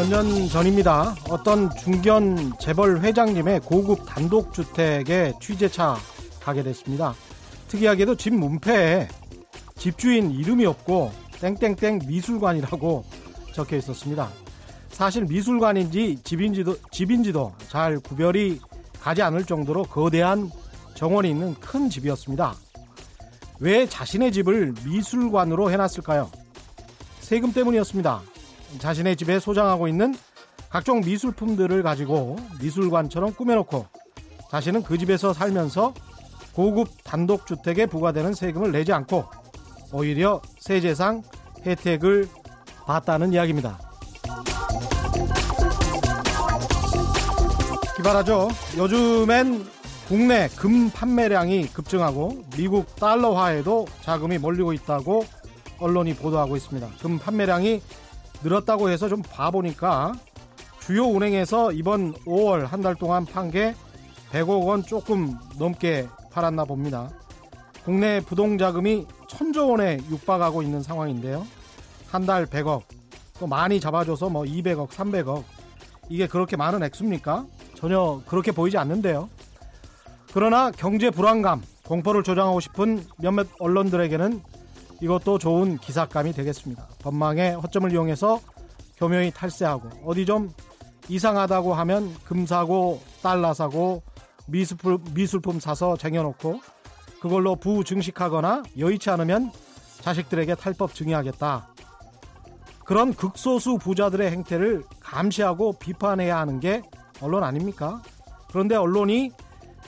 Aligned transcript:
몇 0.00 0.08
년 0.08 0.48
전입니다. 0.48 1.14
어떤 1.28 1.70
중견 1.76 2.54
재벌 2.58 3.00
회장님의 3.00 3.60
고급 3.60 4.06
단독주택에 4.06 5.34
취재차 5.40 5.98
가게 6.40 6.62
됐습니다. 6.62 7.14
특이하게도 7.68 8.16
집 8.16 8.34
문패에 8.34 9.08
집주인 9.76 10.30
이름이 10.30 10.64
없고 10.66 11.12
땡땡땡 11.40 12.00
미술관이라고 12.08 13.04
적혀 13.52 13.76
있었습니다. 13.76 14.30
사실 14.90 15.24
미술관인지 15.24 16.18
집인지도, 16.24 16.76
집인지도 16.90 17.52
잘 17.68 17.98
구별이 18.00 18.60
가지 19.00 19.22
않을 19.22 19.46
정도로 19.46 19.84
거대한 19.84 20.50
정원이 20.94 21.30
있는 21.30 21.54
큰 21.54 21.88
집이었습니다. 21.88 22.54
왜 23.60 23.86
자신의 23.86 24.32
집을 24.32 24.74
미술관으로 24.84 25.70
해놨을까요? 25.70 26.30
세금 27.20 27.52
때문이었습니다. 27.52 28.20
자신의 28.78 29.16
집에 29.16 29.38
소장하고 29.38 29.88
있는 29.88 30.14
각종 30.68 31.00
미술품들을 31.00 31.82
가지고 31.82 32.36
미술관처럼 32.60 33.34
꾸며놓고 33.34 33.86
자신은 34.50 34.82
그 34.82 34.98
집에서 34.98 35.32
살면서 35.32 35.94
고급 36.52 36.88
단독주택에 37.04 37.86
부과되는 37.86 38.34
세금을 38.34 38.72
내지 38.72 38.92
않고 38.92 39.24
오히려 39.92 40.40
세제상 40.58 41.22
혜택을 41.64 42.28
받다는 42.86 43.32
이야기입니다. 43.32 43.89
기발하죠. 48.10 48.48
요즘엔 48.76 49.64
국내 50.08 50.48
금 50.48 50.90
판매량이 50.90 51.68
급증하고 51.68 52.42
미국 52.56 52.96
달러화에도 52.96 53.86
자금이 54.02 54.38
몰리고 54.38 54.72
있다고 54.72 55.24
언론이 55.78 56.14
보도하고 56.14 56.56
있습니다. 56.56 56.88
금 57.00 57.18
판매량이 57.18 57.80
늘었다고 58.42 58.90
해서 58.90 59.08
좀 59.08 59.22
봐보니까 59.22 60.12
주요 60.80 61.06
은행에서 61.14 61.72
이번 61.72 62.12
5월 62.26 62.66
한 62.66 62.82
달 62.82 62.94
동안 62.96 63.24
판 63.24 63.50
게 63.50 63.74
100억 64.32 64.66
원 64.66 64.82
조금 64.82 65.36
넘게 65.58 66.08
팔았나 66.32 66.64
봅니다. 66.64 67.10
국내 67.84 68.20
부동자금이 68.20 69.06
천조 69.28 69.68
원에 69.70 69.98
육박하고 70.10 70.62
있는 70.62 70.82
상황인데요. 70.82 71.46
한 72.10 72.26
달 72.26 72.46
100억, 72.46 72.82
또 73.38 73.46
많이 73.46 73.78
잡아줘서 73.80 74.28
뭐 74.30 74.42
200억, 74.42 74.88
300억. 74.88 75.44
이게 76.08 76.26
그렇게 76.26 76.56
많은 76.56 76.82
액수입니까? 76.82 77.46
전혀 77.80 78.20
그렇게 78.26 78.52
보이지 78.52 78.76
않는데요. 78.76 79.30
그러나 80.32 80.70
경제 80.70 81.10
불안감, 81.10 81.62
공포를 81.86 82.22
조장하고 82.22 82.60
싶은 82.60 83.04
몇몇 83.16 83.48
언론들에게는 83.58 84.42
이것도 85.00 85.38
좋은 85.38 85.78
기사감이 85.78 86.32
되겠습니다. 86.32 86.86
법망의 87.00 87.54
허점을 87.54 87.90
이용해서 87.90 88.38
교묘히 88.98 89.30
탈세하고 89.30 89.88
어디 90.04 90.26
좀 90.26 90.52
이상하다고 91.08 91.74
하면 91.74 92.14
금 92.24 92.46
사고 92.46 93.00
달러 93.22 93.54
사고 93.54 94.02
미술품, 94.46 95.02
미술품 95.14 95.58
사서 95.58 95.96
쟁여놓고 95.96 96.60
그걸로 97.20 97.56
부증식하거나 97.56 98.62
여의치 98.78 99.08
않으면 99.10 99.50
자식들에게 100.00 100.54
탈법 100.54 100.94
증여하겠다. 100.94 101.68
그런 102.84 103.14
극소수 103.14 103.78
부자들의 103.78 104.30
행태를 104.30 104.84
감시하고 105.00 105.74
비판해야 105.78 106.38
하는 106.38 106.60
게 106.60 106.82
언론 107.20 107.44
아닙니까? 107.44 108.02
그런데 108.48 108.74
언론이 108.74 109.32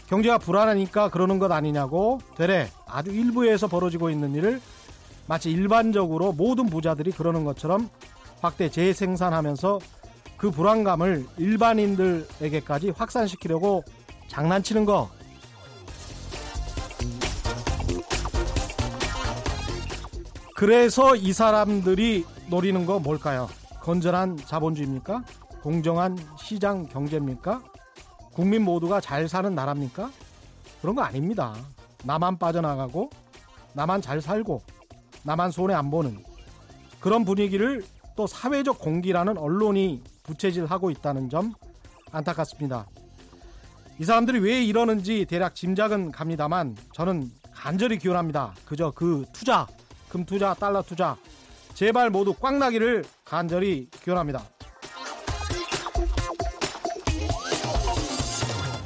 경제가 0.09 0.39
불안하니까 0.39 1.09
그러는 1.09 1.39
것 1.39 1.51
아니냐고 1.51 2.21
되레 2.37 2.69
아주 2.87 3.11
일부에서 3.11 3.67
벌어지고 3.67 4.11
있는 4.11 4.35
일을 4.35 4.61
마치 5.27 5.51
일반적으로 5.51 6.33
모든 6.33 6.67
부자들이 6.67 7.13
그러는 7.13 7.45
것처럼 7.45 7.89
확대 8.41 8.69
재생산하면서 8.69 9.81
그 10.37 10.51
불안감을 10.51 11.27
일반인들에게까지 11.39 12.91
확산시키려고 12.91 13.85
장난치는 14.29 14.85
거 14.85 15.09
그래서 20.57 21.17
이 21.17 21.33
사람들이 21.33 22.25
노리는 22.49 22.87
거 22.87 22.99
뭘까요? 22.99 23.49
건전한 23.81 24.37
자본주의입니까? 24.37 25.25
공정한 25.63 26.19
시장 26.37 26.87
경제입니까? 26.89 27.63
국민 28.33 28.63
모두가 28.63 29.01
잘 29.01 29.29
사는 29.29 29.55
나라입니까? 29.55 30.11
그런 30.81 30.97
거 30.97 31.03
아닙니다. 31.03 31.55
나만 32.05 32.39
빠져나가고 32.39 33.11
나만 33.73 34.03
잘 34.03 34.21
살고 34.21 34.61
나만 35.23 35.53
손해 35.53 35.75
안 35.75 35.89
보는 35.89 36.19
그런 36.99 37.25
분위기를 37.25 37.85
또 38.17 38.27
사회적 38.27 38.81
공기라는 38.81 39.39
언론이 39.39 40.03
부채질하고 40.25 40.91
있다는 40.91 41.31
점 41.31 41.55
안타깝습니다. 42.11 42.87
이 44.01 44.05
사람들이 44.05 44.41
왜 44.41 44.65
이러는지 44.65 45.27
대략 45.27 45.55
짐작은 45.55 46.11
갑니다만 46.11 46.77
저는 46.93 47.31
간절히 47.53 47.99
기원합니다. 47.99 48.55
그저 48.65 48.91
그 48.91 49.25
투자, 49.33 49.69
금 50.09 50.25
투자, 50.25 50.55
달러 50.55 50.83
투자 50.83 51.17
제발 51.75 52.11
모두 52.11 52.35
꽉 52.35 52.57
나기를 52.57 53.05
간절히 53.25 53.89
기원합니다. 54.03 54.43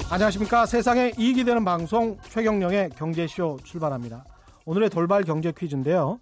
안녕하십니까. 0.09 0.67
세상에 0.67 1.13
이익이 1.19 1.43
되는 1.43 1.65
방송 1.65 2.17
최경령의 2.31 2.91
경제쇼 2.91 3.59
출발합니다. 3.65 4.25
오늘의 4.65 4.89
돌발 4.89 5.25
경제 5.25 5.51
퀴즈인데요. 5.51 6.21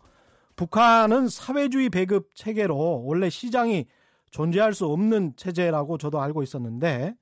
북한은 0.57 1.29
사회주의 1.29 1.91
배급 1.91 2.35
체계로 2.35 3.05
원래 3.05 3.29
시장이 3.29 3.85
존재할 4.31 4.73
수 4.73 4.87
없는 4.87 5.35
체제라고 5.37 5.99
저도 5.99 6.19
알고 6.19 6.43
있었는데 6.43 7.15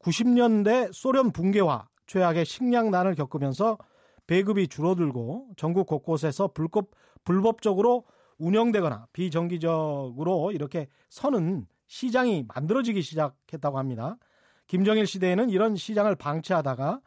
90년대 0.00 0.88
소련 0.94 1.32
붕괴와 1.32 1.86
최악의 2.06 2.46
식량난을 2.46 3.14
겪으면서 3.14 3.76
배급이 4.26 4.68
줄어들고 4.68 5.50
전국 5.58 5.86
곳곳에서 5.86 6.48
불법, 6.48 6.92
불법적으로 7.24 8.04
운영되거나 8.38 9.08
비정기적으로 9.12 10.50
이렇게 10.52 10.88
서는 11.10 11.66
시장이 11.88 12.46
만들어지기 12.54 13.02
시작했다고 13.02 13.78
합니다. 13.78 14.16
김정일 14.66 15.06
시대에는 15.06 15.50
이런 15.50 15.76
시장을 15.76 16.16
방치하다가 16.16 17.00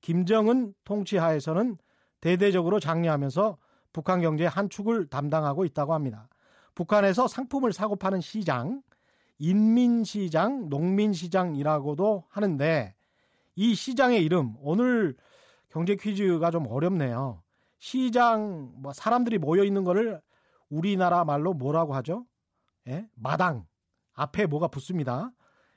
김정은 0.00 0.74
통치하에서는 0.84 1.78
대대적으로 2.20 2.80
장려하면서 2.80 3.58
북한 3.92 4.20
경제의 4.20 4.48
한 4.48 4.68
축을 4.68 5.06
담당하고 5.08 5.64
있다고 5.64 5.94
합니다. 5.94 6.28
북한에서 6.74 7.28
상품을 7.28 7.72
사고 7.72 7.96
파는 7.96 8.20
시장, 8.20 8.82
인민시장, 9.38 10.68
농민시장이라고도 10.68 12.24
하는데 12.28 12.94
이 13.56 13.74
시장의 13.74 14.24
이름 14.24 14.54
오늘 14.60 15.16
경제 15.68 15.96
퀴즈가 15.96 16.50
좀 16.50 16.66
어렵네요. 16.66 17.42
시장 17.78 18.72
뭐 18.76 18.92
사람들이 18.92 19.38
모여 19.38 19.64
있는 19.64 19.84
거를 19.84 20.20
우리나라 20.68 21.24
말로 21.24 21.52
뭐라고 21.52 21.94
하죠? 21.96 22.26
예? 22.88 23.08
마당 23.14 23.66
앞에 24.14 24.46
뭐가 24.46 24.68
붙습니다. 24.68 25.30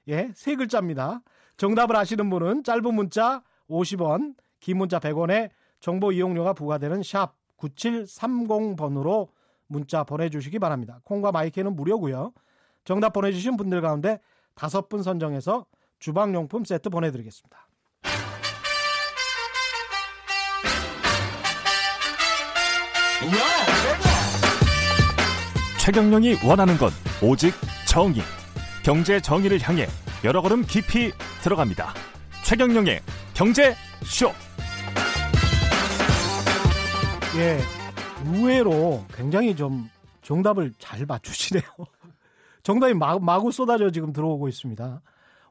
예, 0.09 0.31
세 0.33 0.55
글자입니다. 0.55 1.21
정답을 1.57 1.95
아시는 1.95 2.29
분은 2.29 2.63
짧은 2.63 2.93
문자 2.93 3.43
50원, 3.69 4.35
긴 4.59 4.77
문자 4.77 4.99
100원에 4.99 5.49
정보 5.79 6.11
이용료가 6.11 6.53
부과되는 6.53 7.03
샵 7.03 7.33
9730번으로 7.57 9.29
문자 9.67 10.03
보내주시기 10.03 10.59
바랍니다. 10.59 10.99
콩과 11.03 11.31
마이크는 11.31 11.75
무료고요. 11.75 12.31
정답 12.85 13.13
보내주신 13.13 13.57
분들 13.57 13.81
가운데 13.81 14.19
다섯 14.55 14.87
분 14.87 15.03
선정해서 15.03 15.65
주방용품 15.99 16.63
세트 16.63 16.89
보내드리겠습니다. 16.89 17.67
최경령이 25.79 26.37
원하는 26.45 26.77
건 26.77 26.91
오직 27.21 27.53
정의. 27.87 28.21
경제 28.87 29.19
정의를 29.19 29.59
향해 29.67 29.85
여러 30.23 30.41
걸음 30.41 30.61
깊이 30.61 31.11
들어갑니다. 31.43 31.89
최경령의 32.45 33.01
경제 33.33 33.73
쇼. 34.05 34.29
예, 37.35 37.59
의외로 38.31 39.03
굉장히 39.13 39.53
좀 39.57 39.89
정답을 40.21 40.71
잘 40.79 41.05
맞추시네요. 41.05 41.63
정답이 42.63 42.93
마, 42.93 43.19
마구 43.19 43.51
쏟아져 43.51 43.91
지금 43.91 44.13
들어오고 44.13 44.47
있습니다. 44.47 45.01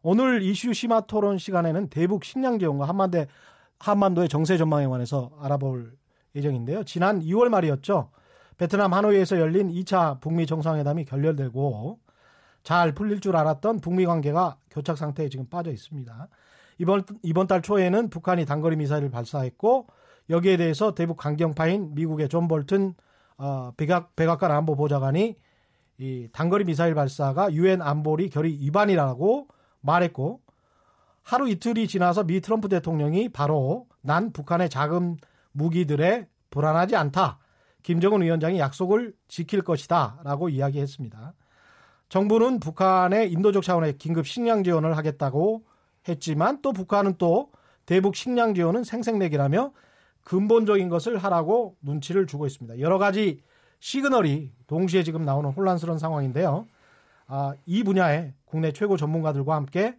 오늘 0.00 0.40
이슈 0.40 0.72
심화 0.72 1.02
토론 1.02 1.36
시간에는 1.36 1.90
대북 1.90 2.24
식량 2.24 2.58
지원과 2.58 2.88
한반대, 2.88 3.26
한반도의 3.78 4.30
정세 4.30 4.56
전망에 4.56 4.86
관해서 4.86 5.30
알아볼 5.42 5.92
예정인데요. 6.34 6.84
지난 6.84 7.20
2월 7.20 7.50
말이었죠. 7.50 8.08
베트남 8.56 8.94
하노이에서 8.94 9.38
열린 9.38 9.70
2차 9.70 10.22
북미 10.22 10.46
정상회담이 10.46 11.04
결렬되고 11.04 12.05
잘 12.66 12.90
풀릴 12.90 13.20
줄 13.20 13.36
알았던 13.36 13.78
북미 13.78 14.06
관계가 14.06 14.56
교착 14.72 14.98
상태에 14.98 15.28
지금 15.28 15.46
빠져 15.48 15.70
있습니다. 15.70 16.28
이번 16.78 17.04
이번 17.22 17.46
달 17.46 17.62
초에는 17.62 18.10
북한이 18.10 18.44
단거리 18.44 18.74
미사일을 18.74 19.08
발사했고 19.08 19.86
여기에 20.30 20.56
대해서 20.56 20.92
대북 20.92 21.16
강경파인 21.16 21.94
미국의 21.94 22.28
존 22.28 22.48
볼튼 22.48 22.94
어, 23.38 23.70
백악 23.76 24.16
백악관 24.16 24.50
안보 24.50 24.74
보좌관이 24.74 25.36
이 25.98 26.28
단거리 26.32 26.64
미사일 26.64 26.96
발사가 26.96 27.52
유엔 27.52 27.80
안보리 27.80 28.30
결의 28.30 28.58
위반이라고 28.58 29.46
말했고 29.80 30.40
하루 31.22 31.48
이틀이 31.48 31.86
지나서 31.86 32.24
미 32.24 32.40
트럼프 32.40 32.68
대통령이 32.68 33.28
바로 33.28 33.86
난 34.00 34.32
북한의 34.32 34.70
자금 34.70 35.16
무기들에 35.52 36.26
불안하지 36.50 36.96
않다. 36.96 37.38
김정은 37.84 38.22
위원장이 38.22 38.58
약속을 38.58 39.14
지킬 39.28 39.62
것이다. 39.62 40.18
라고 40.24 40.48
이야기했습니다. 40.48 41.34
정부는 42.08 42.60
북한의 42.60 43.32
인도적 43.32 43.62
차원의 43.62 43.98
긴급 43.98 44.26
식량 44.26 44.62
지원을 44.62 44.96
하겠다고 44.96 45.64
했지만 46.08 46.62
또 46.62 46.72
북한은 46.72 47.16
또 47.18 47.50
대북 47.84 48.16
식량 48.16 48.54
지원은 48.54 48.84
생색내기라며 48.84 49.72
근본적인 50.22 50.88
것을 50.88 51.18
하라고 51.18 51.76
눈치를 51.82 52.26
주고 52.26 52.46
있습니다. 52.46 52.80
여러 52.80 52.98
가지 52.98 53.40
시그널이 53.80 54.52
동시에 54.66 55.02
지금 55.02 55.24
나오는 55.24 55.50
혼란스러운 55.50 55.98
상황인데요. 55.98 56.66
아, 57.26 57.54
이 57.66 57.82
분야에 57.82 58.32
국내 58.44 58.72
최고 58.72 58.96
전문가들과 58.96 59.54
함께 59.54 59.98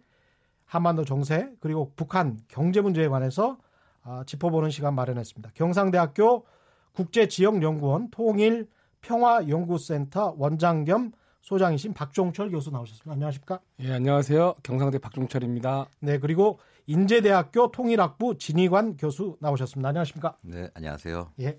한반도 0.64 1.04
정세 1.04 1.50
그리고 1.60 1.92
북한 1.96 2.38
경제 2.48 2.80
문제에 2.80 3.08
관해서 3.08 3.58
아, 4.02 4.24
짚어보는 4.26 4.70
시간 4.70 4.94
마련했습니다. 4.94 5.50
경상대학교 5.54 6.46
국제지역연구원 6.92 8.10
통일평화연구센터 8.10 10.34
원장 10.38 10.84
겸 10.84 11.12
소장이신 11.42 11.94
박종철 11.94 12.50
교수 12.50 12.70
나오셨습니다. 12.70 13.12
안녕하십니까? 13.12 13.60
예, 13.80 13.92
안녕하세요. 13.92 14.56
경상대 14.62 14.98
박종철입니다. 14.98 15.86
네, 16.00 16.18
그리고 16.18 16.58
인제대학교 16.86 17.70
통일학부 17.70 18.36
진희관 18.38 18.96
교수 18.96 19.36
나오셨습니다. 19.40 19.88
안녕하십니까? 19.88 20.36
네, 20.42 20.68
안녕하세요. 20.74 21.32
예. 21.40 21.58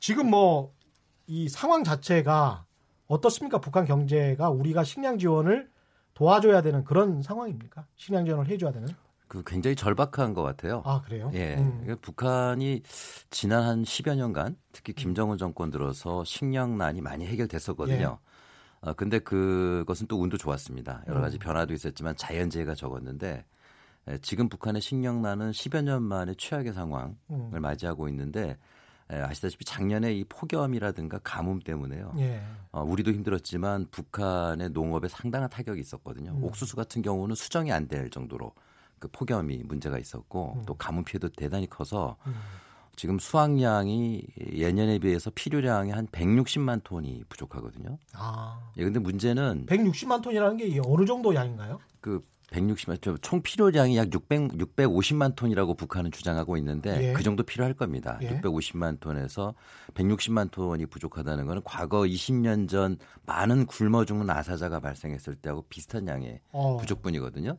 지금 0.00 0.30
뭐 0.30 0.76
이 1.28 1.48
상황 1.48 1.82
자체가 1.82 2.66
어떻습니까? 3.08 3.60
북한 3.60 3.84
경제가 3.84 4.50
우리가 4.50 4.84
식량 4.84 5.18
지원을 5.18 5.68
도와줘야 6.14 6.62
되는 6.62 6.84
그런 6.84 7.20
상황입니까? 7.20 7.84
식량 7.96 8.24
지원을 8.24 8.46
해줘야 8.48 8.70
되는? 8.72 8.88
그 9.28 9.42
굉장히 9.44 9.74
절박한 9.74 10.34
것 10.34 10.42
같아요. 10.42 10.82
아 10.84 11.02
그래요? 11.02 11.30
예, 11.34 11.56
음. 11.56 11.96
북한이 12.00 12.82
지난 13.30 13.64
한 13.64 13.82
10여 13.82 14.14
년간 14.16 14.56
특히 14.70 14.92
김정은 14.92 15.36
정권 15.36 15.70
들어서 15.70 16.22
식량난이 16.22 17.00
많이 17.00 17.26
해결됐었거든요. 17.26 18.20
예. 18.86 18.90
어, 18.90 18.94
근데 18.94 19.18
그것은 19.18 20.06
또 20.06 20.20
운도 20.20 20.36
좋았습니다. 20.36 21.02
여러 21.08 21.20
가지 21.20 21.36
음. 21.36 21.40
변화도 21.40 21.74
있었지만 21.74 22.16
자연재해가 22.16 22.74
적었는데 22.74 23.44
에, 24.08 24.18
지금 24.18 24.48
북한의 24.48 24.80
식량난은 24.80 25.50
10여 25.50 25.82
년 25.82 26.02
만에 26.02 26.34
최악의 26.38 26.72
상황을 26.72 27.14
음. 27.30 27.50
맞이하고 27.60 28.08
있는데 28.08 28.56
에, 29.10 29.20
아시다시피 29.20 29.64
작년에 29.64 30.12
이 30.14 30.24
폭염이라든가 30.24 31.18
가뭄 31.22 31.60
때문에요. 31.60 32.12
예. 32.18 32.42
어, 32.72 32.82
우리도 32.82 33.12
힘들었지만 33.12 33.86
북한의 33.90 34.70
농업에 34.70 35.08
상당한 35.08 35.48
타격이 35.50 35.80
있었거든요. 35.80 36.32
음. 36.32 36.44
옥수수 36.44 36.76
같은 36.76 37.02
경우는 37.02 37.34
수정이 37.34 37.72
안 37.72 37.88
될 37.88 38.10
정도로 38.10 38.52
그 38.98 39.08
폭염이 39.08 39.58
문제가 39.64 39.98
있었고 39.98 40.54
음. 40.58 40.62
또 40.66 40.74
가뭄 40.74 41.04
피해도 41.04 41.28
대단히 41.30 41.68
커서 41.68 42.16
음. 42.26 42.34
지금 42.96 43.18
수확량이 43.18 44.22
예년에 44.52 44.98
비해서 44.98 45.30
필요량이 45.34 45.92
한 45.92 46.06
160만 46.08 46.82
톤이 46.82 47.24
부족하거든요. 47.28 47.98
아. 48.14 48.58
예, 48.78 48.84
근데 48.84 48.98
문제는 48.98 49.66
160만 49.66 50.22
톤이라는 50.22 50.56
게 50.56 50.80
어느 50.84 51.04
정도 51.04 51.34
양인가요? 51.34 51.78
그 52.00 52.24
160만 52.50 53.00
톤, 53.00 53.18
총 53.20 53.42
필요량이 53.42 53.96
약 53.96 54.12
600, 54.12 54.52
650만 54.52 55.34
톤이라고 55.34 55.74
북한은 55.74 56.10
주장하고 56.10 56.56
있는데 56.56 57.10
예. 57.10 57.12
그 57.12 57.22
정도 57.22 57.42
필요할 57.42 57.74
겁니다. 57.74 58.18
예. 58.22 58.40
650만 58.40 59.00
톤에서 59.00 59.54
160만 59.94 60.50
톤이 60.50 60.86
부족하다는 60.86 61.46
것은 61.46 61.62
과거 61.64 62.02
20년 62.02 62.68
전 62.68 62.98
많은 63.26 63.66
굶어 63.66 64.04
죽는 64.04 64.30
아사자가 64.30 64.80
발생했을 64.80 65.34
때하고 65.34 65.62
비슷한 65.68 66.06
양의 66.06 66.40
어. 66.52 66.76
부족분이거든요. 66.78 67.58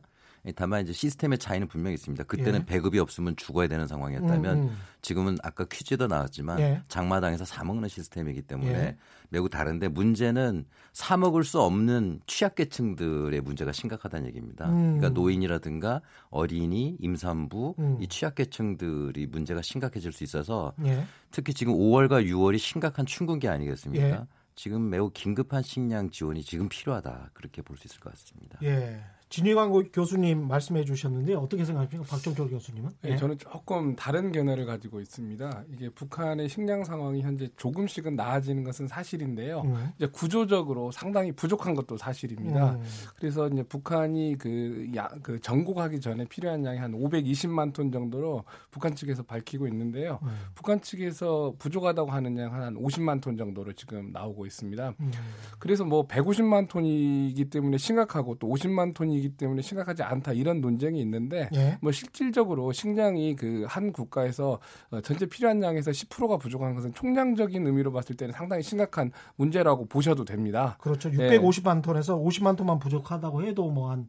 다만 0.56 0.82
이제 0.82 0.92
시스템의 0.92 1.38
차이는 1.38 1.68
분명히 1.68 1.94
있습니다. 1.94 2.24
그때는 2.24 2.60
예. 2.60 2.64
배급이 2.64 2.98
없으면 2.98 3.36
죽어야 3.36 3.68
되는 3.68 3.86
상황이었다면 3.86 4.56
음, 4.56 4.62
음. 4.68 4.76
지금은 5.02 5.36
아까 5.42 5.64
퀴즈도 5.64 6.06
나왔지만 6.06 6.60
예. 6.60 6.82
장마당에서 6.88 7.44
사 7.44 7.64
먹는 7.64 7.88
시스템이기 7.88 8.42
때문에 8.42 8.72
예. 8.72 8.96
매우 9.30 9.48
다른데 9.48 9.88
문제는 9.88 10.64
사 10.92 11.16
먹을 11.16 11.44
수 11.44 11.60
없는 11.60 12.20
취약계층들의 12.26 13.40
문제가 13.42 13.72
심각하다는 13.72 14.26
얘기입니다. 14.28 14.68
음. 14.70 14.98
그러니까 14.98 15.08
노인이라든가 15.10 16.00
어린이, 16.30 16.96
임산부 17.00 17.74
음. 17.78 17.98
이 18.00 18.08
취약계층들이 18.08 19.26
문제가 19.26 19.62
심각해질 19.62 20.12
수 20.12 20.24
있어서 20.24 20.72
예. 20.84 21.04
특히 21.30 21.52
지금 21.54 21.74
5월과 21.74 22.26
6월이 22.26 22.58
심각한 22.58 23.06
춘근기 23.06 23.48
아니겠습니까? 23.48 24.06
예. 24.06 24.20
지금 24.54 24.90
매우 24.90 25.08
긴급한 25.10 25.62
식량 25.62 26.10
지원이 26.10 26.42
지금 26.42 26.68
필요하다 26.68 27.30
그렇게 27.32 27.62
볼 27.62 27.76
수 27.76 27.86
있을 27.86 28.00
것 28.00 28.10
같습니다. 28.10 28.58
예. 28.64 29.00
진희광 29.28 29.70
고- 29.70 29.84
교수님 29.92 30.48
말씀해 30.48 30.84
주셨는데 30.84 31.34
어떻게 31.34 31.64
생각하십니까? 31.64 32.08
박종철 32.10 32.48
교수님은? 32.48 32.90
예, 33.04 33.16
저는 33.16 33.38
조금 33.38 33.94
다른 33.94 34.32
견해를 34.32 34.64
가지고 34.66 35.00
있습니다. 35.00 35.64
이게 35.72 35.88
북한의 35.90 36.48
식량 36.48 36.82
상황이 36.84 37.20
현재 37.22 37.48
조금씩은 37.56 38.16
나아지는 38.16 38.64
것은 38.64 38.88
사실인데요. 38.88 39.62
음. 39.66 39.92
이제 39.96 40.06
구조적으로 40.06 40.90
상당히 40.90 41.32
부족한 41.32 41.74
것도 41.74 41.96
사실입니다. 41.98 42.72
음. 42.72 42.82
그래서 43.16 43.48
이제 43.48 43.62
북한이 43.62 44.36
그, 44.38 44.90
야, 44.96 45.08
그 45.22 45.38
정국하기 45.40 46.00
전에 46.00 46.24
필요한 46.26 46.64
양이 46.64 46.78
한 46.78 46.92
520만 46.92 47.72
톤 47.74 47.92
정도로 47.92 48.44
북한 48.70 48.94
측에서 48.94 49.22
밝히고 49.22 49.66
있는데요. 49.68 50.18
음. 50.22 50.28
북한 50.54 50.80
측에서 50.80 51.54
부족하다고 51.58 52.10
하는 52.10 52.36
양 52.38 52.48
한 52.48 52.74
50만 52.76 53.20
톤 53.20 53.36
정도로 53.36 53.74
지금 53.74 54.10
나오고 54.12 54.46
있습니다. 54.46 54.94
음. 55.00 55.12
그래서 55.58 55.84
뭐 55.84 56.08
150만 56.08 56.66
톤이기 56.68 57.50
때문에 57.50 57.76
심각하고 57.76 58.36
또 58.36 58.48
50만 58.48 58.94
톤이 58.94 59.17
기 59.20 59.28
때문에 59.30 59.62
심각하지 59.62 60.02
않다 60.02 60.32
이런 60.32 60.60
논쟁이 60.60 61.00
있는데 61.00 61.48
예. 61.54 61.78
뭐 61.80 61.92
실질적으로 61.92 62.72
식량이 62.72 63.36
그 63.36 63.68
한 63.68 63.92
국가에서 63.92 64.58
어, 64.90 65.00
전체 65.00 65.26
필요한 65.26 65.62
양에서 65.62 65.90
10%가 65.90 66.38
부족한 66.38 66.74
것은 66.74 66.92
총량적인 66.94 67.66
의미로 67.66 67.92
봤을 67.92 68.16
때는 68.16 68.32
상당히 68.32 68.62
심각한 68.62 69.12
문제라고 69.36 69.86
보셔도 69.86 70.24
됩니다. 70.24 70.76
그렇죠. 70.80 71.10
예. 71.12 71.38
650만 71.38 71.82
톤에서 71.82 72.18
50만 72.18 72.56
톤만 72.56 72.78
부족하다고 72.78 73.42
해도 73.44 73.70
뭐한 73.70 74.08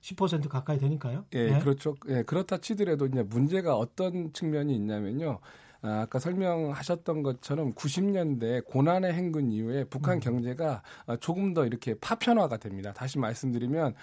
10% 0.00 0.48
가까이 0.48 0.78
되니까요. 0.78 1.24
예, 1.32 1.50
네. 1.50 1.58
그렇죠. 1.58 1.96
예, 2.08 2.22
그렇다 2.22 2.58
치더라도 2.58 3.06
이제 3.06 3.22
문제가 3.22 3.76
어떤 3.76 4.32
측면이 4.32 4.74
있냐면요. 4.74 5.40
아, 5.80 6.00
아까 6.02 6.18
설명하셨던 6.18 7.22
것처럼 7.22 7.72
90년대 7.74 8.64
고난의 8.66 9.12
행군 9.12 9.52
이후에 9.52 9.84
북한 9.84 10.16
음. 10.16 10.20
경제가 10.20 10.82
어, 11.06 11.16
조금 11.16 11.54
더 11.54 11.66
이렇게 11.66 11.94
파편화가 11.94 12.56
됩니다. 12.56 12.92
다시 12.92 13.18
말씀드리면 13.18 13.86
어, 13.90 13.94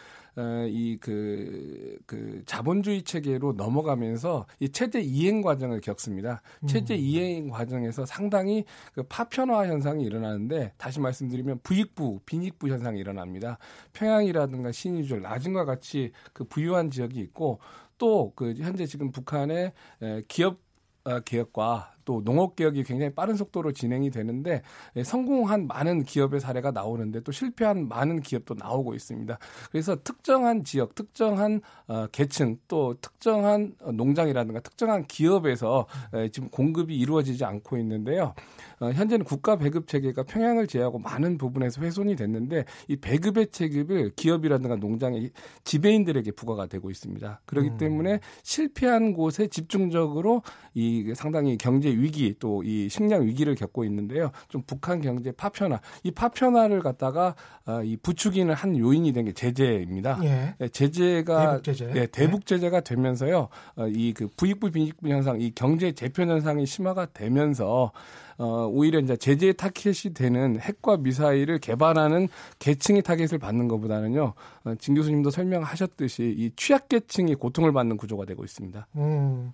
이그 0.69 1.99
그 2.05 2.43
자본주의 2.45 3.03
체계로 3.03 3.53
넘어가면서 3.53 4.45
이 4.59 4.69
체제 4.69 4.99
이행 4.99 5.41
과정을 5.41 5.81
겪습니다. 5.81 6.41
체제 6.67 6.95
음. 6.95 6.99
이행 6.99 7.49
과정에서 7.49 8.05
상당히 8.05 8.65
그 8.93 9.03
파편화 9.03 9.67
현상이 9.67 10.03
일어나는데 10.03 10.73
다시 10.77 10.99
말씀드리면 10.99 11.59
부익부, 11.63 12.19
빈익부 12.25 12.67
현상이 12.69 12.99
일어납니다. 12.99 13.57
평양이라든가 13.93 14.71
신의주, 14.71 15.17
나진과 15.17 15.65
같이 15.65 16.11
그 16.33 16.43
부유한 16.43 16.91
지역이 16.91 17.19
있고 17.19 17.59
또 17.97 18.25
그 18.35 18.53
현재 18.57 18.85
지금 18.85 19.11
북한의 19.11 19.73
에, 20.01 20.21
기업 20.27 20.59
어, 21.03 21.19
개혁과 21.19 21.94
또 22.05 22.23
농업 22.23 22.55
개혁이 22.55 22.83
굉장히 22.83 23.13
빠른 23.13 23.35
속도로 23.35 23.71
진행이 23.71 24.11
되는데 24.11 24.61
예, 24.95 25.03
성공한 25.03 25.67
많은 25.67 26.03
기업의 26.03 26.39
사례가 26.39 26.71
나오는데 26.71 27.21
또 27.21 27.31
실패한 27.31 27.87
많은 27.87 28.21
기업도 28.21 28.55
나오고 28.55 28.93
있습니다. 28.93 29.37
그래서 29.71 29.97
특정한 30.03 30.63
지역, 30.63 30.95
특정한 30.95 31.61
어, 31.87 32.07
계층 32.11 32.57
또 32.67 32.95
특정한 33.01 33.75
어, 33.81 33.91
농장이라든가 33.91 34.61
특정한 34.61 35.05
기업에서 35.07 35.87
에, 36.13 36.29
지금 36.29 36.49
공급이 36.49 36.95
이루어지지 36.95 37.43
않고 37.43 37.77
있는데요. 37.77 38.33
어, 38.79 38.91
현재는 38.91 39.25
국가 39.25 39.55
배급 39.57 39.87
체계가 39.87 40.23
평양을 40.23 40.67
제외하고 40.67 40.99
많은 40.99 41.37
부분에서 41.37 41.81
훼손이 41.81 42.15
됐는데 42.15 42.65
이 42.87 42.95
배급의 42.95 43.47
체급을 43.47 44.11
기업이라든가 44.15 44.75
농장의 44.75 45.31
지배인들에게 45.63 46.31
부과가 46.31 46.67
되고 46.67 46.89
있습니다. 46.91 47.41
그렇기 47.45 47.69
음. 47.69 47.77
때문에 47.77 48.19
실패한 48.43 49.13
곳에 49.13 49.47
집중적으로 49.47 50.43
이 50.73 51.13
상당히 51.15 51.57
경제 51.57 51.94
위기 52.01 52.35
또 52.39 52.61
이 52.65 52.89
식량 52.89 53.25
위기를 53.25 53.53
겪고 53.55 53.83
있는데요. 53.85 54.31
좀 54.49 54.63
북한 54.65 55.01
경제 55.01 55.31
파편화 55.31 55.79
이 56.03 56.11
파편화를 56.11 56.81
갖다가 56.81 57.35
어, 57.65 57.83
이 57.83 57.97
부추기는 57.97 58.53
한 58.53 58.77
요인이 58.77 59.11
된 59.13 59.25
게 59.25 59.33
제재입니다. 59.33 60.19
예. 60.23 60.55
예, 60.61 60.67
제재가 60.67 61.61
대북 61.61 61.63
제재. 61.63 61.91
예, 61.95 62.05
대북 62.07 62.45
제재가 62.45 62.81
되면서요. 62.81 63.49
어, 63.75 63.87
이그 63.87 64.29
부익부 64.37 64.71
빈익부 64.71 65.09
현상, 65.09 65.41
이 65.41 65.51
경제 65.53 65.91
재편 65.91 66.29
현상이 66.29 66.65
심화가 66.65 67.05
되면서 67.07 67.91
어, 68.37 68.67
오히려 68.67 68.99
이제 68.99 69.15
제재 69.15 69.53
타켓이 69.53 70.13
되는 70.13 70.59
핵과 70.59 70.97
미사일을 70.97 71.59
개발하는 71.59 72.27
계층이 72.59 73.01
타겟을 73.01 73.39
받는 73.39 73.67
것보다는요. 73.67 74.33
어, 74.65 74.75
진 74.77 74.93
교수님도 74.95 75.29
설명하셨듯이 75.31 76.35
이 76.37 76.51
취약계층이 76.55 77.35
고통을 77.35 77.71
받는 77.71 77.97
구조가 77.97 78.25
되고 78.25 78.43
있습니다. 78.43 78.87
음, 78.97 79.51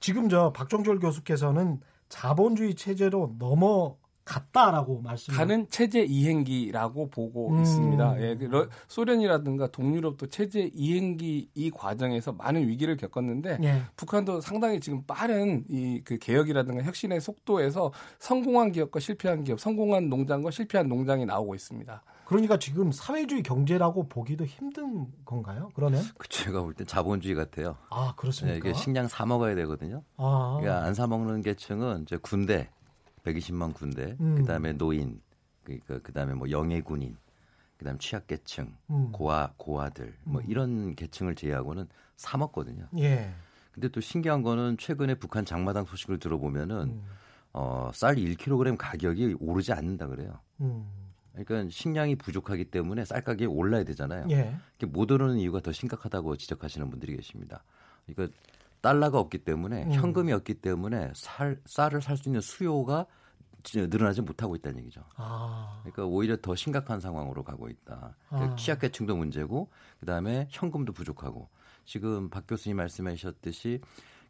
지금 0.00 0.28
저 0.28 0.52
박종철 0.52 0.98
교수께서는 0.98 1.80
자본주의 2.08 2.74
체제로 2.74 3.36
넘어갔다라고 3.38 5.00
말씀. 5.02 5.32
가는 5.34 5.68
체제 5.70 6.02
이행기라고 6.02 7.10
보고 7.10 7.50
음. 7.50 7.60
있습니다. 7.62 8.20
예, 8.20 8.36
소련이라든가 8.88 9.68
동유럽도 9.68 10.26
체제 10.28 10.70
이행기 10.74 11.50
이 11.54 11.70
과정에서 11.70 12.32
많은 12.32 12.66
위기를 12.66 12.96
겪었는데 12.96 13.58
예. 13.62 13.82
북한도 13.96 14.40
상당히 14.40 14.80
지금 14.80 15.04
빠른 15.06 15.64
이 15.68 16.00
그 16.04 16.18
개혁이라든가 16.18 16.82
혁신의 16.82 17.20
속도에서 17.20 17.92
성공한 18.18 18.72
기업과 18.72 18.98
실패한 18.98 19.44
기업, 19.44 19.60
성공한 19.60 20.08
농장과 20.08 20.50
실패한 20.50 20.88
농장이 20.88 21.26
나오고 21.26 21.54
있습니다. 21.54 22.02
그러니까 22.30 22.60
지금 22.60 22.92
사회주의 22.92 23.42
경제라고 23.42 24.08
보기도 24.08 24.44
힘든 24.46 25.08
건가요? 25.24 25.68
그러면 25.74 26.00
그 26.16 26.28
제가 26.28 26.62
볼땐 26.62 26.86
자본주의 26.86 27.34
같아요. 27.34 27.76
아 27.90 28.06
네, 28.10 28.12
그렇습니까? 28.16 28.56
이게 28.56 28.72
식량 28.72 29.08
사 29.08 29.26
먹어야 29.26 29.56
되거든요. 29.56 30.04
아, 30.16 30.58
그러니까 30.60 30.84
안 30.86 30.94
사 30.94 31.08
먹는 31.08 31.42
계층은 31.42 32.02
이제 32.02 32.16
군대 32.18 32.70
120만 33.24 33.74
군대, 33.74 34.16
음. 34.20 34.36
그다음에 34.36 34.72
노인, 34.74 35.20
그러니까 35.64 35.98
그다음에 35.98 36.34
뭐 36.34 36.48
영예 36.48 36.82
군인, 36.82 37.16
그다음 37.76 37.98
취약계층, 37.98 38.76
음. 38.90 39.10
고아 39.10 39.54
고아들 39.56 40.14
뭐 40.22 40.40
음. 40.40 40.46
이런 40.48 40.94
계층을 40.94 41.34
제외하고는 41.34 41.88
사 42.14 42.38
먹거든요. 42.38 42.86
예. 42.98 43.34
근데 43.72 43.88
또 43.88 44.00
신기한 44.00 44.42
거는 44.42 44.78
최근에 44.78 45.16
북한 45.16 45.44
장마당 45.44 45.84
소식을 45.84 46.20
들어보면은 46.20 46.76
음. 46.90 47.02
어, 47.54 47.90
쌀 47.92 48.14
1kg 48.14 48.76
가격이 48.78 49.34
오르지 49.40 49.72
않는다 49.72 50.06
그래요. 50.06 50.38
음. 50.60 50.86
그러니까 51.44 51.70
식량이 51.70 52.16
부족하기 52.16 52.66
때문에 52.66 53.04
쌀 53.04 53.22
가격이 53.22 53.46
올라야 53.46 53.84
되잖아요. 53.84 54.26
예. 54.30 54.56
못 54.86 55.10
오르는 55.10 55.36
이유가 55.38 55.60
더 55.60 55.72
심각하다고 55.72 56.36
지적하시는 56.36 56.90
분들이 56.90 57.16
계십니다. 57.16 57.62
그러니까 58.06 58.36
달러가 58.80 59.18
없기 59.18 59.38
때문에 59.38 59.84
음. 59.84 59.92
현금이 59.92 60.32
없기 60.32 60.54
때문에 60.54 61.12
살, 61.14 61.60
쌀을 61.66 62.02
살 62.02 62.16
수 62.16 62.28
있는 62.28 62.40
수요가 62.40 63.06
늘어나지 63.74 64.22
못하고 64.22 64.56
있다는 64.56 64.80
얘기죠. 64.80 65.02
아. 65.16 65.80
그러니까 65.82 66.06
오히려 66.06 66.36
더 66.36 66.54
심각한 66.54 66.98
상황으로 66.98 67.42
가고 67.44 67.68
있다. 67.68 68.16
그러니까 68.28 68.52
아. 68.52 68.56
취약계층도 68.56 69.16
문제고 69.16 69.68
그다음에 70.00 70.48
현금도 70.50 70.92
부족하고 70.94 71.48
지금 71.84 72.30
박 72.30 72.46
교수님 72.46 72.78
말씀하셨듯이 72.78 73.80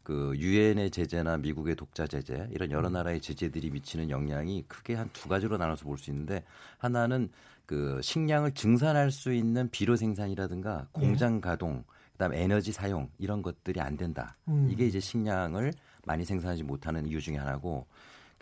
그 0.03 0.33
유엔의 0.37 0.91
제재나 0.91 1.37
미국의 1.37 1.75
독자 1.75 2.07
제재 2.07 2.47
이런 2.51 2.71
여러 2.71 2.89
나라의 2.89 3.21
제재들이 3.21 3.69
미치는 3.69 4.09
영향이 4.09 4.63
크게 4.67 4.95
한 4.95 5.09
두 5.13 5.29
가지로 5.29 5.57
나눠서 5.57 5.85
볼 5.85 5.97
수 5.97 6.09
있는데 6.09 6.43
하나는 6.77 7.29
그 7.65 7.99
식량을 8.01 8.51
증산할 8.53 9.11
수 9.11 9.31
있는 9.33 9.69
비료 9.69 9.95
생산이라든가 9.95 10.87
공장 10.91 11.39
가동 11.39 11.83
그다음 12.13 12.33
에 12.33 12.43
에너지 12.43 12.71
사용 12.71 13.09
이런 13.17 13.41
것들이 13.41 13.79
안 13.79 13.97
된다. 13.97 14.35
음. 14.47 14.67
이게 14.71 14.85
이제 14.85 14.99
식량을 14.99 15.71
많이 16.05 16.25
생산하지 16.25 16.63
못하는 16.63 17.05
이유 17.07 17.19
중에 17.21 17.37
하나고 17.37 17.87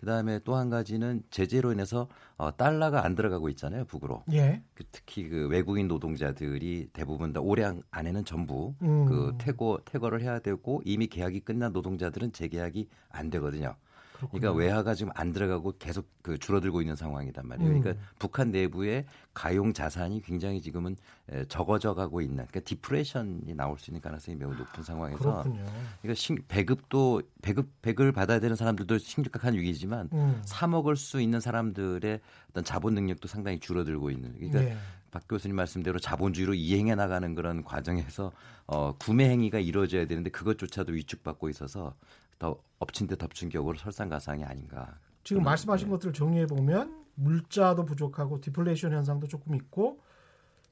그다음에 0.00 0.38
또 0.40 0.54
한 0.56 0.70
가지는 0.70 1.22
제재로 1.30 1.72
인해서 1.72 2.08
어, 2.38 2.56
달러가 2.56 3.04
안 3.04 3.14
들어가고 3.14 3.50
있잖아요 3.50 3.84
북으로 3.84 4.24
예. 4.32 4.62
그 4.74 4.82
특히 4.90 5.28
그 5.28 5.46
외국인 5.48 5.88
노동자들이 5.88 6.88
대부분 6.94 7.34
다 7.34 7.40
올해 7.40 7.64
안- 7.64 7.82
안에는 7.90 8.24
전부 8.24 8.74
음. 8.80 9.04
그 9.04 9.34
퇴거 9.38 9.80
퇴거를 9.84 10.22
해야 10.22 10.38
되고 10.38 10.80
이미 10.86 11.06
계약이 11.06 11.40
끝난 11.40 11.72
노동자들은 11.72 12.32
재계약이 12.32 12.88
안 13.10 13.28
되거든요. 13.28 13.76
그렇군요. 14.20 14.40
그러니까 14.40 14.58
외화가 14.58 14.94
지금 14.94 15.12
안 15.16 15.32
들어가고 15.32 15.74
계속 15.78 16.06
그 16.22 16.38
줄어들고 16.38 16.82
있는 16.82 16.94
상황이단 16.94 17.46
말이에요. 17.48 17.70
음. 17.72 17.80
그러니까 17.80 18.04
북한 18.18 18.50
내부의 18.50 19.06
가용 19.32 19.72
자산이 19.72 20.20
굉장히 20.22 20.60
지금은 20.60 20.96
에, 21.30 21.44
적어져 21.46 21.94
가고 21.94 22.20
있는 22.20 22.46
그러니까 22.46 22.60
디프레션이 22.60 23.54
나올 23.54 23.78
수 23.78 23.90
있는 23.90 24.00
가능성이 24.02 24.36
매우 24.36 24.54
높은 24.54 24.82
상황에서 24.82 25.42
그렇군요. 25.42 25.64
그러니까 26.02 26.14
신- 26.14 26.38
배급도 26.48 27.22
배급 27.42 27.68
배급을 27.82 28.12
받아야 28.12 28.40
되는 28.40 28.54
사람들도 28.56 28.98
심각한 28.98 29.54
위기지만 29.54 30.08
음. 30.12 30.42
사 30.44 30.66
먹을 30.66 30.96
수 30.96 31.20
있는 31.20 31.40
사람들의 31.40 32.20
어떤 32.50 32.64
자본 32.64 32.94
능력도 32.94 33.26
상당히 33.28 33.58
줄어들고 33.58 34.10
있는. 34.10 34.34
그러니까 34.34 34.62
예. 34.64 34.76
박 35.10 35.26
교수님 35.28 35.56
말씀대로 35.56 35.98
자본주의로 35.98 36.54
이행해 36.54 36.94
나가는 36.94 37.34
그런 37.34 37.64
과정에서 37.64 38.30
어, 38.66 38.94
구매 38.96 39.28
행위가 39.28 39.58
이루어져야 39.58 40.06
되는데 40.06 40.30
그것조차도 40.30 40.92
위축받고 40.92 41.48
있어서 41.48 41.94
더 42.40 42.60
엎친 42.80 43.06
데 43.06 43.14
덮친 43.16 43.50
격으로 43.50 43.78
설상가상이 43.78 44.42
아닌가. 44.44 44.98
지금 45.22 45.42
음, 45.42 45.44
말씀하신 45.44 45.88
네. 45.88 45.90
것들을 45.90 46.12
정리해 46.12 46.46
보면 46.46 47.04
물자도 47.14 47.84
부족하고 47.84 48.40
디플레이션 48.40 48.92
현상도 48.92 49.28
조금 49.28 49.54
있고 49.54 50.00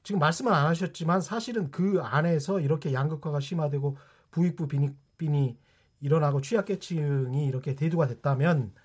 지금 0.03 0.19
말씀은 0.19 0.51
안 0.51 0.65
하셨지만 0.67 1.21
사실은 1.21 1.71
그 1.71 2.01
안에서 2.01 2.59
이렇게 2.59 2.93
양극화가 2.93 3.39
심화되고 3.39 3.97
부익부 4.31 4.67
빈익빈이 4.67 5.57
일어나고 6.01 6.41
취약계층이 6.41 7.45
이렇게 7.45 7.75
대두가 7.75 8.07
됐다면 8.07 8.73
부- 8.73 8.79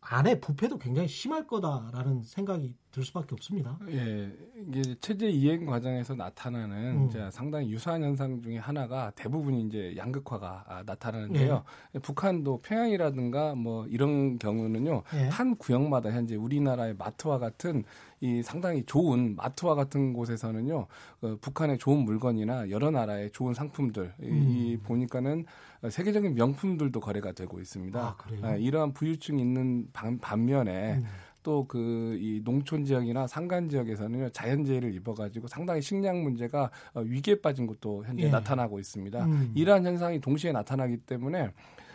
안에 0.00 0.40
부패도 0.40 0.78
굉장히 0.78 1.08
심할 1.08 1.46
거다라는 1.46 2.22
생각이 2.22 2.74
들 2.90 3.02
수밖에 3.02 3.34
없습니다. 3.34 3.78
예, 3.88 4.30
이게 4.68 4.94
체제 5.00 5.28
이행 5.28 5.66
과정에서 5.66 6.14
나타나는 6.14 6.76
음. 6.76 7.06
이제 7.06 7.28
상당히 7.32 7.70
유사한 7.70 8.02
현상 8.02 8.40
중에 8.40 8.58
하나가 8.58 9.10
대부분 9.16 9.54
이제 9.54 9.94
양극화가 9.96 10.64
아, 10.68 10.82
나타나는데요. 10.84 11.64
북한도 12.02 12.60
평양이라든가 12.62 13.56
뭐 13.56 13.86
이런 13.86 14.38
경우는요. 14.38 15.02
예. 15.14 15.28
한 15.28 15.56
구역마다 15.56 16.10
현재 16.12 16.36
우리나라의 16.36 16.94
마트와 16.96 17.38
같은 17.38 17.82
이 18.24 18.42
상당히 18.42 18.82
좋은 18.86 19.36
마트와 19.36 19.74
같은 19.74 20.14
곳에서는요. 20.14 20.86
어, 21.20 21.36
북한의 21.42 21.76
좋은 21.76 21.98
물건이나 22.06 22.70
여러 22.70 22.90
나라의 22.90 23.30
좋은 23.32 23.52
상품들 23.52 24.14
이- 24.22 24.24
이 24.26 24.74
음. 24.76 24.80
보니까는 24.82 25.44
어, 25.82 25.90
세계적인 25.90 26.34
명품들도 26.34 26.98
거래가 27.00 27.32
되고 27.32 27.60
있습니다. 27.60 28.00
아, 28.00 28.16
그래요? 28.16 28.40
아, 28.42 28.56
이러한 28.56 28.94
부유층이 28.94 29.42
있는 29.42 29.88
반, 29.92 30.18
반면에 30.18 30.94
음. 30.94 31.04
또그이 31.42 32.40
농촌 32.42 32.86
지역이나 32.86 33.26
산간 33.26 33.68
지역에서는요 33.68 34.30
자연재해를 34.30 34.94
입어가지고 34.94 35.46
상당히 35.46 35.82
식량 35.82 36.22
문제가 36.22 36.70
어, 36.94 37.00
위기에 37.02 37.42
빠진 37.42 37.66
것도 37.66 38.04
현재 38.06 38.22
예. 38.24 38.28
나타나고 38.30 38.78
있습니다. 38.80 39.26
음. 39.26 39.52
이러한 39.54 39.84
현상이 39.84 40.18
동시에 40.22 40.52
나타나기 40.52 40.96
때문에 40.96 41.50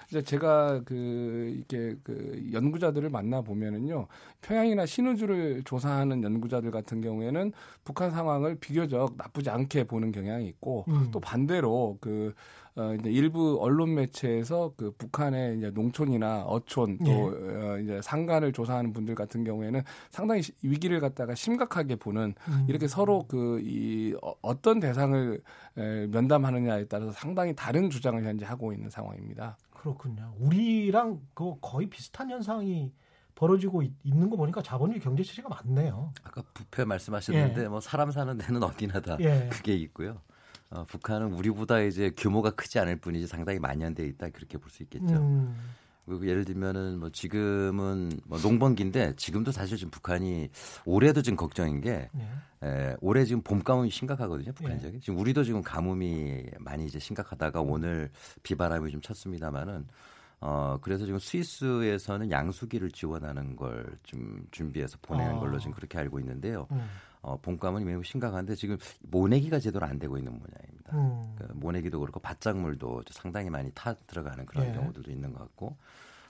이제 0.09 0.23
제가 0.23 0.81
그 0.85 1.53
이렇게 1.55 1.95
그 2.03 2.41
연구자들을 2.51 3.09
만나 3.09 3.41
보면은요 3.41 4.07
평양이나 4.41 4.85
신우주를 4.87 5.61
조사하는 5.65 6.23
연구자들 6.23 6.71
같은 6.71 6.99
경우에는 7.01 7.51
북한 7.83 8.09
상황을 8.09 8.55
비교적 8.55 9.13
나쁘지 9.17 9.51
않게 9.51 9.83
보는 9.83 10.11
경향이 10.11 10.47
있고 10.47 10.85
음. 10.87 11.09
또 11.11 11.19
반대로 11.19 11.97
그 12.01 12.33
어, 12.75 12.93
이제 12.99 13.11
일부 13.11 13.57
언론 13.61 13.93
매체에서 13.95 14.73
그 14.77 14.91
북한의 14.97 15.57
이제 15.57 15.69
농촌이나 15.69 16.43
어촌 16.43 16.97
또 16.99 17.11
예. 17.11 17.55
어, 17.55 17.77
이제 17.79 17.99
상간을 18.01 18.53
조사하는 18.53 18.93
분들 18.93 19.15
같은 19.15 19.43
경우에는 19.43 19.81
상당히 20.11 20.41
시- 20.43 20.53
위기를 20.63 20.99
갖다가 21.01 21.35
심각하게 21.35 21.97
보는 21.97 22.33
음. 22.47 22.65
이렇게 22.67 22.87
서로 22.87 23.25
그 23.27 23.59
이 23.61 24.15
어떤 24.41 24.79
대상을 24.79 25.41
에, 25.77 26.07
면담하느냐에 26.07 26.85
따라서 26.85 27.11
상당히 27.11 27.53
다른 27.55 27.89
주장을 27.89 28.23
현재 28.23 28.45
하고 28.45 28.71
있는 28.71 28.89
상황입니다. 28.89 29.57
그렇군요. 29.79 30.33
우리랑 30.39 31.21
그 31.33 31.55
거의 31.61 31.87
비슷한 31.89 32.29
현상이 32.29 32.91
벌어지고 33.33 33.81
있, 33.81 33.93
는거 34.03 34.35
보니까 34.35 34.61
자본주의 34.61 34.99
경제 34.99 35.23
체제가 35.23 35.47
맞네요. 35.47 36.11
아까 36.23 36.43
부패 36.53 36.83
말씀하셨는데 36.83 37.63
예. 37.63 37.67
뭐 37.69 37.79
사람 37.79 38.11
사는 38.11 38.37
데는 38.37 38.61
어디나 38.61 38.99
다 38.99 39.15
예. 39.21 39.47
그게 39.49 39.73
있고요. 39.75 40.21
어, 40.69 40.83
북한은 40.83 41.33
우리보다 41.33 41.79
이제 41.79 42.11
규모가 42.15 42.51
크지 42.51 42.77
않을 42.79 42.97
뿐이지 42.97 43.27
상당히 43.27 43.59
만연돼 43.59 44.05
있다 44.07 44.29
그렇게 44.29 44.57
볼 44.57 44.69
수 44.69 44.83
있겠죠. 44.83 45.15
음. 45.15 45.55
그리고 46.09 46.27
예를 46.27 46.43
들면은 46.43 46.99
뭐 46.99 47.09
지금은 47.11 48.11
뭐 48.25 48.39
농번기인데 48.39 49.13
지금도 49.15 49.51
사실 49.51 49.77
지금 49.77 49.91
북한이 49.91 50.49
올해도 50.85 51.21
지금 51.21 51.37
걱정인 51.37 51.81
게 51.81 52.09
예. 52.17 52.67
에, 52.67 52.95
올해 52.99 53.23
지금 53.25 53.41
봄 53.41 53.63
가뭄이 53.63 53.89
심각하거든요 53.91 54.51
북한 54.53 54.75
예. 54.75 54.79
지역이 54.79 54.99
지금 55.01 55.19
우리도 55.19 55.43
지금 55.43 55.61
가뭄이 55.61 56.45
많이 56.59 56.85
이제 56.85 56.99
심각하다가 56.99 57.61
오늘 57.61 58.09
비바람이 58.43 58.91
좀 58.91 59.01
쳤습니다만은 59.01 59.85
어 60.41 60.77
그래서 60.81 61.05
지금 61.05 61.19
스위스에서는 61.19 62.31
양수기를 62.31 62.91
지원하는 62.91 63.55
걸 63.55 63.85
좀 64.03 64.45
준비해서 64.51 64.97
보내는 65.01 65.35
아. 65.35 65.39
걸로 65.39 65.59
지금 65.59 65.73
그렇게 65.73 65.97
알고 65.97 66.19
있는데요. 66.19 66.67
음. 66.71 66.87
어, 67.21 67.37
봄가뭄이 67.41 67.83
매우 67.83 68.01
심각한데 68.01 68.55
지금 68.55 68.77
모내기가 69.01 69.59
제대로 69.59 69.85
안 69.85 69.99
되고 69.99 70.17
있는 70.17 70.31
모양입니다. 70.31 70.97
음. 70.97 71.35
그 71.37 71.51
모내기도 71.53 71.99
그렇고 71.99 72.19
밭작물도 72.21 73.03
상당히 73.11 73.49
많이 73.49 73.69
타 73.73 73.93
들어가는 73.93 74.45
그런 74.45 74.67
예. 74.67 74.71
경우들도 74.71 75.11
있는 75.11 75.33
것 75.33 75.39
같고 75.39 75.75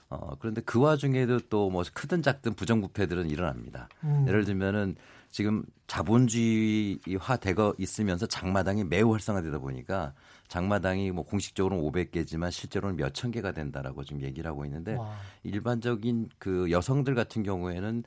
어, 0.08 0.34
그런데 0.40 0.60
그 0.62 0.80
와중에도 0.80 1.38
또 1.48 1.70
뭐 1.70 1.84
크든 1.94 2.22
작든 2.22 2.54
부정부패들은 2.54 3.30
일어납니다. 3.30 3.88
음. 4.02 4.24
예를 4.26 4.44
들면은 4.44 4.96
지금 5.30 5.64
자본주의화 5.86 7.36
되고 7.36 7.72
있으면서 7.78 8.26
장마당이 8.26 8.84
매우 8.84 9.12
활성화되다 9.12 9.58
보니까 9.58 10.12
장마당이 10.50 11.12
뭐 11.12 11.24
공식적으로는 11.24 11.82
500개지만 11.84 12.50
실제로는 12.50 12.96
몇 12.96 13.12
천 13.14 13.30
개가 13.30 13.52
된다라고 13.52 14.02
지금 14.04 14.20
얘기를 14.22 14.50
하고 14.50 14.64
있는데 14.64 14.94
와. 14.96 15.14
일반적인 15.44 16.28
그 16.38 16.70
여성들 16.70 17.14
같은 17.14 17.42
경우에는 17.44 18.02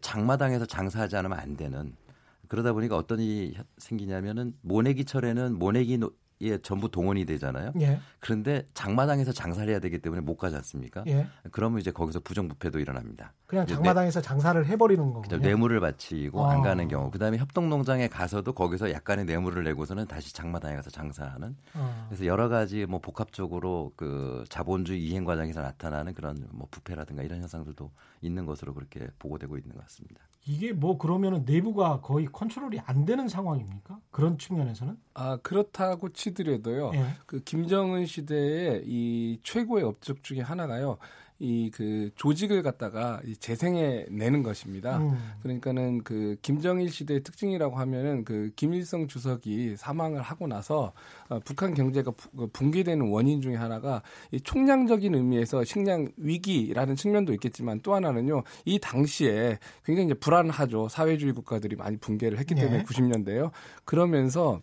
장마당에서 0.00 0.66
장사하지 0.66 1.16
않으면 1.16 1.38
안 1.38 1.56
되는 1.56 1.94
그러다 2.48 2.72
보니까 2.72 2.96
어떤 2.96 3.20
일이 3.20 3.56
생기냐면은 3.78 4.54
모내기철에는 4.62 5.56
모내기 5.58 5.98
예, 6.44 6.58
전부 6.58 6.90
동원이 6.90 7.24
되잖아요. 7.24 7.72
예. 7.80 7.98
그런데 8.20 8.66
장마당에서 8.74 9.32
장사를 9.32 9.68
해야 9.68 9.80
되기 9.80 9.98
때문에 9.98 10.20
못 10.20 10.36
가지 10.36 10.54
않습니까? 10.56 11.02
예. 11.06 11.26
그러면 11.50 11.80
이제 11.80 11.90
거기서 11.90 12.20
부정부패도 12.20 12.78
일어납니다. 12.78 13.32
그냥 13.46 13.66
장마당에서 13.66 14.20
장사를 14.20 14.64
해버리는 14.66 15.02
거군요. 15.02 15.22
그죠. 15.22 15.38
뇌물을 15.38 15.80
바치고 15.80 16.44
아. 16.44 16.52
안 16.52 16.62
가는 16.62 16.86
경우. 16.88 17.10
그다음에 17.10 17.38
협동농장에 17.38 18.08
가서도 18.08 18.52
거기서 18.52 18.92
약간의 18.92 19.24
뇌물을 19.24 19.64
내고서는 19.64 20.06
다시 20.06 20.34
장마당에 20.34 20.76
가서 20.76 20.90
장사하는. 20.90 21.56
어. 21.74 22.06
그래서 22.08 22.26
여러 22.26 22.48
가지 22.48 22.84
뭐 22.86 23.00
복합적으로 23.00 23.92
그 23.96 24.44
자본주의 24.48 25.02
이행 25.02 25.24
과정에서 25.24 25.62
나타나는 25.62 26.14
그런 26.14 26.46
뭐 26.52 26.68
부패라든가 26.70 27.22
이런 27.22 27.40
현상들도 27.40 27.90
있는 28.20 28.44
것으로 28.44 28.74
그렇게 28.74 29.08
보고되고 29.18 29.56
있는 29.56 29.74
것 29.74 29.82
같습니다. 29.82 30.20
이게 30.46 30.72
뭐 30.72 30.98
그러면은 30.98 31.44
내부가 31.46 32.00
거의 32.00 32.26
컨트롤이 32.26 32.80
안 32.84 33.06
되는 33.06 33.28
상황입니까? 33.28 33.98
그런 34.10 34.36
측면에서는? 34.36 34.96
아 35.14 35.38
그렇다고 35.42 36.10
치 36.10 36.33
더라도요. 36.34 36.90
예. 36.94 37.04
그 37.26 37.40
김정은 37.42 38.06
시대의 38.06 38.82
이 38.86 39.38
최고의 39.42 39.84
업적 39.84 40.22
중에 40.22 40.40
하나가요. 40.40 40.98
이 41.40 41.68
그 41.74 42.10
조직을 42.14 42.62
갖다가 42.62 43.20
이 43.26 43.34
재생해 43.36 44.06
내는 44.08 44.44
것입니다. 44.44 44.98
음. 44.98 45.18
그러니까는 45.42 46.04
그 46.04 46.36
김정일 46.42 46.88
시대의 46.90 47.24
특징이라고 47.24 47.74
하면은 47.76 48.24
그 48.24 48.52
김일성 48.54 49.08
주석이 49.08 49.74
사망을 49.76 50.22
하고 50.22 50.46
나서 50.46 50.92
어, 51.28 51.40
북한 51.44 51.74
경제가 51.74 52.12
부- 52.12 52.30
그 52.30 52.46
붕괴되는 52.46 53.08
원인 53.10 53.40
중에 53.42 53.56
하나가 53.56 54.00
이 54.30 54.40
총량적인 54.40 55.12
의미에서 55.12 55.64
식량 55.64 56.06
위기라는 56.16 56.94
측면도 56.94 57.32
있겠지만 57.34 57.80
또 57.82 57.94
하나는요 57.94 58.44
이 58.64 58.78
당시에 58.78 59.58
굉장히 59.84 60.06
이제 60.06 60.14
불안하죠 60.14 60.88
사회주의 60.88 61.32
국가들이 61.32 61.74
많이 61.74 61.96
붕괴를 61.96 62.38
했기 62.38 62.54
때문에 62.54 62.78
예. 62.78 62.82
90년대요 62.84 63.50
그러면서 63.84 64.62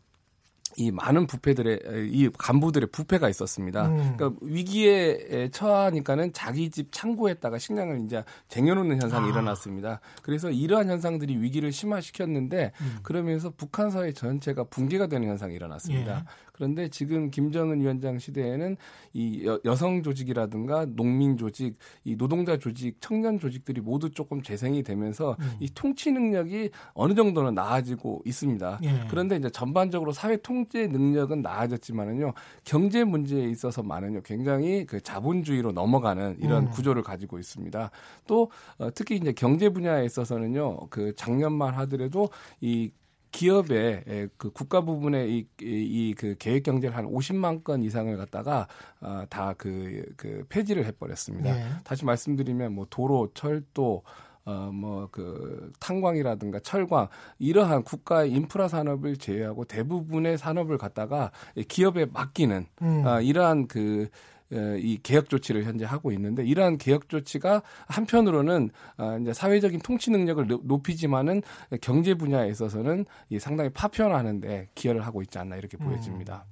이 0.78 0.92
많은 0.92 1.28
부패들의 1.28 1.80
이 2.12 2.30
간부들의 2.38 2.90
부패가 2.92 3.30
있었습니다. 3.30 3.88
음. 3.88 4.16
그러니까 4.18 4.40
위기에 4.42 5.50
처하니까는 5.52 6.34
자기 6.34 6.70
집 6.70 6.92
창고에다가 6.92 7.58
식량을 7.58 8.02
이제 8.06 8.24
쟁여놓는 8.48 9.02
현상이 9.02 9.28
아. 9.28 9.30
일어났습니다. 9.30 10.00
그래서 10.22 10.50
이러한 10.50 10.90
현상들이 10.90 11.38
위기를 11.38 11.72
심화시켰는데 11.72 12.72
음. 12.82 12.98
그러면서 13.04 13.52
북한 13.56 13.92
사회 13.92 14.12
전체가 14.12 14.66
붕괴가 14.66 15.08
되는 15.08 15.28
현상이 15.28 15.56
일어났습니다. 15.56 16.20
예. 16.20 16.24
그런데 16.52 16.90
지금 16.90 17.32
김정은 17.32 17.82
위원장 17.82 18.20
시대에는 18.20 18.78
이 19.14 19.46
여, 19.46 19.60
여성 19.66 20.04
조직이라든가 20.04 20.86
농민 20.96 21.38
조직, 21.38 21.78
이 22.04 22.16
노동자 22.16 22.58
조직, 22.58 22.98
청년 23.00 23.40
조직들이 23.40 23.82
모두 23.82 24.10
조금 24.12 24.42
재생이 24.42 24.84
되면서 24.84 25.36
음. 25.40 25.52
이 25.60 25.70
통치 25.74 26.12
능력이 26.12 26.70
어느 26.94 27.14
정도는 27.14 27.56
나아지고 27.56 28.22
있습니다. 28.26 28.80
예. 28.84 29.08
그런데 29.10 29.36
이제 29.38 29.50
전반적으로 29.50 30.12
사회 30.12 30.38
통제 30.38 30.88
능력은 30.88 31.42
나아졌지만은요 31.42 32.34
경제 32.64 33.04
문제에 33.04 33.46
있어서만은요 33.50 34.22
굉장히 34.22 34.86
그 34.86 35.02
자본주의로 35.02 35.72
넘어가는 35.72 36.38
이런 36.40 36.64
음. 36.64 36.70
구조를 36.70 37.04
가지고 37.04 37.40
있습니다. 37.40 37.92
또 38.28 38.52
어, 38.78 38.90
특히 38.94 39.16
이제 39.16 39.32
경제 39.32 39.70
분야에 39.70 40.06
있어서는요 40.06 40.88
그 40.90 41.16
작년만 41.16 41.74
하더라도 41.76 42.30
이 42.60 42.92
기업의 43.32 44.04
에, 44.08 44.28
그 44.38 44.52
국가 44.52 44.82
부분의 44.82 45.48
이그 45.60 46.36
계획 46.38 46.64
경제를 46.64 46.96
한 46.96 47.06
50만 47.06 47.64
건 47.64 47.84
이상을 47.84 48.16
갖다가 48.18 48.68
어, 49.00 49.24
다그 49.30 50.04
그 50.18 50.46
폐지를 50.50 50.86
해버렸습니다. 50.86 51.50
예. 51.50 51.66
다시 51.84 52.06
말씀드리면 52.06 52.74
뭐 52.74 52.86
도로, 52.90 53.30
철도, 53.34 54.04
어뭐그 54.44 55.72
탄광이라든가 55.80 56.60
철광 56.62 57.08
이러한 57.38 57.84
국가의 57.84 58.32
인프라 58.32 58.68
산업을 58.68 59.18
제외하고 59.18 59.66
대부분의 59.66 60.38
산업을 60.40 60.80
갖다가 60.80 61.32
이 61.56 61.64
기업에 61.64 62.08
맡기는 62.08 62.66
음. 62.82 63.08
아, 63.08 63.22
이러한 63.22 63.68
그 63.68 64.04
에, 64.04 64.10
이 64.52 65.00
개혁 65.02 65.30
조치를 65.30 65.64
현재 65.64 65.86
하고 65.86 66.12
있는데 66.12 66.46
이러한 66.46 66.78
개혁 66.78 67.08
조치가 67.10 67.62
한편으로는 67.88 68.70
아, 68.98 69.18
이제 69.22 69.34
사회적인 69.34 69.80
통치 69.80 70.12
능력을 70.12 70.46
노- 70.48 70.62
높이지만은 70.64 71.42
경제 71.82 72.14
분야에 72.14 72.50
있어서는 72.50 73.06
이 73.30 73.40
상당히 73.40 73.70
파편화하는데 73.70 74.70
기여를 74.76 75.06
하고 75.06 75.22
있지 75.22 75.38
않나 75.40 75.56
이렇게 75.56 75.78
음. 75.80 75.86
보여집니다. 75.86 76.46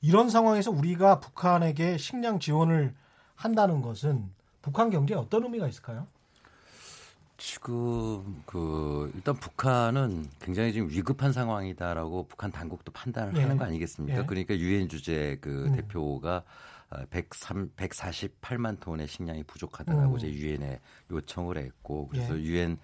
이런 0.00 0.30
상황에서 0.30 0.70
우리가 0.70 1.20
북한에게 1.20 1.98
식량 1.98 2.38
지원을 2.38 2.94
한다는 3.34 3.82
것은 3.82 4.30
북한 4.62 4.90
경제에 4.90 5.16
어떤 5.16 5.42
의미가 5.44 5.66
있을까요? 5.68 6.06
지금 7.36 8.42
그 8.44 9.10
일단 9.14 9.34
북한은 9.34 10.26
굉장히 10.40 10.72
지금 10.74 10.90
위급한 10.90 11.32
상황이다라고 11.32 12.26
북한 12.28 12.52
당국도 12.52 12.92
판단을 12.92 13.34
예. 13.36 13.40
하는 13.42 13.56
거 13.56 13.64
아니겠습니까? 13.64 14.18
예. 14.20 14.24
그러니까 14.26 14.56
유엔 14.58 14.88
주재 14.90 15.38
그 15.40 15.66
음. 15.68 15.72
대표가 15.76 16.42
103, 17.10 17.70
148만 17.76 18.80
톤의 18.80 19.06
식량이 19.08 19.44
부족하다라고 19.44 20.12
음. 20.14 20.18
이제 20.18 20.28
유엔에 20.32 20.80
요청을 21.10 21.58
했고 21.58 22.08
그래서 22.08 22.36
예. 22.38 22.42
유엔 22.42 22.78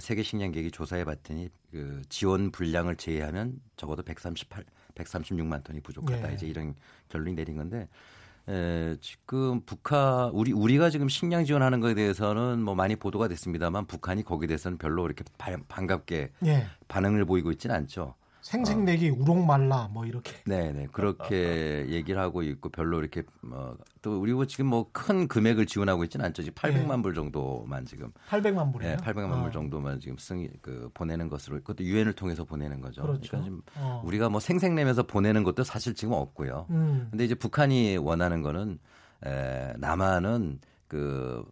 세계 0.00 0.22
식량 0.22 0.52
계획이 0.52 0.70
조사해 0.70 1.04
봤더니 1.04 1.48
그 1.70 2.02
지원 2.08 2.50
분량을 2.50 2.96
제외하면 2.96 3.60
적어도 3.76 4.02
138 4.02 4.64
136만 4.94 5.64
톤이 5.64 5.80
부족하다. 5.80 6.30
예. 6.30 6.34
이제 6.34 6.46
이런 6.46 6.74
결론이 7.08 7.34
내린 7.34 7.56
건데 7.56 7.88
에, 8.48 8.96
지금 9.00 9.60
북한 9.64 10.30
우리 10.32 10.52
우리가 10.52 10.90
지금 10.90 11.08
식량 11.08 11.44
지원하는 11.44 11.80
것에 11.80 11.94
대해서는 11.94 12.60
뭐 12.62 12.74
많이 12.74 12.96
보도가 12.96 13.28
됐습니다만 13.28 13.86
북한이 13.86 14.22
거기에 14.22 14.48
대해서는 14.48 14.78
별로 14.78 15.04
이렇게 15.06 15.24
바- 15.38 15.56
반갑게 15.68 16.30
예. 16.46 16.66
반응을 16.88 17.24
보이고 17.24 17.50
있지는 17.52 17.74
않죠. 17.76 18.14
생생내기 18.42 19.10
우롱말라 19.10 19.88
뭐 19.92 20.04
이렇게. 20.04 20.32
네, 20.44 20.72
네 20.72 20.86
그렇게 20.92 21.86
얘기를 21.90 22.20
하고 22.20 22.42
있고 22.42 22.68
별로 22.68 23.00
이렇게 23.00 23.22
뭐, 23.40 23.76
또 24.02 24.20
우리 24.20 24.32
뭐 24.32 24.44
지금 24.44 24.66
뭐 24.66 24.92
큰 24.92 25.26
금액을 25.26 25.66
지원하고 25.66 26.04
있지는 26.04 26.26
않죠. 26.26 26.42
지금 26.42 26.54
800만 26.54 27.02
불 27.02 27.14
정도만 27.14 27.86
지금 27.86 28.12
800만 28.28 28.72
불이에요. 28.72 28.96
네, 28.96 29.02
800만 29.02 29.32
어. 29.32 29.42
불 29.42 29.52
정도만 29.52 30.00
지금 30.00 30.16
승, 30.18 30.46
그 30.60 30.90
보내는 30.94 31.28
것으로 31.28 31.56
그것도 31.58 31.84
유엔을 31.84 32.12
통해서 32.12 32.44
보내는 32.44 32.80
거죠. 32.80 33.02
그렇죠. 33.02 33.36
러니까 33.36 33.42
지금 33.42 33.62
어. 33.76 34.02
우리가 34.04 34.28
뭐 34.28 34.40
생색내면서 34.40 35.04
보내는 35.04 35.42
것도 35.44 35.64
사실 35.64 35.94
지금 35.94 36.14
없고요. 36.14 36.66
음. 36.70 37.08
근데 37.10 37.24
이제 37.24 37.34
북한이 37.34 37.96
원하는 37.96 38.42
거는 38.42 38.78
에, 39.24 39.72
남한은 39.78 40.60
그 40.88 41.44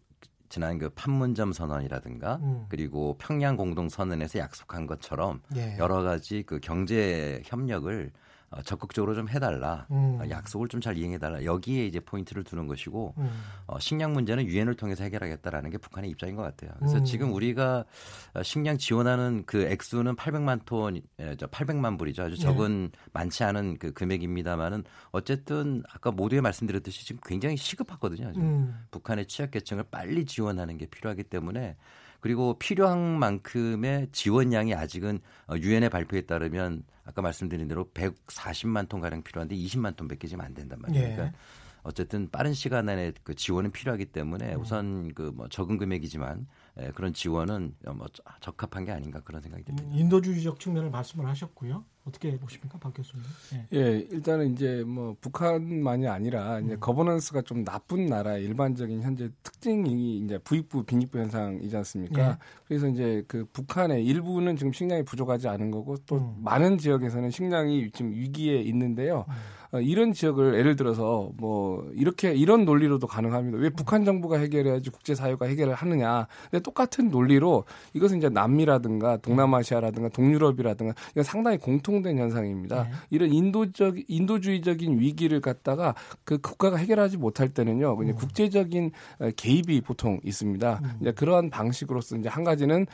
지난 0.51 0.77
그 0.77 0.89
판문점 0.89 1.53
선언이라든가 1.53 2.35
음. 2.43 2.65
그리고 2.67 3.15
평양 3.17 3.55
공동 3.55 3.87
선언에서 3.87 4.37
약속한 4.37 4.85
것처럼 4.85 5.41
예. 5.55 5.77
여러 5.79 6.03
가지 6.03 6.43
그 6.43 6.59
경제 6.59 7.41
협력을 7.45 8.11
어, 8.11 8.30
적극적으로 8.65 9.15
좀 9.15 9.29
해달라 9.29 9.87
음. 9.91 10.19
어, 10.21 10.29
약속을 10.29 10.67
좀 10.67 10.81
잘 10.81 10.97
이행해달라 10.97 11.45
여기에 11.45 11.85
이제 11.85 11.99
포인트를 11.99 12.43
두는 12.43 12.65
것이고 12.65 13.13
음. 13.17 13.29
어, 13.67 13.79
식량 13.79 14.13
문제는 14.13 14.45
유엔을 14.45 14.73
통해서 14.73 15.03
해결하겠다라는 15.03 15.69
게 15.69 15.77
북한의 15.77 16.09
입장인 16.09 16.35
것 16.35 16.41
같아요. 16.41 16.71
그래서 16.79 16.97
음. 16.97 17.05
지금 17.05 17.31
우리가 17.33 17.85
어, 18.33 18.43
식량 18.43 18.77
지원하는 18.79 19.43
그 19.45 19.61
액수는 19.63 20.15
800만 20.15 20.65
톤, 20.65 21.01
에, 21.19 21.35
저 21.37 21.45
800만 21.47 21.99
불이죠. 21.99 22.23
아주 22.23 22.35
네. 22.35 22.41
적은 22.41 22.91
많지 23.13 23.43
않은 23.43 23.77
그 23.77 23.93
금액입니다만은 23.93 24.83
어쨌든 25.11 25.83
아까 25.93 26.09
모두에 26.11 26.41
말씀드렸듯이 26.41 27.05
지금 27.05 27.21
굉장히 27.23 27.57
시급하거든요. 27.57 28.33
음. 28.37 28.75
북한의 28.89 29.27
취약계층을 29.27 29.85
빨리 29.91 30.25
지원하는 30.25 30.77
게 30.77 30.87
필요하기 30.87 31.25
때문에 31.25 31.77
그리고 32.21 32.57
필요한 32.57 33.19
만큼의 33.19 34.07
지원량이 34.11 34.73
아직은 34.73 35.19
어, 35.47 35.55
유엔의 35.57 35.89
발표에 35.89 36.21
따르면 36.21 36.83
아까 37.03 37.21
말씀드린 37.21 37.67
대로 37.67 37.89
140만 37.93 38.87
톤 38.87 39.01
가량 39.01 39.23
필요한데 39.23 39.55
20만 39.55 39.95
톤밖에 39.97 40.27
지금 40.27 40.41
안 40.41 40.53
된단 40.53 40.79
말이에요. 40.81 41.03
예. 41.03 41.15
그러니까 41.15 41.37
어쨌든 41.83 42.29
빠른 42.29 42.53
시간 42.53 42.87
안에 42.89 43.11
그 43.23 43.33
지원은 43.33 43.71
필요하기 43.71 44.03
음. 44.03 44.11
때문에 44.13 44.53
우선 44.53 45.13
그 45.15 45.31
뭐 45.35 45.47
적은 45.49 45.77
금액이지만 45.77 46.47
에, 46.77 46.91
그런 46.91 47.11
지원은 47.11 47.75
뭐 47.95 48.05
적합한 48.39 48.85
게 48.85 48.91
아닌가 48.91 49.19
그런 49.21 49.41
생각이 49.41 49.63
듭니다. 49.63 49.87
음, 49.89 49.93
인도주의적 49.97 50.59
측면을 50.59 50.91
말씀을 50.91 51.25
하셨고요. 51.27 51.83
어떻게 52.07 52.37
보십니까, 52.37 52.79
박 52.79 52.93
교수님? 52.93 53.23
예. 53.53 53.77
예, 53.77 54.07
일단은 54.11 54.53
이제 54.53 54.83
뭐 54.85 55.15
북한만이 55.21 56.07
아니라 56.07 56.57
음. 56.57 56.65
이제 56.65 56.75
거버넌스가 56.77 57.43
좀 57.43 57.63
나쁜 57.63 58.07
나라의 58.07 58.43
일반적인 58.43 59.01
현재 59.01 59.29
특징이 59.43 60.17
이제 60.17 60.39
부익부 60.39 60.83
빈익부 60.83 61.19
현상이지 61.19 61.75
않습니까? 61.77 62.29
예. 62.31 62.37
그래서 62.67 62.87
이제 62.87 63.23
그 63.27 63.45
북한의 63.53 64.03
일부는 64.05 64.55
지금 64.55 64.73
식량이 64.73 65.03
부족하지 65.03 65.47
않은 65.47 65.69
거고 65.69 65.97
또 66.07 66.17
음. 66.17 66.37
많은 66.43 66.79
지역에서는 66.79 67.29
식량이 67.29 67.91
지금 67.91 68.11
위기에 68.11 68.61
있는데요. 68.61 69.25
어, 69.71 69.79
이런 69.79 70.11
지역을 70.11 70.55
예를 70.55 70.75
들어서 70.75 71.31
뭐 71.37 71.89
이렇게 71.93 72.33
이런 72.33 72.65
논리로도 72.65 73.07
가능합니다. 73.07 73.57
왜 73.57 73.69
북한 73.69 74.03
정부가 74.03 74.37
해결해야지 74.37 74.89
국제 74.89 75.15
사회가 75.15 75.45
해결을 75.45 75.73
하느냐. 75.73 76.27
근데 76.49 76.61
똑같은 76.61 77.09
논리로 77.09 77.63
이것은 77.93 78.17
이제 78.17 78.29
남미라든가 78.29 79.17
동남아시아라든가 79.17 80.09
동유럽이라든가 80.09 80.93
상당히 81.23 81.57
공통 81.57 81.90
된 82.01 82.17
현상입니다. 82.17 82.83
네. 82.83 82.89
이런 83.09 83.33
인도적 83.33 83.95
인도주의적인 84.07 84.99
위기를 84.99 85.41
갖다가 85.41 85.93
그 86.23 86.37
국가가 86.39 86.77
해결하지 86.77 87.17
못할 87.17 87.49
때는요. 87.49 87.95
그냥 87.97 88.13
음. 88.13 88.17
국제적인 88.17 88.91
어, 89.19 89.29
개입이 89.35 89.81
보통 89.81 90.19
있습니다. 90.23 90.81
음. 90.83 90.91
이제 91.01 91.11
그러한 91.11 91.49
방식으로서 91.49 92.17
이제 92.17 92.29
한 92.29 92.43
가지는 92.43 92.85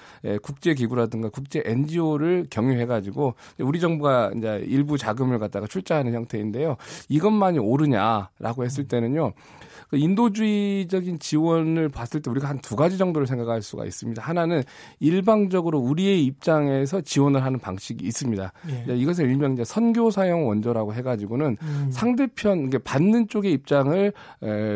국제 0.41 0.73
기구라든가 0.73 1.29
국제 1.29 1.61
NGO를 1.65 2.47
경유해 2.49 2.85
가지고 2.85 3.35
우리 3.59 3.79
정부가 3.79 4.31
이제 4.35 4.63
일부 4.67 4.97
자금을 4.97 5.39
갖다가 5.39 5.67
출자하는 5.67 6.13
형태인데요. 6.13 6.77
이것만이 7.09 7.59
옳으냐라고 7.59 8.65
했을 8.65 8.85
음. 8.85 8.87
때는요. 8.87 9.33
그 9.33 9.76
인도주의적인 9.93 11.19
지원을 11.19 11.89
봤을 11.89 12.21
때 12.21 12.29
우리가 12.29 12.49
한 12.49 12.57
두 12.67 12.75
가지 12.75 12.97
정도를 12.97 13.27
생각할 13.27 13.61
수가 13.61 13.85
있습니다. 13.85 14.21
하나는 14.21 14.61
일방적으로 14.99 15.79
우리의 15.79 16.25
입장에서 16.25 16.99
지원을 17.01 17.43
하는 17.43 17.59
방식이 17.59 18.05
있습니다. 18.05 18.51
예. 18.89 18.95
이것을 18.95 19.29
일명 19.29 19.53
이제 19.53 19.63
선교 19.63 20.09
사용 20.11 20.47
원조라고 20.47 20.93
해가지고는 20.95 21.55
음. 21.61 21.87
상대편 21.91 22.69
그러니까 22.69 22.79
받는 22.83 23.27
쪽의 23.29 23.53
입장을 23.53 24.11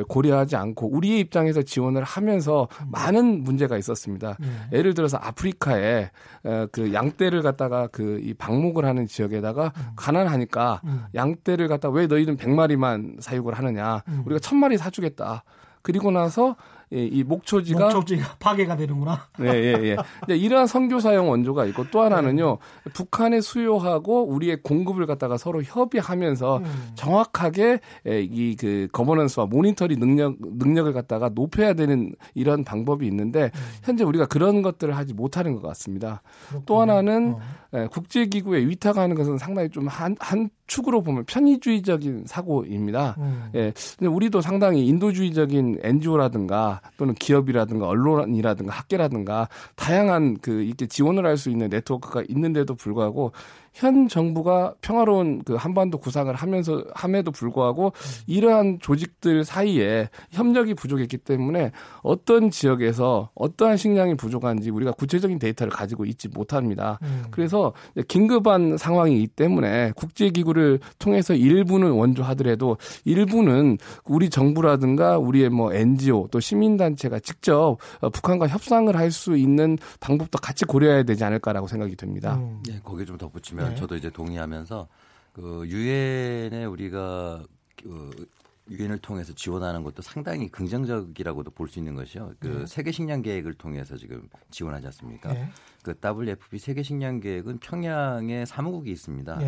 고려하지 0.07 0.55
않고 0.55 0.87
우리의 0.95 1.19
입장에서 1.19 1.63
지원을 1.63 2.03
하면서 2.03 2.67
음. 2.81 2.87
많은 2.91 3.43
문제가 3.43 3.77
있었습니다. 3.77 4.37
예. 4.71 4.77
예를 4.77 4.93
들어서 4.93 5.17
아프리카에 5.17 6.11
그 6.71 6.93
양떼를 6.93 7.41
갖다가 7.41 7.87
그 7.87 8.21
이 8.21 8.33
방목을 8.33 8.85
하는 8.85 9.07
지역에다가 9.07 9.73
음. 9.75 9.81
가난하니까 9.95 10.81
음. 10.83 11.03
양떼를 11.15 11.67
갖다 11.67 11.89
왜 11.89 12.07
너희는 12.07 12.37
100마리만 12.37 13.19
사육을 13.21 13.53
하느냐 13.55 14.03
음. 14.07 14.23
우리가 14.25 14.39
1000마리 14.39 14.77
사주 14.77 15.00
해주겠다. 15.01 15.43
그리고 15.81 16.11
나서 16.11 16.55
예, 16.93 17.05
이 17.05 17.23
목초지가 17.23 17.85
목초지가 17.85 18.35
파괴가 18.37 18.75
되는구나. 18.75 19.27
네, 19.39 19.47
예, 19.47 19.95
예. 20.29 20.35
이러한 20.35 20.67
선교 20.67 20.99
사용 20.99 21.29
원조가 21.29 21.65
있고 21.67 21.89
또 21.89 22.01
하나는요. 22.01 22.57
네. 22.83 22.91
북한의 22.93 23.41
수요하고 23.41 24.27
우리의 24.27 24.61
공급을 24.61 25.05
갖다가 25.05 25.37
서로 25.37 25.63
협의하면서 25.63 26.57
음. 26.57 26.91
정확하게 26.95 27.79
예, 28.07 28.21
이그 28.21 28.89
거버넌스와 28.91 29.45
모니터리 29.45 29.95
능력 29.95 30.35
능력을 30.39 30.91
갖다가 30.91 31.29
높여야 31.29 31.73
되는 31.73 32.13
이런 32.35 32.65
방법이 32.65 33.07
있는데 33.07 33.45
음. 33.45 33.59
현재 33.83 34.03
우리가 34.03 34.25
그런 34.25 34.61
것들을 34.61 34.95
하지 34.95 35.13
못하는 35.13 35.55
것 35.55 35.61
같습니다. 35.69 36.21
그렇군요. 36.49 36.65
또 36.65 36.81
하나는 36.81 37.35
어. 37.35 37.60
예, 37.73 37.87
국제기구에 37.87 38.67
위탁하는 38.67 39.15
것은 39.15 39.37
상당히 39.37 39.69
좀 39.69 39.87
한 39.87 40.15
한 40.19 40.49
축으로 40.67 41.01
보면 41.01 41.25
편의주의적인 41.25 42.23
사고입니다. 42.27 43.15
음. 43.19 43.49
예, 43.55 43.73
근데 43.97 44.07
우리도 44.09 44.39
상당히 44.41 44.87
인도주의적인 44.87 45.79
NGO라든가 45.83 46.81
또는 46.97 47.13
기업이라든가 47.15 47.87
언론이라든가 47.87 48.73
학계라든가 48.73 49.49
다양한 49.75 50.37
그 50.41 50.63
이렇게 50.63 50.85
지원을 50.87 51.25
할 51.25 51.37
수 51.37 51.49
있는 51.49 51.69
네트워크가 51.69 52.23
있는데도 52.29 52.75
불구하고 52.75 53.31
현 53.73 54.07
정부가 54.07 54.73
평화로운 54.81 55.43
그 55.45 55.55
한반도 55.55 55.97
구상을 55.97 56.33
하면서 56.33 56.83
함에도 56.93 57.31
불구하고 57.31 57.93
이러한 58.27 58.79
조직들 58.81 59.45
사이에 59.45 60.09
협력이 60.31 60.73
부족했기 60.73 61.17
때문에 61.17 61.71
어떤 62.01 62.49
지역에서 62.49 63.29
어떠한 63.35 63.77
식량이 63.77 64.15
부족한지 64.15 64.71
우리가 64.71 64.91
구체적인 64.91 65.39
데이터를 65.39 65.71
가지고 65.71 66.05
있지 66.05 66.27
못합니다. 66.27 66.99
음. 67.03 67.25
그래서 67.31 67.73
긴급한 68.07 68.77
상황이기 68.77 69.27
때문에 69.27 69.91
국제기구를 69.95 70.79
통해서 70.99 71.33
일부는 71.33 71.91
원조하더라도 71.91 72.77
일부는 73.05 73.77
우리 74.05 74.29
정부라든가 74.29 75.17
우리의 75.17 75.49
뭐 75.49 75.73
NGO 75.73 76.27
또 76.31 76.39
시민단체가 76.39 77.19
직접 77.19 77.77
북한과 78.11 78.47
협상을 78.47 78.93
할 78.95 79.11
수 79.11 79.35
있는 79.35 79.77
방법도 79.99 80.39
같이 80.39 80.63
고려해야 80.63 81.03
되지 81.03 81.23
않을까라고 81.25 81.67
생각이 81.67 81.95
됩니다. 81.97 82.37
음. 82.37 82.63
네, 82.65 82.79
거기에 82.83 83.05
좀 83.05 83.17
덧붙이면 83.17 83.60
네. 83.69 83.75
저도 83.75 83.95
이제 83.95 84.09
동의하면서 84.09 84.87
그 85.33 85.63
유엔에 85.67 86.65
우리가 86.65 87.43
그 87.81 88.27
유엔을 88.69 88.99
통해서 88.99 89.33
지원하는 89.33 89.83
것도 89.83 90.01
상당히 90.01 90.47
긍정적이라고도 90.49 91.51
볼 91.51 91.67
수 91.67 91.79
있는 91.79 91.95
것이요. 91.95 92.33
그 92.39 92.47
네. 92.47 92.65
세계 92.65 92.91
식량 92.91 93.21
계획을 93.21 93.55
통해서 93.55 93.97
지금 93.97 94.29
지원하지 94.49 94.85
않습니까? 94.87 95.33
네. 95.33 95.49
그 95.83 95.95
WFP 96.03 96.59
세계 96.59 96.83
식량 96.83 97.19
계획은 97.19 97.57
평양에 97.59 98.45
사무국이 98.45 98.91
있습니다. 98.91 99.39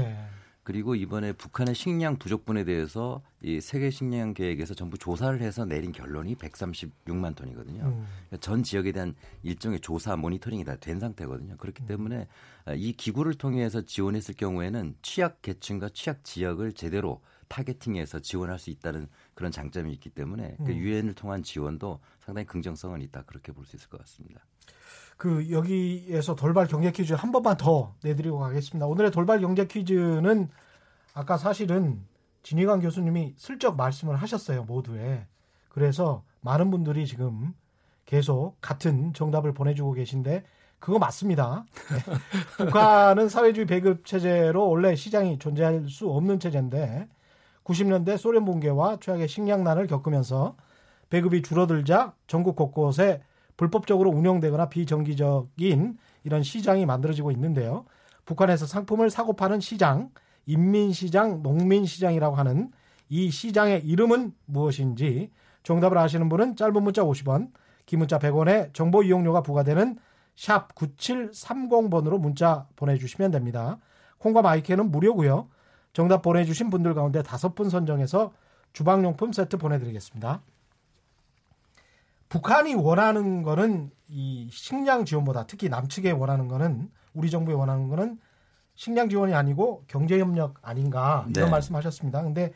네. 0.64 0.74
그리고 0.74 0.96
이번에 0.96 1.34
북한의 1.34 1.76
식량 1.76 2.18
부족분에 2.18 2.64
대해서 2.64 3.22
이 3.42 3.60
세계 3.60 3.90
식량 3.90 4.34
계획에서 4.34 4.74
전부 4.74 4.98
조사를 4.98 5.42
해서 5.42 5.66
내린 5.66 5.92
결론이 5.92 6.36
136만 6.36 7.36
톤이거든요. 7.36 7.84
음. 7.84 8.08
그러니까 8.30 8.38
전 8.40 8.64
지역에 8.64 8.92
대한 8.94 9.16
일종의 9.44 9.82
조사 9.82 10.16
모니터링이 10.16 10.64
다 10.66 10.78
된 10.78 11.00
상태거든요. 11.00 11.58
그렇기 11.58 11.84
음. 11.84 11.88
때문에 11.88 12.28
이 12.76 12.94
기구를 12.94 13.34
통해서 13.36 13.82
지원했을 13.82 14.36
경우에는 14.36 14.96
취약 15.02 15.42
계층과 15.42 15.90
취약 15.90 16.24
지역을 16.24 16.74
제대로 16.74 17.22
타겟팅해서 17.50 18.20
지원할 18.20 18.58
수 18.58 18.70
있다는 18.70 19.08
그런 19.36 19.52
장점이 19.52 19.92
있기 19.94 20.10
때문에 20.10 20.56
그 20.58 20.72
음. 20.72 20.78
유엔을 20.78 21.14
통한 21.14 21.44
지원도 21.44 22.00
상당히 22.20 22.48
긍정성은 22.48 23.02
있다 23.02 23.24
그렇게 23.24 23.52
볼 23.52 23.66
수 23.66 23.76
있을 23.76 23.90
것 23.90 24.00
같습니다. 24.00 24.46
그 25.24 25.50
여기에서 25.52 26.36
돌발 26.36 26.68
경제 26.68 26.92
퀴즈 26.92 27.14
한 27.14 27.32
번만 27.32 27.56
더 27.56 27.96
내드리고 28.04 28.40
가겠습니다. 28.40 28.86
오늘의 28.88 29.12
돌발 29.12 29.40
경제 29.40 29.66
퀴즈는 29.66 30.50
아까 31.14 31.38
사실은 31.38 32.02
진희관 32.42 32.82
교수님이 32.82 33.34
슬쩍 33.38 33.78
말씀을 33.78 34.18
하셨어요 34.18 34.66
모두에. 34.66 35.26
그래서 35.70 36.24
많은 36.42 36.70
분들이 36.72 37.08
지금 37.08 37.54
계속 38.06 38.58
같은 38.60 39.14
정답을 39.14 39.54
보내주고 39.54 39.94
계신데 39.94 40.44
그거 40.80 41.00
맞습니다. 41.00 41.64
네. 42.58 42.66
북한은 42.66 43.30
사회주의 43.30 43.66
배급 43.66 44.06
체제로 44.06 44.68
원래 44.68 44.94
시장이 44.94 45.40
존재할 45.40 45.88
수 45.88 46.10
없는 46.10 46.42
체제인데 46.42 47.08
90년대 47.64 48.18
소련 48.18 48.44
붕괴와 48.44 48.98
최악의 49.00 49.30
식량난을 49.30 49.88
겪으면서 49.88 50.58
배급이 51.10 51.44
줄어들자 51.44 52.14
전국 52.28 52.58
곳곳에 52.58 53.22
불법적으로 53.58 54.10
운영되거나 54.10 54.70
비정기적인 54.70 55.98
이런 56.24 56.44
시장이 56.44 56.86
만들어지고 56.86 57.32
있는데요. 57.32 57.86
북한에서 58.26 58.66
상품을 58.66 59.10
사고 59.10 59.34
파는 59.34 59.60
시장, 59.60 60.10
인민시장, 60.46 61.44
농민시장이라고 61.44 62.36
하는 62.36 62.72
이 63.10 63.30
시장의 63.30 63.86
이름은 63.86 64.34
무엇인지 64.46 65.32
정답을 65.64 65.98
아시는 65.98 66.30
분은 66.30 66.56
짧은 66.56 66.84
문자 66.84 67.04
50원, 67.04 67.52
긴 67.86 68.00
문자 68.00 68.18
100원에 68.20 68.74
정보 68.74 69.04
이용료가 69.04 69.42
부과되는 69.42 69.98
샵 70.36 70.74
9730번으로 70.76 72.20
문자 72.20 72.68
보내주시면 72.76 73.32
됩니다. 73.32 73.78
콩과 74.18 74.42
마이크는 74.42 74.90
무료고요. 74.90 75.50
정답 75.92 76.22
보내주신 76.22 76.70
분들 76.70 76.94
가운데 76.94 77.22
다섯 77.22 77.56
분 77.56 77.70
선정해서 77.70 78.34
주방용품 78.74 79.32
세트 79.32 79.58
보내드리겠습니다. 79.58 80.42
북한이 82.34 82.74
원하는 82.74 83.44
거는 83.44 83.92
이 84.08 84.50
식량 84.52 85.06
지원보다 85.06 85.46
특히 85.46 85.70
남측에 85.70 86.10
원하는 86.10 86.48
거는 86.48 86.90
우리 87.14 87.30
정부에 87.30 87.54
원하는 87.54 87.90
거는 87.90 88.18
식량 88.74 89.08
지원이 89.08 89.36
아니고 89.36 89.84
경제 89.88 90.18
협력 90.18 90.56
아닌가 90.64 91.28
이런 91.30 91.46
네. 91.46 91.52
말씀하셨습니다. 91.52 92.24
근데 92.24 92.52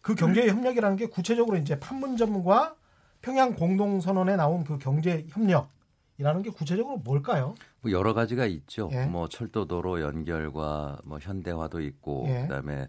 그 0.00 0.16
경제 0.16 0.48
협력이라는 0.48 0.96
게 0.96 1.06
구체적으로 1.06 1.56
이제 1.56 1.78
판문점과 1.78 2.74
평양 3.22 3.54
공동 3.54 4.00
선언에 4.00 4.34
나온 4.34 4.64
그 4.64 4.76
경제 4.78 5.24
협력이라는 5.28 6.42
게 6.42 6.50
구체적으로 6.50 6.96
뭘까요? 6.96 7.54
뭐 7.82 7.92
여러 7.92 8.12
가지가 8.12 8.46
있죠. 8.46 8.90
예. 8.90 9.04
뭐 9.04 9.28
철도도로 9.28 10.00
연결과 10.00 10.98
뭐 11.04 11.20
현대화도 11.20 11.80
있고 11.80 12.24
예. 12.26 12.42
그다음에 12.42 12.88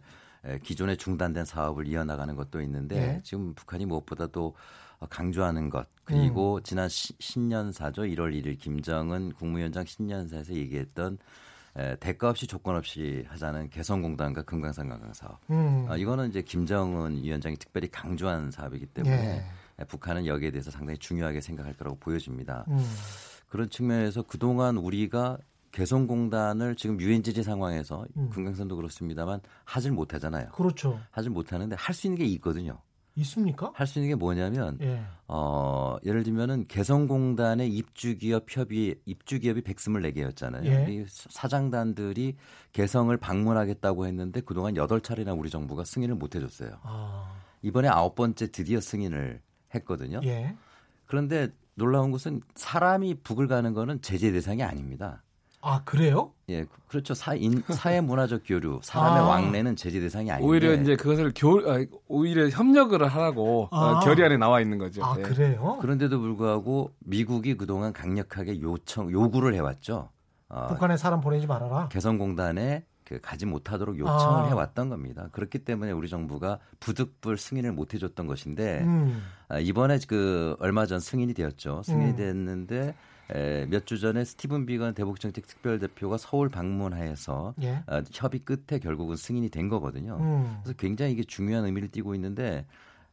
기존에 0.63 0.95
중단된 0.95 1.45
사업을 1.45 1.88
이어나가는 1.88 2.36
것도 2.36 2.60
있는데 2.62 3.17
예. 3.17 3.21
지금 3.23 3.53
북한이 3.53 3.86
무엇보다도 3.86 4.56
강조하는 5.05 5.69
것 5.69 5.88
그리고 6.03 6.55
음. 6.55 6.63
지난 6.63 6.89
시, 6.89 7.13
신년사죠 7.19 8.03
1월 8.03 8.33
1일 8.33 8.57
김정은 8.57 9.31
국무위원장 9.33 9.86
신년사에서 9.86 10.53
얘기했던 10.53 11.17
에, 11.77 11.95
대가 11.97 12.29
없이 12.29 12.47
조건 12.47 12.75
없이 12.75 13.23
하자는 13.27 13.69
개성공단과 13.69 14.41
금강산 14.43 14.89
관광 14.89 15.13
사업. 15.13 15.39
음. 15.51 15.86
어, 15.88 15.95
이거는 15.95 16.29
이제 16.29 16.41
김정은 16.41 17.21
위원장이 17.23 17.55
특별히 17.57 17.88
강조한 17.89 18.49
사업이기 18.49 18.88
때문에 18.88 19.45
예. 19.79 19.83
북한은 19.86 20.25
여기에 20.25 20.49
대해서 20.51 20.71
상당히 20.71 20.97
중요하게 20.97 21.39
생각할 21.41 21.73
거라고 21.73 21.97
보여집니다. 21.99 22.65
음. 22.69 22.79
그런 23.47 23.69
측면에서 23.69 24.23
그동안 24.23 24.77
우리가 24.77 25.38
개성공단을 25.71 26.75
지금 26.75 26.99
유엔 26.99 27.21
제재 27.21 27.43
상황에서 27.43 28.05
음. 28.17 28.29
금강산도 28.31 28.75
그렇습니다만 28.75 29.39
하질 29.63 29.91
못하잖아요. 29.91 30.49
그렇죠. 30.53 30.99
하질 31.12 31.29
못하는데 31.29 31.75
할 31.77 31.93
수 31.93 32.07
있는 32.07 32.17
게 32.17 32.25
있거든요. 32.25 32.79
있습니까? 33.17 33.71
할 33.75 33.88
수 33.88 33.99
있는 33.99 34.10
게 34.10 34.15
뭐냐면 34.15 34.77
예. 34.82 35.01
어, 35.27 35.97
예를 36.06 36.23
들면은 36.23 36.65
개성공단의 36.67 37.69
입주기업 37.69 38.45
협의 38.49 38.95
입주기업이 39.06 39.62
124개였잖아요. 39.62 40.65
예. 40.65 40.86
이 40.93 41.06
사장단들이 41.08 42.36
개성을 42.73 43.15
방문하겠다고 43.17 44.06
했는데 44.08 44.41
그동안 44.41 44.73
8차례나 44.75 45.38
우리 45.38 45.49
정부가 45.49 45.84
승인을 45.84 46.15
못 46.15 46.36
해줬어요. 46.36 46.80
아, 46.84 47.36
이번에 47.62 47.88
아홉 47.88 48.15
번째 48.15 48.51
드디어 48.51 48.80
승인을 48.80 49.41
했거든요. 49.75 50.21
예. 50.23 50.56
그런데 51.06 51.49
놀라운 51.75 52.12
것은 52.12 52.41
사람이 52.56 53.15
북을 53.23 53.47
가는 53.47 53.73
거는 53.73 54.01
제재 54.01 54.32
대상이 54.32 54.63
아닙니다. 54.63 55.23
아 55.67 55.82
그래요? 55.84 56.32
예, 56.47 56.65
그렇죠. 56.88 57.13
사인, 57.13 57.62
사회 57.67 57.99
문화적 57.99 58.43
교류, 58.45 58.80
사람의 58.82 59.19
아. 59.21 59.25
왕래는 59.25 59.75
제재 59.75 59.99
대상이 59.99 60.32
아닌데 60.32 60.47
오히려 60.47 60.73
이제 60.73 60.95
그것을 60.95 61.34
교 61.36 61.60
아, 61.69 61.84
오히려 62.08 62.47
협력을 62.47 63.06
하라고 63.06 63.67
아. 63.71 63.77
어, 63.77 63.99
결의안에 63.99 64.38
나와 64.38 64.62
있는 64.62 64.77
거죠. 64.77 65.03
아 65.03 65.15
예. 65.17 65.23
그래요? 65.23 65.77
그런데도 65.82 66.21
불구하고 66.21 66.91
미국이 66.99 67.58
그동안 67.58 67.91
강력하게 67.91 68.62
요청 68.62 69.12
요구를 69.12 69.56
해왔죠. 69.56 70.10
어, 70.47 70.67
북한에 70.67 70.95
사람 70.95 71.19
보내지 71.19 71.47
말아라. 71.47 71.89
개성공단에 71.89 72.86
그 73.03 73.19
가지 73.21 73.45
못하도록 73.45 73.99
요청을 73.99 74.43
아. 74.43 74.47
해왔던 74.47 74.88
겁니다. 74.88 75.27
그렇기 75.34 75.60
때문에 75.60 75.91
우리 75.91 76.08
정부가 76.08 76.60
부득불 76.80 77.38
승인을 77.38 77.73
못 77.73 77.93
해줬던 77.93 78.25
것인데 78.25 78.84
음. 78.84 79.21
아, 79.49 79.60
이번에 79.60 79.99
그 80.08 80.56
얼마 80.60 80.86
전 80.86 81.01
승인이 81.01 81.34
되었죠. 81.34 81.84
승인이 81.84 82.12
음. 82.12 82.15
됐는데 82.15 82.95
몇 83.69 83.85
주 83.85 83.99
전에 83.99 84.23
스티븐 84.23 84.65
비건 84.65 84.93
대북정책 84.93 85.45
특별대표가 85.47 86.17
서울 86.17 86.49
방문하여서 86.49 87.55
예. 87.61 87.83
어, 87.87 88.01
협의 88.13 88.39
끝에 88.41 88.79
결국은 88.79 89.15
승인이 89.15 89.49
된 89.49 89.67
거거든요. 89.69 90.17
음. 90.19 90.57
그래서 90.63 90.77
굉장히 90.77 91.11
이게 91.13 91.23
중요한 91.23 91.65
의미를 91.65 91.89
띠고 91.89 92.15
있는데 92.15 92.65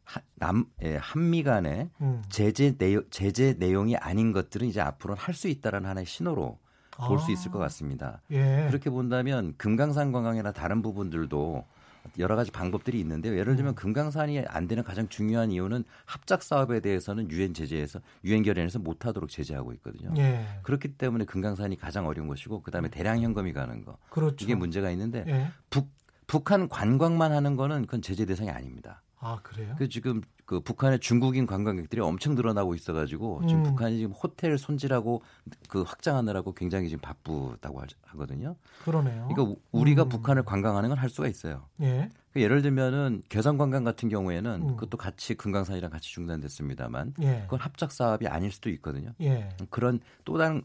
하- 0.04 0.20
남 0.36 0.66
예, 0.82 0.96
한미 0.96 1.42
간에 1.42 1.90
음. 2.00 2.22
제재 2.28 2.76
내용 2.76 3.02
제재 3.10 3.54
내용이 3.58 3.96
아닌 3.96 4.32
것들은 4.32 4.66
이제 4.68 4.80
앞으로는 4.80 5.20
할 5.20 5.34
수 5.34 5.48
있다라는 5.48 5.88
하나의 5.88 6.06
신호로 6.06 6.58
볼수 6.96 7.26
아. 7.28 7.32
있을 7.32 7.50
것 7.50 7.58
같습니다. 7.58 8.20
예. 8.30 8.66
그렇게 8.68 8.90
본다면 8.90 9.54
금강산 9.56 10.12
관광이나 10.12 10.52
다른 10.52 10.80
부분들도 10.82 11.64
여러 12.18 12.36
가지 12.36 12.50
방법들이 12.50 12.98
있는데요. 13.00 13.36
예를 13.36 13.54
음. 13.54 13.56
들면 13.56 13.74
금강산이 13.74 14.40
안 14.46 14.68
되는 14.68 14.82
가장 14.82 15.08
중요한 15.08 15.50
이유는 15.50 15.84
합작 16.04 16.42
사업에 16.42 16.80
대해서는 16.80 17.30
유엔 17.30 17.54
제재에서 17.54 18.00
유엔 18.24 18.42
결의에서 18.42 18.78
못 18.78 19.06
하도록 19.06 19.28
제재하고 19.28 19.72
있거든요. 19.74 20.12
예. 20.16 20.46
그렇기 20.62 20.96
때문에 20.96 21.24
금강산이 21.24 21.76
가장 21.76 22.06
어려운 22.06 22.28
것이고 22.28 22.62
그다음에 22.62 22.88
대량 22.88 23.20
현금이 23.20 23.52
가는 23.52 23.84
거. 23.84 23.98
그렇죠. 24.10 24.44
이게 24.44 24.54
문제가 24.54 24.90
있는데 24.90 25.24
예. 25.26 25.48
북 25.70 25.88
북한 26.26 26.68
관광만 26.68 27.32
하는 27.32 27.56
거는 27.56 27.82
그건 27.82 28.02
제재 28.02 28.24
대상이 28.24 28.50
아닙니다. 28.50 29.02
아 29.18 29.40
그래요? 29.42 29.74
그 29.78 29.88
지금 29.88 30.22
그 30.46 30.60
북한의 30.60 30.98
중국인 31.00 31.46
관광객들이 31.46 32.02
엄청 32.02 32.34
늘어나고 32.34 32.74
있어가지고 32.74 33.46
지금 33.46 33.60
음. 33.60 33.62
북한이 33.70 33.96
지금 33.96 34.12
호텔 34.12 34.58
손질하고 34.58 35.22
그 35.68 35.82
확장하느라고 35.82 36.52
굉장히 36.52 36.88
지금 36.90 37.00
바쁘다고 37.00 37.80
하- 37.80 37.86
하거든요. 38.08 38.54
그러네요. 38.84 39.26
그러니까 39.28 39.42
우- 39.42 39.56
우리가 39.72 40.02
음. 40.04 40.08
북한을 40.10 40.42
관광하는 40.44 40.90
건 40.90 40.98
할 40.98 41.08
수가 41.08 41.28
있어요. 41.28 41.66
예. 41.80 42.10
그 42.32 42.42
예를 42.42 42.60
들면은 42.62 43.22
개성 43.28 43.56
관광 43.56 43.84
같은 43.84 44.08
경우에는 44.08 44.60
음. 44.62 44.76
그것도 44.76 44.96
같이 44.98 45.34
금강산이랑 45.34 45.90
같이 45.90 46.10
중단됐습니다만 46.12 47.14
예. 47.22 47.40
그건 47.44 47.60
합작 47.60 47.90
사업이 47.90 48.26
아닐 48.28 48.50
수도 48.52 48.68
있거든요. 48.70 49.12
예. 49.22 49.48
그런 49.70 50.00
또 50.24 50.36
다른 50.36 50.62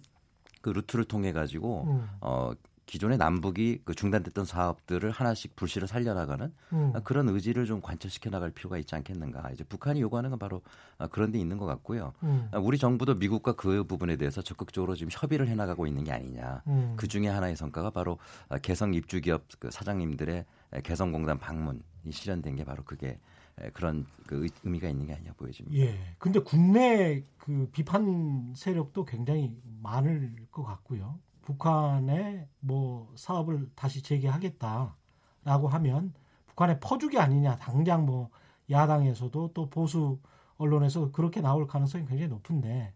그 0.61 0.69
루트를 0.71 1.05
통해 1.05 1.31
가지고 1.31 1.85
음. 1.87 2.07
어 2.19 2.51
기존의 2.89 3.19
남북이 3.19 3.81
그 3.85 3.93
중단됐던 3.93 4.45
사업들을 4.45 5.11
하나씩 5.11 5.55
불씨를 5.55 5.87
살려나가는 5.87 6.51
음. 6.73 6.91
아, 6.95 6.99
그런 7.01 7.29
의지를 7.29 7.67
좀 7.67 7.81
관철시켜 7.81 8.31
나갈 8.31 8.49
필요가 8.49 8.79
있지 8.79 8.95
않겠는가. 8.95 9.51
이제 9.51 9.63
북한이 9.63 10.01
요구하는 10.01 10.31
건 10.31 10.39
바로 10.39 10.63
아, 10.97 11.05
그런 11.05 11.31
데 11.31 11.37
있는 11.37 11.59
것 11.59 11.67
같고요. 11.67 12.13
음. 12.23 12.49
아, 12.51 12.57
우리 12.57 12.79
정부도 12.79 13.13
미국과 13.13 13.53
그 13.53 13.83
부분에 13.83 14.15
대해서 14.17 14.41
적극적으로 14.41 14.95
지금 14.95 15.11
협의를 15.13 15.47
해 15.47 15.53
나가고 15.53 15.85
있는 15.85 16.03
게 16.03 16.11
아니냐. 16.11 16.63
음. 16.65 16.93
그 16.97 17.07
중에 17.07 17.27
하나의 17.27 17.55
성과가 17.55 17.91
바로 17.91 18.17
아, 18.49 18.57
개성 18.57 18.95
입주기업 18.95 19.43
그 19.59 19.69
사장님들의 19.69 20.45
에, 20.73 20.81
개성공단 20.81 21.37
방문이 21.37 21.79
실현된 22.09 22.55
게 22.55 22.63
바로 22.63 22.83
그게 22.83 23.19
에, 23.61 23.69
그런 23.69 24.07
그 24.25 24.41
의- 24.45 24.49
의미가 24.63 24.89
있는 24.89 25.05
게 25.05 25.13
아니냐 25.13 25.33
보여집니다. 25.37 25.77
예. 25.77 25.95
근데 26.17 26.39
국내 26.39 27.23
그 27.37 27.69
비판 27.71 28.51
세력도 28.55 29.05
굉장히 29.05 29.55
많을 29.83 30.33
것 30.49 30.63
같고요. 30.63 31.19
북한의 31.41 32.47
뭐 32.59 33.11
사업을 33.15 33.69
다시 33.75 34.01
재개하겠다라고 34.01 35.67
하면 35.69 36.13
북한의 36.47 36.79
퍼주기 36.79 37.17
아니냐. 37.19 37.57
당장 37.57 38.05
뭐 38.05 38.29
야당에서도 38.69 39.53
또 39.53 39.69
보수 39.69 40.19
언론에서 40.57 41.11
그렇게 41.11 41.41
나올 41.41 41.67
가능성이 41.67 42.05
굉장히 42.05 42.29
높은데 42.29 42.93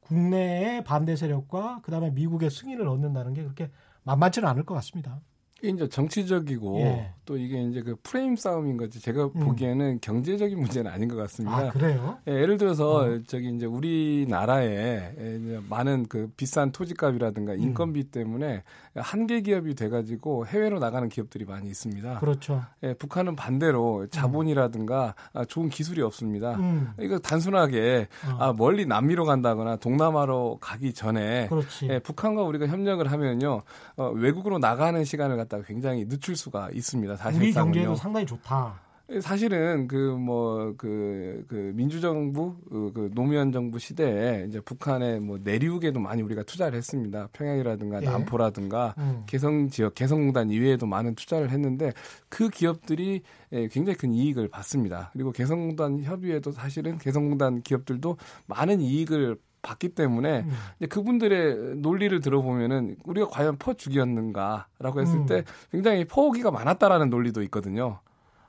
국내의 0.00 0.84
반대 0.84 1.16
세력과 1.16 1.82
그다음에 1.82 2.10
미국의 2.10 2.50
승인을 2.50 2.88
얻는다는 2.88 3.34
게 3.34 3.42
그렇게 3.42 3.70
만만치는 4.04 4.48
않을 4.48 4.64
것 4.64 4.74
같습니다. 4.74 5.20
이게 5.62 5.68
이제 5.70 5.88
정치적이고 5.88 6.80
예. 6.80 7.10
또 7.26 7.36
이게 7.36 7.62
이제 7.62 7.82
그 7.82 7.96
프레임 8.02 8.34
싸움인 8.34 8.76
거지. 8.76 9.00
제가 9.00 9.26
음. 9.26 9.40
보기에는 9.40 10.00
경제적인 10.00 10.58
문제는 10.58 10.90
아닌 10.90 11.08
것 11.08 11.16
같습니다. 11.16 11.56
아 11.56 11.70
그래요? 11.70 12.18
예, 12.26 12.32
예를 12.32 12.56
들어서 12.56 13.04
어. 13.04 13.18
저기 13.26 13.50
이제 13.54 13.66
우리나라에 13.66 15.14
예, 15.18 15.38
이제 15.40 15.60
많은 15.68 16.06
그 16.08 16.30
비싼 16.36 16.72
토지값이라든가 16.72 17.52
음. 17.52 17.60
인건비 17.60 18.04
때문에 18.04 18.62
한계 18.96 19.42
기업이 19.42 19.74
돼가지고 19.74 20.46
해외로 20.46 20.78
나가는 20.78 21.08
기업들이 21.08 21.44
많이 21.44 21.68
있습니다. 21.68 22.18
그렇죠. 22.18 22.62
예, 22.82 22.94
북한은 22.94 23.36
반대로 23.36 24.06
자본이라든가 24.08 25.14
아, 25.32 25.44
좋은 25.44 25.68
기술이 25.68 26.02
없습니다. 26.02 26.56
음. 26.56 26.92
이거 27.00 27.18
단순하게 27.18 28.08
어. 28.26 28.36
아, 28.38 28.52
멀리 28.52 28.86
남미로 28.86 29.24
간다거나 29.24 29.76
동남아로 29.76 30.58
가기 30.60 30.94
전에. 30.94 31.48
예, 31.88 31.98
북한과 31.98 32.42
우리가 32.42 32.66
협력을 32.66 33.06
하면요 33.10 33.62
어, 33.96 34.10
외국으로 34.10 34.58
나가는 34.58 35.04
시간을 35.04 35.36
갖다 35.36 35.49
가 35.58 35.62
굉장히 35.62 36.08
늦출 36.08 36.36
수가 36.36 36.70
있습니다. 36.72 37.12
우리 37.12 37.18
사실상은요. 37.18 37.72
경제도 37.72 37.94
상당히 37.94 38.26
좋다. 38.26 38.80
사실은 39.20 39.88
그뭐그그 39.88 41.72
민주정부 41.74 42.54
그, 42.68 42.92
그 42.94 43.10
노무현 43.12 43.50
정부 43.50 43.80
시대에 43.80 44.46
이제 44.46 44.60
북한의 44.60 45.18
뭐 45.18 45.38
내륙에도 45.42 45.98
많이 45.98 46.22
우리가 46.22 46.44
투자를 46.44 46.78
했습니다. 46.78 47.28
평양이라든가 47.32 48.02
예. 48.02 48.06
남포라든가 48.06 48.94
음. 48.98 49.24
개성 49.26 49.68
지역 49.68 49.94
개성공단 49.96 50.50
이외에도 50.50 50.86
많은 50.86 51.16
투자를 51.16 51.50
했는데 51.50 51.92
그 52.28 52.48
기업들이 52.48 53.22
예, 53.52 53.66
굉장히 53.66 53.96
큰 53.96 54.14
이익을 54.14 54.46
받습니다. 54.46 55.10
그리고 55.12 55.32
개성공단 55.32 56.04
협의회도 56.04 56.52
사실은 56.52 56.98
개성공단 56.98 57.62
기업들도 57.62 58.16
많은 58.46 58.80
이익을 58.80 59.36
받기 59.62 59.90
때문에 59.90 60.40
음. 60.40 60.50
이제 60.78 60.86
그분들의 60.86 61.76
논리를 61.76 62.18
들어보면은 62.20 62.96
우리가 63.04 63.28
과연 63.28 63.56
퍼주기였는가라고 63.58 65.00
했을 65.00 65.18
음. 65.18 65.26
때 65.26 65.44
굉장히 65.70 66.04
포기가 66.04 66.50
많았다라는 66.50 67.10
논리도 67.10 67.42
있거든요. 67.44 68.00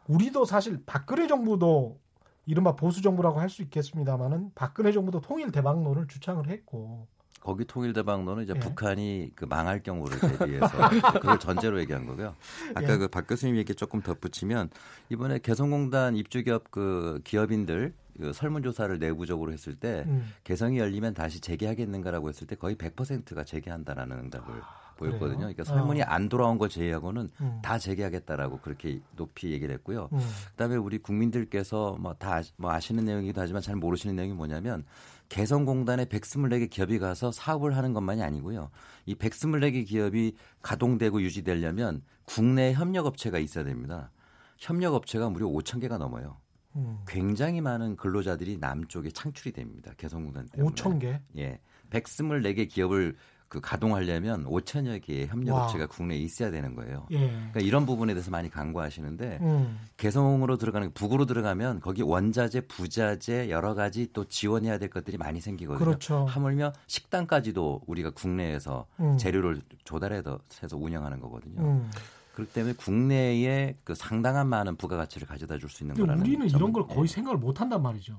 우리도 0.07 0.45
사실 0.45 0.81
박근혜 0.85 1.27
정부도 1.27 1.99
이른바 2.45 2.75
보수 2.75 3.01
정부라고 3.01 3.39
할 3.39 3.49
수 3.49 3.61
있겠습니다만은 3.61 4.51
박근혜 4.55 4.91
정부도 4.91 5.21
통일 5.21 5.51
대박론을 5.51 6.07
주창을 6.07 6.47
했고 6.49 7.07
거기 7.41 7.65
통일 7.65 7.91
대박론은 7.93 8.43
이제 8.43 8.53
예. 8.55 8.59
북한이 8.59 9.31
그 9.35 9.45
망할 9.45 9.81
경우를 9.81 10.19
대비해서 10.37 10.67
그걸 11.13 11.39
전제로 11.39 11.79
얘기한 11.79 12.05
거고요. 12.05 12.35
아까 12.75 12.93
예. 12.93 12.97
그박 12.97 13.27
교수님 13.27 13.57
얘기 13.57 13.73
조금 13.73 14.01
덧붙이면 14.01 14.69
이번에 15.09 15.39
개성공단 15.39 16.15
입주기업 16.15 16.69
그 16.71 17.19
기업인들 17.23 17.93
그 18.17 18.33
설문조사를 18.33 18.99
내부적으로 18.99 19.51
했을 19.51 19.75
때 19.75 20.03
음. 20.07 20.31
개성이 20.43 20.79
열리면 20.79 21.13
다시 21.13 21.39
재개하겠는가라고 21.39 22.29
했을 22.29 22.47
때 22.47 22.55
거의 22.55 22.75
100%가 22.75 23.43
재개한다라는 23.43 24.17
응답을 24.19 24.61
보였거든요. 25.01 25.19
그래요? 25.19 25.37
그러니까 25.37 25.63
설문이 25.63 26.01
어. 26.01 26.05
안 26.07 26.29
돌아온 26.29 26.57
걸 26.57 26.69
제외하고는 26.69 27.31
음. 27.41 27.59
다 27.63 27.77
재개하겠다라고 27.79 28.59
그렇게 28.59 29.01
높이 29.15 29.51
얘기를 29.51 29.73
했고요. 29.75 30.09
음. 30.13 30.19
그다음에 30.51 30.75
우리 30.75 30.99
국민들께서 30.99 31.97
뭐다뭐 31.99 32.71
아시는 32.71 33.05
내용이기도 33.05 33.41
하지만 33.41 33.61
잘 33.61 33.75
모르시는 33.75 34.15
내용이 34.15 34.33
뭐냐면 34.33 34.85
개성공단에 35.29 36.05
124개 36.05 36.69
기업이 36.69 36.99
가서 36.99 37.31
사업을 37.31 37.75
하는 37.75 37.93
것만이 37.93 38.21
아니고요. 38.21 38.69
이 39.05 39.15
124개 39.15 39.87
기업이 39.87 40.35
가동되고 40.61 41.21
유지되려면 41.21 42.03
국내 42.25 42.73
협력업체가 42.73 43.39
있어야 43.39 43.63
됩니다. 43.63 44.11
협력업체가 44.57 45.29
무려 45.29 45.47
5천 45.47 45.81
개가 45.81 45.97
넘어요. 45.97 46.37
음. 46.75 46.99
굉장히 47.07 47.61
많은 47.61 47.95
근로자들이 47.95 48.57
남쪽에 48.57 49.11
창출이 49.11 49.51
됩니다. 49.51 49.91
개성공단 49.97 50.47
때문에. 50.47 50.73
5천 50.73 50.99
개. 50.99 51.19
예. 51.37 51.59
124개 51.89 52.69
기업을 52.69 53.15
그 53.51 53.59
가동하려면 53.59 54.45
5천여 54.45 55.01
개의 55.01 55.27
협력업체가 55.27 55.83
와. 55.83 55.87
국내에 55.87 56.17
있어야 56.19 56.51
되는 56.51 56.73
거예요. 56.73 57.05
예. 57.11 57.27
그러니까 57.27 57.59
이런 57.59 57.85
부분에 57.85 58.13
대해서 58.13 58.31
많이 58.31 58.49
강구하시는데 58.49 59.39
음. 59.41 59.77
개성으로 59.97 60.55
들어가는 60.55 60.93
북으로 60.93 61.25
들어가면 61.25 61.81
거기 61.81 62.01
원자재, 62.01 62.61
부자재 62.67 63.49
여러 63.49 63.73
가지 63.73 64.07
또 64.13 64.23
지원해야 64.23 64.77
될 64.77 64.89
것들이 64.89 65.17
많이 65.17 65.41
생기거든요. 65.41 65.85
그렇죠. 65.85 66.25
하물며 66.27 66.71
식당까지도 66.87 67.81
우리가 67.87 68.11
국내에서 68.11 68.87
음. 69.01 69.17
재료를 69.17 69.61
조달해서 69.83 70.39
해서 70.63 70.77
운영하는 70.77 71.19
거거든요. 71.19 71.61
음. 71.61 71.91
그렇기 72.33 72.53
때문에 72.53 72.73
국내에 72.73 73.75
그 73.83 73.93
상당한 73.95 74.47
많은 74.47 74.75
부가가치를 74.77 75.27
가져다 75.27 75.57
줄 75.57 75.69
수 75.69 75.83
있는 75.83 75.95
거라는 75.95 76.21
우리는 76.21 76.47
점은, 76.47 76.59
이런 76.59 76.73
걸 76.73 76.87
거의 76.87 77.03
예. 77.03 77.07
생각을 77.07 77.37
못 77.37 77.59
한단 77.61 77.81
말이죠. 77.81 78.17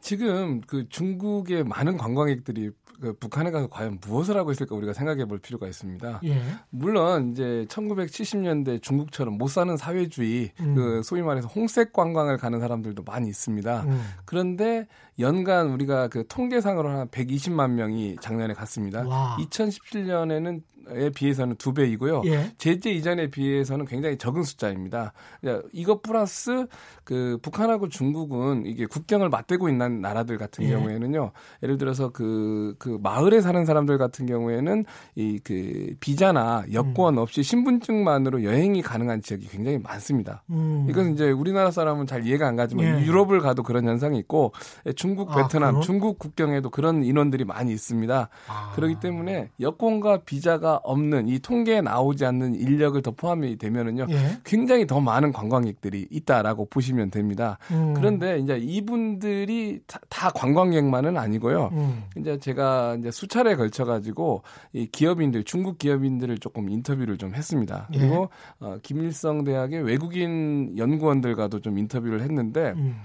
지금 0.00 0.60
그 0.62 0.88
중국의 0.88 1.64
많은 1.64 1.96
관광객들이 1.96 2.70
그 3.00 3.12
북한에 3.14 3.50
가서 3.50 3.68
과연 3.68 3.98
무엇을 4.06 4.36
하고 4.36 4.52
있을까 4.52 4.74
우리가 4.76 4.92
생각해 4.92 5.24
볼 5.26 5.38
필요가 5.38 5.66
있습니다. 5.66 6.20
예. 6.24 6.42
물론 6.70 7.32
이제 7.32 7.66
1970년대 7.68 8.80
중국처럼 8.82 9.36
못 9.36 9.48
사는 9.48 9.76
사회주의 9.76 10.52
음. 10.60 10.74
그 10.74 11.02
소위 11.02 11.22
말해서 11.22 11.48
홍색 11.48 11.92
관광을 11.92 12.36
가는 12.38 12.60
사람들도 12.60 13.02
많이 13.02 13.28
있습니다. 13.28 13.82
음. 13.82 14.02
그런데 14.24 14.86
연간 15.18 15.70
우리가 15.70 16.08
그 16.08 16.26
통계상으로 16.28 16.88
한 16.88 17.08
120만 17.08 17.72
명이 17.72 18.16
작년에 18.20 18.54
갔습니다. 18.54 19.06
와. 19.06 19.36
2017년에는 19.40 20.62
에 20.90 21.10
비해서는 21.10 21.56
두 21.56 21.72
배이고요. 21.72 22.22
예. 22.26 22.52
제재 22.58 22.90
이전에 22.90 23.30
비해서는 23.30 23.86
굉장히 23.86 24.18
적은 24.18 24.42
숫자입니다. 24.42 25.12
이것 25.72 26.02
플러스 26.02 26.66
그 27.04 27.38
북한하고 27.42 27.88
중국은 27.88 28.64
이게 28.66 28.86
국경을 28.86 29.28
맞대고 29.28 29.68
있는 29.68 30.00
나라들 30.00 30.36
같은 30.36 30.64
예. 30.64 30.70
경우에는요. 30.70 31.30
예를 31.62 31.78
들어서 31.78 32.10
그, 32.10 32.74
그 32.78 32.98
마을에 33.02 33.40
사는 33.40 33.64
사람들 33.64 33.98
같은 33.98 34.26
경우에는 34.26 34.84
이 35.14 35.38
그 35.44 35.94
비자나 36.00 36.64
여권 36.72 37.18
없이 37.18 37.42
신분증만으로 37.42 38.44
여행이 38.44 38.82
가능한 38.82 39.22
지역이 39.22 39.48
굉장히 39.48 39.78
많습니다. 39.78 40.42
음. 40.50 40.86
이건 40.88 41.12
이제 41.12 41.30
우리나라 41.30 41.70
사람은 41.70 42.06
잘 42.06 42.26
이해가 42.26 42.46
안 42.48 42.56
가지만 42.56 42.86
예. 42.86 43.06
유럽을 43.06 43.40
가도 43.40 43.62
그런 43.62 43.86
현상이 43.86 44.18
있고 44.20 44.52
중국, 44.96 45.30
아, 45.32 45.36
베트남, 45.36 45.72
그래요? 45.74 45.82
중국 45.82 46.18
국경에도 46.18 46.70
그런 46.70 47.04
인원들이 47.04 47.44
많이 47.44 47.72
있습니다. 47.72 48.28
아. 48.48 48.72
그렇기 48.74 49.00
때문에 49.00 49.50
여권과 49.60 50.20
비자가 50.24 50.73
없는 50.82 51.28
이 51.28 51.38
통계에 51.38 51.80
나오지 51.80 52.24
않는 52.24 52.54
인력을 52.54 53.00
더 53.02 53.10
포함이 53.10 53.56
되면은요. 53.56 54.06
예. 54.10 54.38
굉장히 54.44 54.86
더 54.86 55.00
많은 55.00 55.32
관광객들이 55.32 56.08
있다라고 56.10 56.66
보시면 56.66 57.10
됩니다. 57.10 57.58
음. 57.70 57.94
그런데 57.94 58.38
이제 58.38 58.58
이분들이 58.58 59.80
다, 59.86 60.00
다 60.08 60.30
관광객만은 60.30 61.16
아니고요. 61.16 61.70
음. 61.72 62.04
이제 62.16 62.38
제가 62.38 62.96
이제 62.98 63.10
수차례 63.10 63.56
걸쳐 63.56 63.84
가지고 63.84 64.42
이 64.72 64.86
기업인들 64.86 65.44
중국 65.44 65.78
기업인들을 65.78 66.38
조금 66.38 66.68
인터뷰를 66.68 67.18
좀 67.18 67.34
했습니다. 67.34 67.88
예. 67.94 67.98
그리고 67.98 68.28
어, 68.60 68.78
김일성 68.82 69.44
대학의 69.44 69.82
외국인 69.82 70.74
연구원들과도 70.76 71.60
좀 71.60 71.78
인터뷰를 71.78 72.22
했는데 72.22 72.72
음. 72.76 72.96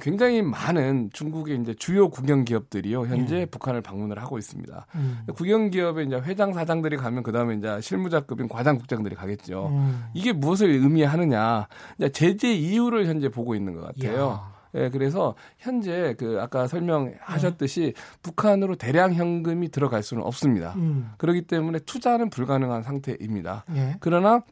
굉장히 0.00 0.40
많은 0.42 1.10
중국의 1.12 1.58
이제 1.60 1.74
주요 1.74 2.08
국영 2.08 2.44
기업들이요 2.44 3.06
현재 3.06 3.40
예. 3.40 3.46
북한을 3.46 3.80
방문을 3.80 4.20
하고 4.20 4.38
있습니다. 4.38 4.86
음. 4.94 5.18
국영 5.34 5.70
기업의 5.70 6.06
이제 6.06 6.16
회장 6.16 6.52
사장들이 6.52 6.96
가면 6.96 7.22
그 7.22 7.32
다음에 7.32 7.56
이제 7.56 7.80
실무자급인 7.80 8.48
과장 8.48 8.78
국장들이 8.78 9.16
가겠죠. 9.16 9.68
음. 9.68 10.04
이게 10.14 10.32
무엇을 10.32 10.68
의미하느냐? 10.70 11.66
제재 12.12 12.52
이유를 12.52 13.06
현재 13.06 13.28
보고 13.28 13.54
있는 13.54 13.74
것 13.74 13.82
같아요. 13.82 14.28
야. 14.28 14.60
예, 14.74 14.88
그래서 14.88 15.34
현재 15.58 16.14
그 16.16 16.38
아까 16.40 16.68
설명하셨듯이 16.68 17.94
북한으로 18.22 18.76
대량 18.76 19.14
현금이 19.14 19.70
들어갈 19.70 20.02
수는 20.02 20.22
없습니다. 20.22 20.74
음. 20.76 21.10
그렇기 21.18 21.42
때문에 21.42 21.80
투자는 21.80 22.30
불가능한 22.30 22.82
상태입니다. 22.82 23.64
예. 23.74 23.96
그러나 23.98 24.42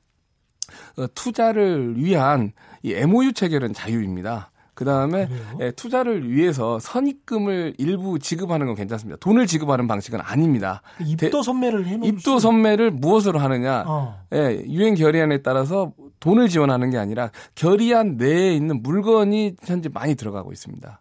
어, 0.98 1.06
투자를 1.14 1.96
위한 1.96 2.52
이 2.82 2.92
MOU 2.94 3.32
체결은 3.32 3.72
자유입니다. 3.72 4.50
그 4.78 4.84
다음에 4.84 5.26
그래요? 5.56 5.72
투자를 5.72 6.30
위해서 6.30 6.78
선입금을 6.78 7.74
일부 7.78 8.20
지급하는 8.20 8.66
건 8.66 8.76
괜찮습니다. 8.76 9.18
돈을 9.18 9.48
지급하는 9.48 9.88
방식은 9.88 10.20
아닙니다. 10.22 10.82
입도 11.04 11.42
선매를 11.42 11.84
해놓을 11.84 12.06
입도 12.08 12.38
수- 12.38 12.42
선매를 12.46 12.92
무엇으로 12.92 13.40
하느냐? 13.40 13.82
어. 13.88 14.20
예, 14.32 14.62
유엔 14.68 14.94
결의안에 14.94 15.42
따라서 15.42 15.92
돈을 16.20 16.48
지원하는 16.48 16.90
게 16.90 16.96
아니라 16.96 17.32
결의안 17.56 18.18
내에 18.18 18.54
있는 18.54 18.80
물건이 18.84 19.56
현재 19.64 19.88
많이 19.92 20.14
들어가고 20.14 20.52
있습니다. 20.52 21.00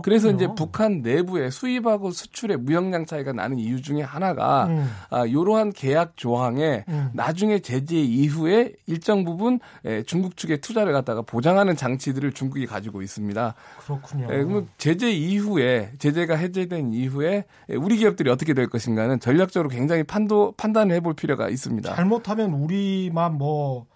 그렇군요. 0.00 0.02
그래서 0.02 0.30
이제 0.30 0.48
북한 0.56 1.02
내부에 1.02 1.50
수입하고 1.50 2.10
수출의 2.10 2.58
무역량 2.58 3.06
차이가 3.06 3.32
나는 3.32 3.58
이유 3.58 3.80
중에 3.82 4.02
하나가 4.02 4.66
음. 4.66 4.88
아, 5.10 5.24
이러한 5.24 5.72
계약 5.72 6.16
조항에 6.16 6.84
음. 6.88 7.10
나중에 7.12 7.60
제재 7.60 7.96
이후에 7.96 8.72
일정 8.86 9.24
부분 9.24 9.60
에, 9.84 10.02
중국 10.02 10.36
측에 10.36 10.58
투자를 10.58 10.92
갖다가 10.92 11.22
보장하는 11.22 11.76
장치들을 11.76 12.32
중국이 12.32 12.66
가지고 12.66 13.02
있습니다. 13.02 13.54
그렇군요. 13.84 14.24
에, 14.24 14.28
그러면 14.28 14.68
제재 14.78 15.10
이후에 15.10 15.92
제재가 15.98 16.36
해제된 16.36 16.92
이후에 16.92 17.44
에, 17.70 17.74
우리 17.76 17.96
기업들이 17.96 18.30
어떻게 18.30 18.54
될 18.54 18.68
것인가는 18.68 19.18
전략적으로 19.20 19.68
굉장히 19.68 20.02
판도 20.02 20.54
판단을 20.56 20.94
해볼 20.96 21.14
필요가 21.14 21.48
있습니다. 21.48 21.94
잘못하면 21.94 22.52
우리만 22.52 23.38
뭐 23.38 23.86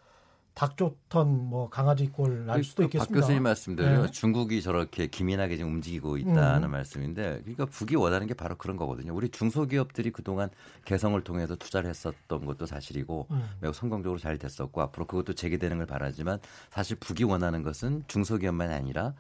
닭조턴 0.54 1.48
뭐 1.48 1.68
강아지 1.70 2.08
꼴 2.08 2.46
날 2.46 2.62
수도 2.62 2.82
박 2.82 2.86
있겠습니다. 2.86 3.20
교수님 3.20 3.42
말씀대로 3.42 4.02
네. 4.02 4.10
중국이 4.10 4.60
저렇게 4.62 5.06
기민하게 5.06 5.56
지금 5.56 5.72
움직이고 5.72 6.18
있다는 6.18 6.68
음. 6.68 6.70
말씀인데, 6.70 7.40
그러니까 7.42 7.64
북이 7.66 7.96
원하는 7.96 8.26
게 8.26 8.34
바로 8.34 8.56
그런 8.56 8.76
거거든요. 8.76 9.14
우리 9.14 9.28
중소기업들이 9.28 10.10
그동안 10.10 10.50
개성을 10.84 11.18
통해서 11.22 11.56
투자를 11.56 11.88
했었던 11.88 12.44
것도 12.44 12.66
사실이고 12.66 13.28
음. 13.30 13.48
매우 13.60 13.72
성공적으로 13.72 14.18
잘 14.18 14.38
됐었고 14.38 14.80
앞으로 14.82 15.06
그것도 15.06 15.34
재개되는 15.34 15.78
걸 15.78 15.86
바라지만 15.86 16.38
사실 16.70 16.96
북이 16.96 17.24
원하는 17.24 17.62
것은 17.62 18.04
중소기업만이 18.06 18.74
아니라 18.74 19.14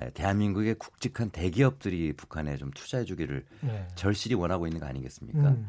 에, 0.00 0.10
대한민국의 0.10 0.74
굵직한 0.74 1.30
대기업들이 1.30 2.12
북한에 2.12 2.56
좀 2.58 2.70
투자해 2.70 3.04
주기를 3.04 3.44
네. 3.62 3.88
절실히 3.94 4.34
원하고 4.34 4.66
있는 4.66 4.80
거 4.80 4.86
아니겠습니까? 4.86 5.48
음. 5.48 5.66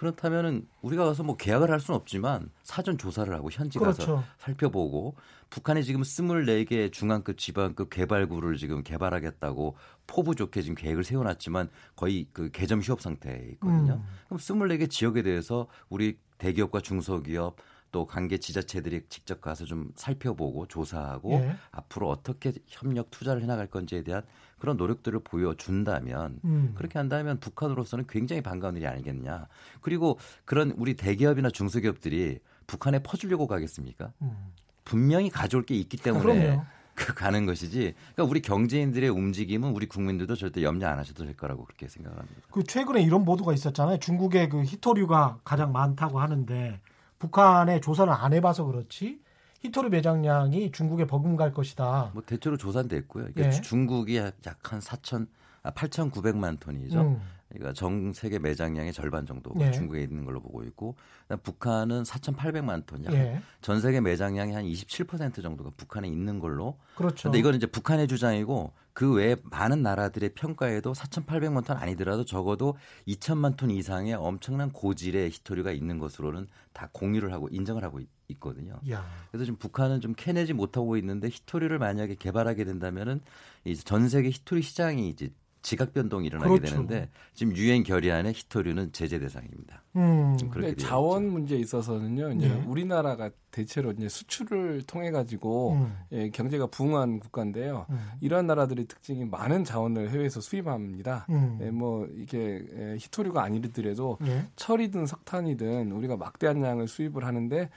그렇다면은 0.00 0.66
우리가 0.80 1.04
가서 1.04 1.22
뭐 1.22 1.36
계약을 1.36 1.70
할 1.70 1.78
수는 1.78 1.94
없지만 2.00 2.48
사전 2.62 2.96
조사를 2.96 3.30
하고 3.34 3.50
현지 3.50 3.78
가서 3.78 3.92
그렇죠. 3.92 4.24
살펴보고 4.38 5.14
북한이 5.50 5.84
지금 5.84 6.00
24개 6.00 6.90
중앙급 6.90 7.36
지방급 7.36 7.90
개발구를 7.90 8.56
지금 8.56 8.82
개발하겠다고 8.82 9.76
포부 10.06 10.34
좋게 10.36 10.62
지금 10.62 10.74
계획을 10.74 11.04
세워놨지만 11.04 11.68
거의 11.96 12.26
그 12.32 12.50
개점 12.50 12.80
휴업 12.80 13.02
상태에 13.02 13.50
있거든요. 13.52 14.02
음. 14.02 14.04
그럼 14.24 14.38
24개 14.38 14.88
지역에 14.88 15.22
대해서 15.22 15.66
우리 15.90 16.16
대기업과 16.38 16.80
중소기업 16.80 17.56
또 17.92 18.06
관계 18.06 18.38
지자체들이 18.38 19.02
직접 19.08 19.40
가서 19.40 19.64
좀 19.64 19.90
살펴보고 19.96 20.66
조사하고 20.66 21.32
예. 21.32 21.56
앞으로 21.72 22.08
어떻게 22.08 22.52
협력 22.66 23.10
투자를 23.10 23.42
해나갈 23.42 23.66
건지에 23.66 24.02
대한 24.02 24.22
그런 24.58 24.76
노력들을 24.76 25.20
보여준다면 25.20 26.40
음. 26.44 26.72
그렇게 26.76 26.98
한다면 26.98 27.40
북한으로서는 27.40 28.04
굉장히 28.08 28.42
반가운 28.42 28.76
일이 28.76 28.86
아니겠냐. 28.86 29.48
그리고 29.80 30.18
그런 30.44 30.72
우리 30.76 30.94
대기업이나 30.94 31.50
중소기업들이 31.50 32.40
북한에 32.66 33.00
퍼주려고 33.00 33.46
가겠습니까? 33.46 34.12
음. 34.22 34.52
분명히 34.84 35.30
가져올 35.30 35.64
게 35.64 35.74
있기 35.74 35.96
때문에 35.96 36.22
그럼요. 36.22 36.62
그 36.94 37.14
가는 37.14 37.46
것이지. 37.46 37.94
그러니까 38.14 38.24
우리 38.24 38.42
경제인들의 38.42 39.08
움직임은 39.08 39.70
우리 39.70 39.86
국민들도 39.86 40.34
절대 40.36 40.62
염려 40.62 40.88
안 40.88 40.98
하셔도 40.98 41.24
될 41.24 41.34
거라고 41.34 41.64
그렇게 41.64 41.88
생각합니다. 41.88 42.42
그 42.50 42.62
최근에 42.62 43.02
이런 43.02 43.24
보도가 43.24 43.54
있었잖아요. 43.54 43.98
중국의 43.98 44.50
그 44.50 44.62
히토류가 44.62 45.38
가장 45.42 45.72
많다고 45.72 46.20
하는데 46.20 46.80
북한에 47.20 47.80
조사를 47.80 48.12
안 48.12 48.32
해봐서 48.32 48.64
그렇지 48.64 49.20
히토류 49.60 49.90
매장량이 49.90 50.72
중국에 50.72 51.06
버금갈 51.06 51.52
것이다. 51.52 52.10
뭐 52.14 52.22
대체로 52.26 52.56
조사됐고요. 52.56 53.26
그러니까 53.34 53.56
예. 53.56 53.60
중국이 53.60 54.16
약 54.16 54.72
한 54.72 54.80
4천 54.80 55.28
아 55.62 55.70
8,900만 55.70 56.58
톤이죠. 56.58 57.00
음. 57.02 57.20
그러니까 57.50 57.72
전 57.72 58.12
세계 58.12 58.38
매장량의 58.38 58.92
절반 58.92 59.26
정도 59.26 59.52
예. 59.60 59.72
중국에 59.72 60.02
있는 60.02 60.24
걸로 60.24 60.40
보고 60.40 60.62
있고 60.64 60.96
북한은 61.42 62.04
4,800만 62.04 62.86
톤, 62.86 63.04
약 63.04 63.12
예. 63.14 63.40
전 63.60 63.80
세계 63.80 64.00
매장량의 64.00 64.54
한 64.54 64.64
27% 64.64 65.42
정도가 65.42 65.70
북한에 65.76 66.08
있는 66.08 66.38
걸로. 66.38 66.78
그렇죠. 66.94 67.24
근데 67.24 67.38
이거는 67.38 67.56
이제 67.56 67.66
북한의 67.66 68.06
주장이고 68.06 68.72
그 68.92 69.12
외에 69.14 69.36
많은 69.44 69.82
나라들의 69.82 70.30
평가에도 70.34 70.92
4,800만 70.92 71.64
톤 71.64 71.76
아니더라도 71.76 72.24
적어도 72.24 72.76
2천만 73.08 73.56
톤 73.56 73.70
이상의 73.70 74.14
엄청난 74.14 74.72
고질의 74.72 75.30
히토류가 75.30 75.72
있는 75.72 75.98
것으로는 75.98 76.48
다 76.72 76.88
공유를 76.92 77.32
하고 77.32 77.48
인정을 77.50 77.82
하고 77.82 78.00
있, 78.00 78.08
있거든요. 78.28 78.78
야. 78.90 79.04
그래서 79.30 79.44
지금 79.44 79.58
북한은 79.58 80.00
좀 80.00 80.14
캐내지 80.16 80.52
못하고 80.52 80.96
있는데 80.98 81.28
히토류를 81.28 81.78
만약에 81.78 82.14
개발하게 82.14 82.64
된다면은 82.64 83.20
이제 83.64 83.82
전 83.82 84.08
세계 84.08 84.30
히토류 84.30 84.62
시장이 84.62 85.08
이제 85.08 85.32
지각 85.62 85.92
변동이 85.92 86.26
일어나게 86.26 86.48
그렇죠. 86.50 86.72
되는데 86.72 87.08
지금 87.34 87.54
유엔 87.56 87.82
결의안에 87.82 88.32
히토류는 88.32 88.92
제재 88.92 89.18
대상입니다. 89.18 89.82
음. 89.96 90.36
그렇게 90.50 90.74
되어 90.74 90.86
자원. 90.86 91.30
문제에 91.30 91.58
있어서는요. 91.58 92.32
이제 92.32 92.48
네. 92.48 92.64
우리나라가 92.66 93.30
대체로 93.50 93.90
이제 93.92 94.08
수출을 94.08 94.82
통해 94.86 95.10
가지고 95.10 95.72
음. 95.72 95.96
예, 96.12 96.30
경제가 96.30 96.68
부흥한 96.68 97.20
국가인데요. 97.20 97.86
음. 97.90 97.98
이러한 98.20 98.46
나라들의 98.46 98.86
특징이 98.86 99.24
많은 99.24 99.64
자원을 99.64 100.10
해외에서 100.10 100.40
수입합니다. 100.40 101.26
음. 101.30 101.58
예, 101.60 101.70
뭐 101.70 102.06
이게 102.16 102.64
예, 102.74 102.96
히토류가 102.98 103.42
아니더라도 103.42 104.18
예. 104.26 104.46
철이든 104.56 105.06
석탄이든 105.06 105.92
우리가 105.92 106.16
막대한 106.16 106.62
양을 106.62 106.88
수입을 106.88 107.24
하는데 107.24 107.68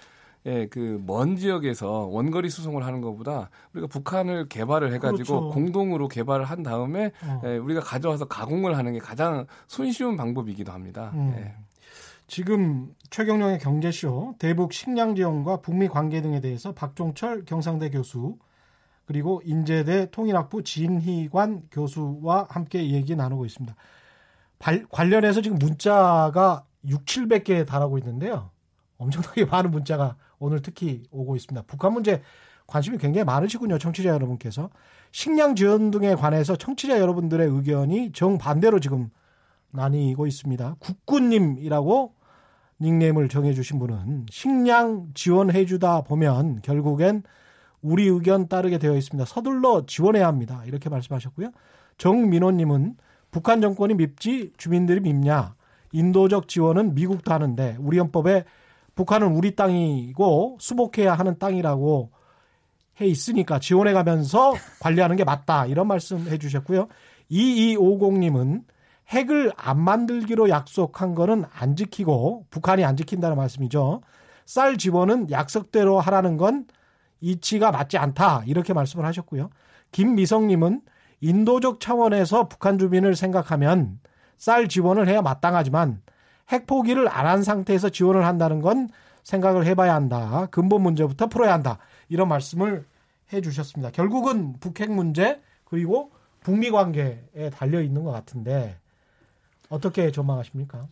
예, 0.45 0.67
그 0.67 1.01
먼 1.05 1.35
지역에서 1.37 2.07
원거리 2.07 2.49
수송을 2.49 2.85
하는 2.85 3.01
것보다 3.01 3.49
우리가 3.73 3.87
북한을 3.87 4.49
개발을 4.49 4.93
해가지고 4.93 5.39
그렇죠. 5.39 5.49
공동으로 5.53 6.07
개발을 6.07 6.45
한 6.45 6.63
다음에 6.63 7.11
어. 7.23 7.41
예, 7.45 7.57
우리가 7.57 7.79
가져와서 7.81 8.25
가공을 8.25 8.77
하는 8.77 8.93
게 8.93 8.99
가장 8.99 9.45
손쉬운 9.67 10.17
방법이기도 10.17 10.71
합니다. 10.71 11.11
음. 11.13 11.33
예. 11.37 11.53
지금 12.27 12.93
최경령의 13.09 13.59
경제쇼 13.59 14.35
대북 14.39 14.73
식량 14.73 15.15
지원과 15.15 15.57
북미 15.57 15.87
관계 15.87 16.21
등에 16.21 16.39
대해서 16.41 16.73
박종철 16.73 17.45
경상대 17.45 17.89
교수 17.89 18.37
그리고 19.05 19.41
인제대 19.45 20.09
통일학부 20.11 20.63
진희관 20.63 21.63
교수와 21.71 22.47
함께 22.49 22.89
얘기 22.91 23.15
나누고 23.15 23.45
있습니다. 23.45 23.75
발, 24.59 24.85
관련해서 24.89 25.41
지금 25.41 25.57
문자가 25.59 26.63
6, 26.87 27.05
700개에 27.05 27.67
달하고 27.67 27.97
있는데요. 27.97 28.49
엄청나게 28.97 29.45
많은 29.45 29.71
문자가 29.71 30.15
오늘 30.39 30.61
특히 30.61 31.03
오고 31.11 31.35
있습니다. 31.35 31.65
북한 31.67 31.93
문제 31.93 32.21
관심이 32.67 32.97
굉장히 32.97 33.25
많으시군요. 33.25 33.77
청취자 33.77 34.09
여러분께서. 34.09 34.69
식량 35.11 35.55
지원 35.55 35.91
등에 35.91 36.15
관해서 36.15 36.55
청취자 36.55 36.99
여러분들의 36.99 37.47
의견이 37.47 38.11
정반대로 38.13 38.79
지금 38.79 39.09
나뉘고 39.71 40.25
있습니다. 40.27 40.77
국군님이라고 40.79 42.13
닉네임을 42.81 43.29
정해주신 43.29 43.79
분은 43.79 44.25
식량 44.29 45.09
지원해주다 45.13 46.01
보면 46.01 46.61
결국엔 46.61 47.23
우리 47.81 48.07
의견 48.07 48.47
따르게 48.47 48.77
되어 48.77 48.95
있습니다. 48.95 49.25
서둘러 49.25 49.85
지원해야 49.85 50.27
합니다. 50.27 50.63
이렇게 50.65 50.89
말씀하셨고요. 50.89 51.51
정민호님은 51.97 52.97
북한 53.29 53.61
정권이 53.61 53.93
밉지 53.95 54.53
주민들이 54.57 54.99
밉냐. 54.99 55.55
인도적 55.91 56.47
지원은 56.47 56.95
미국도 56.95 57.31
하는데 57.31 57.77
우리 57.79 57.99
헌법에 57.99 58.45
북한은 58.95 59.27
우리 59.35 59.55
땅이고 59.55 60.57
수복해야 60.59 61.13
하는 61.13 61.37
땅이라고 61.39 62.11
해 63.01 63.07
있으니까 63.07 63.59
지원해 63.59 63.93
가면서 63.93 64.53
관리하는 64.79 65.15
게 65.15 65.23
맞다. 65.23 65.65
이런 65.65 65.87
말씀 65.87 66.27
해 66.27 66.37
주셨고요. 66.37 66.87
2250님은 67.31 68.63
핵을 69.09 69.51
안 69.57 69.79
만들기로 69.79 70.49
약속한 70.49 71.15
거는 71.15 71.45
안 71.51 71.75
지키고 71.75 72.45
북한이 72.49 72.85
안 72.85 72.95
지킨다는 72.95 73.35
말씀이죠. 73.35 74.01
쌀 74.45 74.77
지원은 74.77 75.31
약속대로 75.31 75.99
하라는 75.99 76.37
건 76.37 76.65
이치가 77.21 77.71
맞지 77.71 77.97
않다. 77.97 78.43
이렇게 78.45 78.73
말씀을 78.73 79.05
하셨고요. 79.05 79.49
김미성님은 79.91 80.81
인도적 81.21 81.79
차원에서 81.79 82.49
북한 82.49 82.77
주민을 82.77 83.15
생각하면 83.15 83.99
쌀 84.37 84.67
지원을 84.67 85.07
해야 85.07 85.21
마땅하지만 85.21 86.01
핵 86.53 86.67
포기를 86.67 87.07
안 87.09 87.25
한 87.25 87.41
상태에서 87.43 87.89
지원을 87.89 88.25
한다는 88.25 88.61
건 88.61 88.89
생각을 89.23 89.65
해봐야 89.65 89.95
한다. 89.95 90.47
근본 90.51 90.83
문제부터 90.83 91.27
풀어야 91.27 91.53
한다. 91.53 91.79
이런 92.09 92.27
말씀을 92.27 92.85
해 93.31 93.41
주셨습니다. 93.41 93.89
결국은 93.91 94.53
북핵 94.59 94.91
문제 94.91 95.41
그리고 95.65 96.11
북미 96.41 96.69
관계에 96.69 97.49
달려 97.55 97.81
있는 97.81 98.03
것 98.03 98.11
같은데 98.11 98.77
어떻게 99.69 100.11
전망하십니까? 100.11 100.87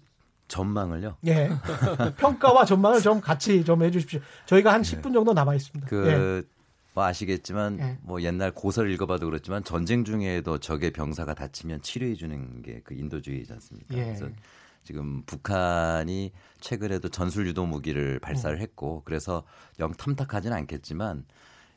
전망을요? 0.48 1.18
예. 1.28 1.50
평가와 2.18 2.66
전망을 2.66 3.02
좀 3.02 3.22
같이 3.22 3.64
좀 3.64 3.84
해주십시오. 3.84 4.20
저희가 4.48 4.74
한 4.74 4.82
10분 4.82 5.14
정도 5.14 5.34
남아 5.34 5.54
있습니다. 5.56 5.88
그, 5.88 6.08
예. 6.08 6.48
뭐 6.94 7.04
아시겠지만 7.06 7.80
예. 7.80 7.98
뭐 8.02 8.22
옛날 8.22 8.52
고서를 8.52 8.92
읽어봐도 8.92 9.28
그렇지만 9.28 9.64
전쟁 9.64 10.04
중에도 10.04 10.58
적의 10.58 10.92
병사가 10.92 11.36
다치면 11.36 11.82
치료해 11.84 12.16
주는 12.16 12.62
게 12.64 12.82
그 12.84 12.94
인도주의지 12.96 13.54
않습니까? 13.54 13.96
예. 13.98 14.06
그래서 14.06 14.28
지금 14.84 15.24
북한이 15.26 16.32
최근에도 16.60 17.10
전술 17.10 17.48
유도 17.48 17.66
무기를 17.66 18.20
발사를 18.20 18.56
음. 18.58 18.62
했고 18.62 19.02
그래서 19.06 19.44
영 19.80 19.92
탐탁하지는 19.94 20.56
않겠지만 20.58 21.26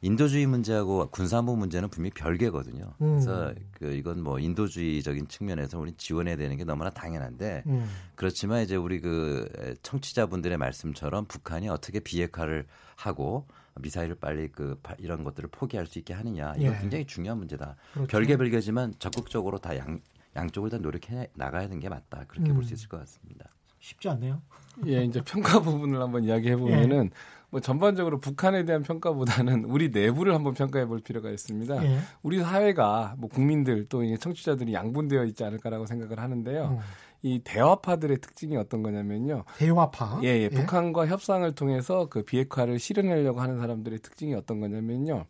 인도주의 0.00 0.44
문제하고 0.46 1.08
군사안보 1.10 1.56
문제는 1.56 1.88
분명히 1.88 2.10
별개거든요. 2.12 2.92
그래서 2.98 3.48
음. 3.48 3.54
그 3.72 3.92
이건 3.92 4.22
뭐 4.22 4.38
인도주의적인 4.38 5.28
측면에서 5.28 5.78
우리 5.78 5.92
지원해야 5.92 6.36
되는 6.36 6.56
게 6.58 6.64
너무나 6.64 6.90
당연한데 6.90 7.62
음. 7.66 7.88
그렇지만 8.14 8.62
이제 8.62 8.76
우리 8.76 9.00
그 9.00 9.48
청취자분들의 9.82 10.58
말씀처럼 10.58 11.24
북한이 11.24 11.70
어떻게 11.70 12.00
비핵화를 12.00 12.66
하고 12.96 13.46
미사일을 13.80 14.16
빨리 14.16 14.48
그 14.48 14.78
바- 14.82 14.94
이런 14.98 15.24
것들을 15.24 15.48
포기할 15.50 15.86
수 15.86 15.98
있게 15.98 16.12
하느냐 16.12 16.54
이건 16.58 16.74
예. 16.74 16.78
굉장히 16.78 17.06
중요한 17.06 17.38
문제다. 17.38 17.74
그렇죠. 17.94 18.06
별개 18.08 18.36
별개지만 18.36 18.94
적극적으로 18.98 19.58
다 19.58 19.76
양, 19.78 20.00
양쪽을 20.36 20.70
다 20.70 20.78
노력해 20.78 21.28
나가야 21.34 21.62
되는 21.62 21.80
게 21.80 21.88
맞다. 21.88 22.24
그렇게 22.28 22.52
볼 22.52 22.62
음. 22.62 22.64
수 22.64 22.74
있을 22.74 22.88
것 22.88 22.98
같습니다. 23.00 23.50
쉽지 23.78 24.08
않네요. 24.08 24.40
예, 24.86 25.04
이제 25.04 25.20
평가 25.24 25.60
부분을 25.60 26.00
한번 26.00 26.24
이야기해 26.24 26.56
보면은 26.56 27.10
뭐 27.50 27.60
전반적으로 27.60 28.18
북한에 28.18 28.64
대한 28.64 28.82
평가보다는 28.82 29.66
우리 29.70 29.90
내부를 29.90 30.34
한번 30.34 30.54
평가해 30.54 30.86
볼 30.86 31.00
필요가 31.00 31.30
있습니다. 31.30 31.84
예. 31.84 31.98
우리 32.22 32.40
사회가 32.40 33.14
뭐 33.18 33.28
국민들 33.28 33.86
또 33.88 34.02
청취자들이 34.16 34.74
양분되어 34.74 35.24
있지 35.26 35.44
않을까라고 35.44 35.86
생각을 35.86 36.18
하는데요. 36.18 36.64
음. 36.64 36.78
이 37.22 37.40
대화파들의 37.42 38.20
특징이 38.20 38.56
어떤 38.56 38.82
거냐면요. 38.82 39.44
대화파. 39.56 40.20
예, 40.24 40.28
예, 40.40 40.48
북한과 40.48 41.06
협상을 41.06 41.54
통해서 41.54 42.08
그 42.10 42.22
비핵화를 42.22 42.78
실현하려고 42.78 43.40
하는 43.40 43.58
사람들의 43.58 44.00
특징이 44.00 44.34
어떤 44.34 44.60
거냐면요. 44.60 45.24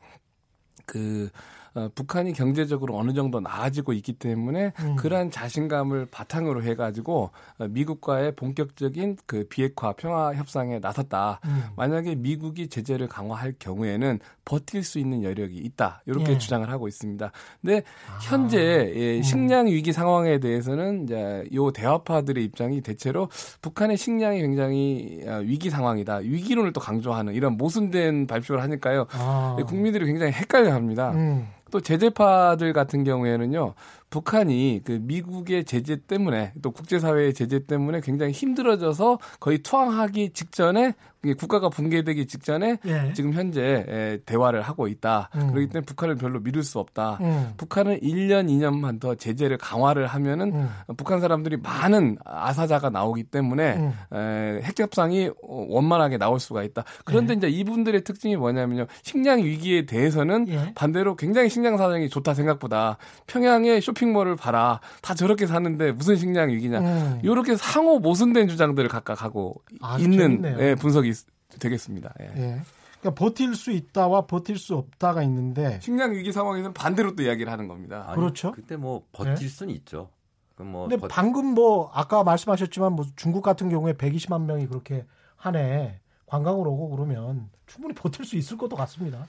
그 0.86 1.28
어, 1.74 1.88
북한이 1.94 2.32
경제적으로 2.32 2.96
어느 2.96 3.12
정도 3.12 3.40
나아지고 3.40 3.92
있기 3.94 4.14
때문에 4.14 4.72
음. 4.80 4.96
그러한 4.96 5.30
자신감을 5.30 6.06
바탕으로 6.06 6.62
해가지고 6.62 7.30
어, 7.58 7.68
미국과의 7.68 8.36
본격적인 8.36 9.18
그 9.26 9.46
비핵화 9.48 9.92
평화 9.92 10.34
협상에 10.34 10.78
나섰다. 10.78 11.40
음. 11.44 11.64
만약에 11.76 12.14
미국이 12.14 12.68
제재를 12.68 13.08
강화할 13.08 13.54
경우에는 13.58 14.20
버틸 14.44 14.82
수 14.82 14.98
있는 14.98 15.22
여력이 15.22 15.56
있다. 15.56 16.02
이렇게 16.06 16.32
예. 16.32 16.38
주장을 16.38 16.68
하고 16.70 16.88
있습니다. 16.88 17.32
근데 17.60 17.82
아. 18.08 18.18
현재 18.22 18.92
예, 18.94 19.16
음. 19.16 19.22
식량 19.22 19.66
위기 19.66 19.92
상황에 19.92 20.38
대해서는 20.38 21.04
이제 21.04 21.44
요 21.54 21.70
대화파들의 21.70 22.42
입장이 22.44 22.80
대체로 22.80 23.28
북한의 23.62 23.96
식량이 23.96 24.40
굉장히 24.40 25.20
어, 25.26 25.38
위기 25.38 25.70
상황이다. 25.70 26.16
위기론을 26.16 26.72
또 26.72 26.80
강조하는 26.80 27.34
이런 27.34 27.56
모순된 27.56 28.26
발표를 28.26 28.62
하니까요. 28.62 29.06
아. 29.12 29.56
국민들이 29.66 30.06
굉장히 30.06 30.32
헷갈려합니다. 30.32 31.12
음. 31.12 31.48
또 31.70 31.80
제재파들 31.80 32.72
같은 32.72 33.02
경우에는요. 33.02 33.74
북한이 34.08 34.82
그 34.84 35.00
미국의 35.02 35.64
제재 35.64 35.96
때문에 36.06 36.52
또 36.62 36.70
국제사회의 36.70 37.34
제재 37.34 37.66
때문에 37.66 38.00
굉장히 38.00 38.30
힘들어져서 38.30 39.18
거의 39.40 39.58
투항하기 39.58 40.30
직전에 40.34 40.94
국가가 41.32 41.70
붕괴되기 41.70 42.26
직전에 42.26 42.76
예. 42.84 43.12
지금 43.14 43.32
현재 43.32 43.84
에, 43.88 44.18
대화를 44.26 44.60
하고 44.60 44.86
있다. 44.86 45.30
음. 45.36 45.48
그렇기 45.52 45.68
때문에 45.68 45.86
북한을 45.86 46.16
별로 46.16 46.40
믿을 46.40 46.62
수 46.62 46.78
없다. 46.78 47.18
음. 47.22 47.52
북한은 47.56 48.00
1년, 48.00 48.48
2년만 48.48 49.00
더 49.00 49.14
제재를 49.14 49.56
강화를 49.56 50.06
하면은 50.06 50.52
음. 50.54 50.68
북한 50.96 51.20
사람들이 51.20 51.56
많은 51.56 52.18
아사자가 52.24 52.90
나오기 52.90 53.24
때문에 53.24 53.76
음. 53.76 53.92
에, 54.12 54.60
핵 54.62 54.78
협상이 54.78 55.30
원만하게 55.42 56.18
나올 56.18 56.38
수가 56.38 56.62
있다. 56.62 56.84
그런데 57.04 57.34
네. 57.34 57.38
이제 57.38 57.48
이분들의 57.48 58.04
특징이 58.04 58.36
뭐냐면요. 58.36 58.86
식량 59.02 59.38
위기에 59.38 59.86
대해서는 59.86 60.48
예. 60.48 60.72
반대로 60.74 61.16
굉장히 61.16 61.48
식량 61.48 61.76
사정이 61.78 62.08
좋다 62.10 62.34
생각보다 62.34 62.98
평양에 63.26 63.80
쇼핑몰을 63.80 64.36
봐라. 64.36 64.80
다 65.00 65.14
저렇게 65.14 65.46
사는데 65.46 65.92
무슨 65.92 66.16
식량 66.16 66.50
위기냐. 66.50 66.80
음. 66.80 67.20
이렇게 67.22 67.56
상호 67.56 67.98
모순된 67.98 68.48
주장들을 68.48 68.88
각각 68.88 69.22
하고 69.22 69.54
아주 69.80 70.04
있는. 70.04 70.42
예, 70.58 70.74
분석이 70.74 71.08
있- 71.08 71.13
되겠습니다. 71.58 72.14
예. 72.20 72.24
예. 72.36 72.60
그러니까 73.00 73.18
버틸 73.22 73.54
수 73.54 73.70
있다와 73.70 74.26
버틸 74.26 74.56
수 74.58 74.76
없다가 74.76 75.22
있는데 75.24 75.78
식량 75.80 76.12
위기 76.12 76.32
상황에서는 76.32 76.72
반대로 76.72 77.14
또 77.14 77.22
이야기를 77.22 77.50
하는 77.52 77.68
겁니다. 77.68 78.04
아니, 78.08 78.16
그렇죠. 78.16 78.52
그때 78.52 78.76
뭐 78.76 79.04
버틸 79.12 79.48
수는 79.48 79.74
있죠. 79.76 80.08
그럼 80.54 80.72
뭐 80.72 80.82
근데 80.88 80.96
버- 80.96 81.08
방금 81.08 81.46
뭐 81.46 81.90
아까 81.92 82.22
말씀하셨지만 82.24 82.92
뭐 82.94 83.04
중국 83.16 83.42
같은 83.42 83.68
경우에 83.68 83.92
120만 83.94 84.44
명이 84.44 84.68
그렇게 84.68 85.04
한해 85.36 86.00
관광을 86.26 86.66
오고 86.66 86.90
그러면 86.90 87.50
충분히 87.66 87.94
버틸 87.94 88.24
수 88.24 88.36
있을 88.36 88.56
것도 88.56 88.74
같습니다. 88.76 89.26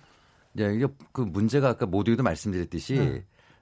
예, 0.59 0.73
이게 0.73 0.88
그 1.11 1.21
문제가 1.21 1.69
아까 1.69 1.86
모두에도 1.86 2.23
말씀드렸듯이 2.23 2.93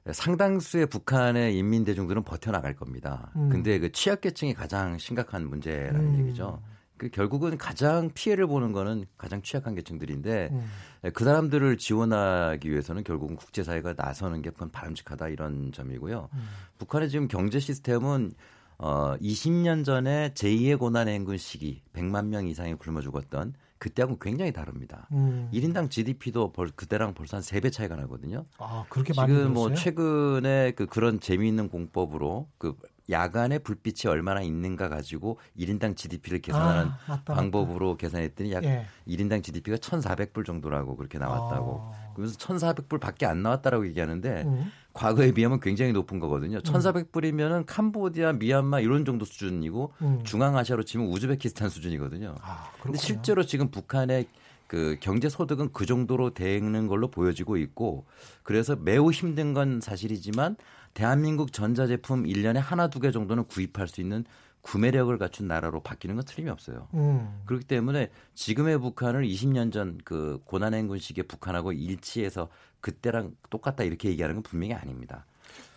네. 0.05 0.13
상당수의 0.13 0.87
북한의 0.87 1.57
인민 1.57 1.83
대중들은 1.85 2.23
버텨나갈 2.23 2.75
겁니다. 2.75 3.31
음. 3.35 3.49
근데 3.49 3.79
그 3.79 3.91
취약계층이 3.91 4.53
가장 4.53 4.97
심각한 4.97 5.47
문제라는 5.47 5.99
음. 5.99 6.19
얘기죠. 6.19 6.61
그 7.03 7.09
결국은 7.09 7.57
가장 7.57 8.09
피해를 8.13 8.47
보는 8.47 8.71
거는 8.71 9.05
가장 9.17 9.41
취약한 9.41 9.75
계층들인데 9.75 10.49
음. 10.53 10.65
그 11.13 11.25
사람들을 11.25 11.77
지원하기 11.77 12.71
위해서는 12.71 13.03
결국은 13.03 13.35
국제사회가 13.35 13.93
나서는 13.97 14.41
게 14.41 14.51
바람직하다 14.51 15.27
이런 15.27 15.73
점이고요. 15.73 16.29
음. 16.31 16.47
북한의 16.77 17.09
지금 17.09 17.27
경제 17.27 17.59
시스템은 17.59 18.33
어 18.77 19.15
20년 19.21 19.83
전에 19.83 20.33
제2의 20.33 20.79
고난 20.79 21.09
행군 21.09 21.37
시기 21.37 21.81
100만 21.93 22.27
명 22.27 22.47
이상이 22.47 22.75
굶어 22.75 23.01
죽었던 23.01 23.53
그때하고는 23.79 24.17
굉장히 24.21 24.53
다릅니다. 24.53 25.09
음. 25.11 25.49
1인당 25.53 25.89
GDP도 25.89 26.53
벌, 26.53 26.69
그때랑 26.73 27.13
벌써 27.13 27.37
한 27.37 27.43
3배 27.43 27.71
차이가 27.71 27.97
나거든요. 27.97 28.45
아 28.57 28.85
그렇게 28.87 29.13
많이 29.13 29.33
지금 29.33 29.53
뭐? 29.53 29.73
최근에 29.73 30.71
그 30.71 30.85
그런 30.85 31.19
재미있는 31.19 31.67
공법으로 31.67 32.47
그 32.57 32.77
야간에 33.09 33.59
불빛이 33.59 34.09
얼마나 34.09 34.41
있는가 34.41 34.89
가지고 34.89 35.39
1인당 35.57 35.95
GDP를 35.97 36.39
계산하는 36.39 36.91
아, 36.91 36.99
맞다, 37.07 37.33
방법으로 37.33 37.97
계산했더니 37.97 38.53
약. 38.53 38.63
예. 38.63 38.85
1인당 39.07 39.43
GDP가 39.43 39.77
1,400불 39.77 40.45
정도라고 40.45 40.95
그렇게 40.95 41.17
나왔다고. 41.17 41.91
아. 41.93 42.13
그래서 42.15 42.37
1,400불 42.37 42.99
밖에 42.99 43.25
안 43.25 43.43
나왔다라고 43.43 43.87
얘기하는데 43.87 44.43
음. 44.43 44.71
과거에 44.93 45.31
비하면 45.31 45.59
굉장히 45.59 45.91
높은 45.91 46.19
거거든요. 46.19 46.59
1,400불이면은 46.59 47.65
캄보디아, 47.65 48.33
미얀마 48.33 48.79
이런 48.81 49.05
정도 49.05 49.25
수준이고 49.25 49.93
음. 50.01 50.23
중앙아시아로 50.23 50.83
치면 50.83 51.07
우즈베키스탄 51.07 51.69
수준이거든요. 51.69 52.35
아, 52.41 52.69
그렇군요. 52.73 52.97
실제로 52.97 53.43
지금 53.43 53.69
북한의 53.69 54.27
그 54.73 54.97
경제 55.01 55.29
소득은 55.29 55.69
그 55.71 55.85
정도로 55.85 56.33
되는 56.33 56.87
걸로 56.87 57.11
보여지고 57.11 57.57
있고 57.57 58.07
그래서 58.41 58.75
매우 58.75 59.11
힘든 59.11 59.53
건 59.53 59.79
사실이지만 59.79 60.55
대한민국 60.95 61.53
전자제품 61.53 62.23
1년에 62.23 62.55
하나 62.55 62.87
두 62.89 62.99
개 62.99 63.11
정도는 63.11 63.43
구입할 63.45 63.87
수 63.87 64.01
있는 64.01 64.25
구매력을 64.63 65.15
갖춘 65.19 65.47
나라로 65.47 65.81
바뀌는 65.83 66.15
건 66.15 66.25
틀림이 66.25 66.49
없어요. 66.49 66.87
음. 66.95 67.41
그렇기 67.45 67.65
때문에 67.67 68.09
지금의 68.33 68.79
북한을 68.79 69.27
20년 69.27 69.71
전 69.71 69.99
그 70.03 70.39
고난행군 70.45 70.97
시기의 70.97 71.27
북한하고 71.27 71.71
일치해서 71.71 72.47
그때랑 72.81 73.35
똑같다 73.51 73.83
이렇게 73.83 74.09
얘기하는 74.09 74.37
건 74.37 74.41
분명히 74.41 74.73
아닙니다. 74.73 75.27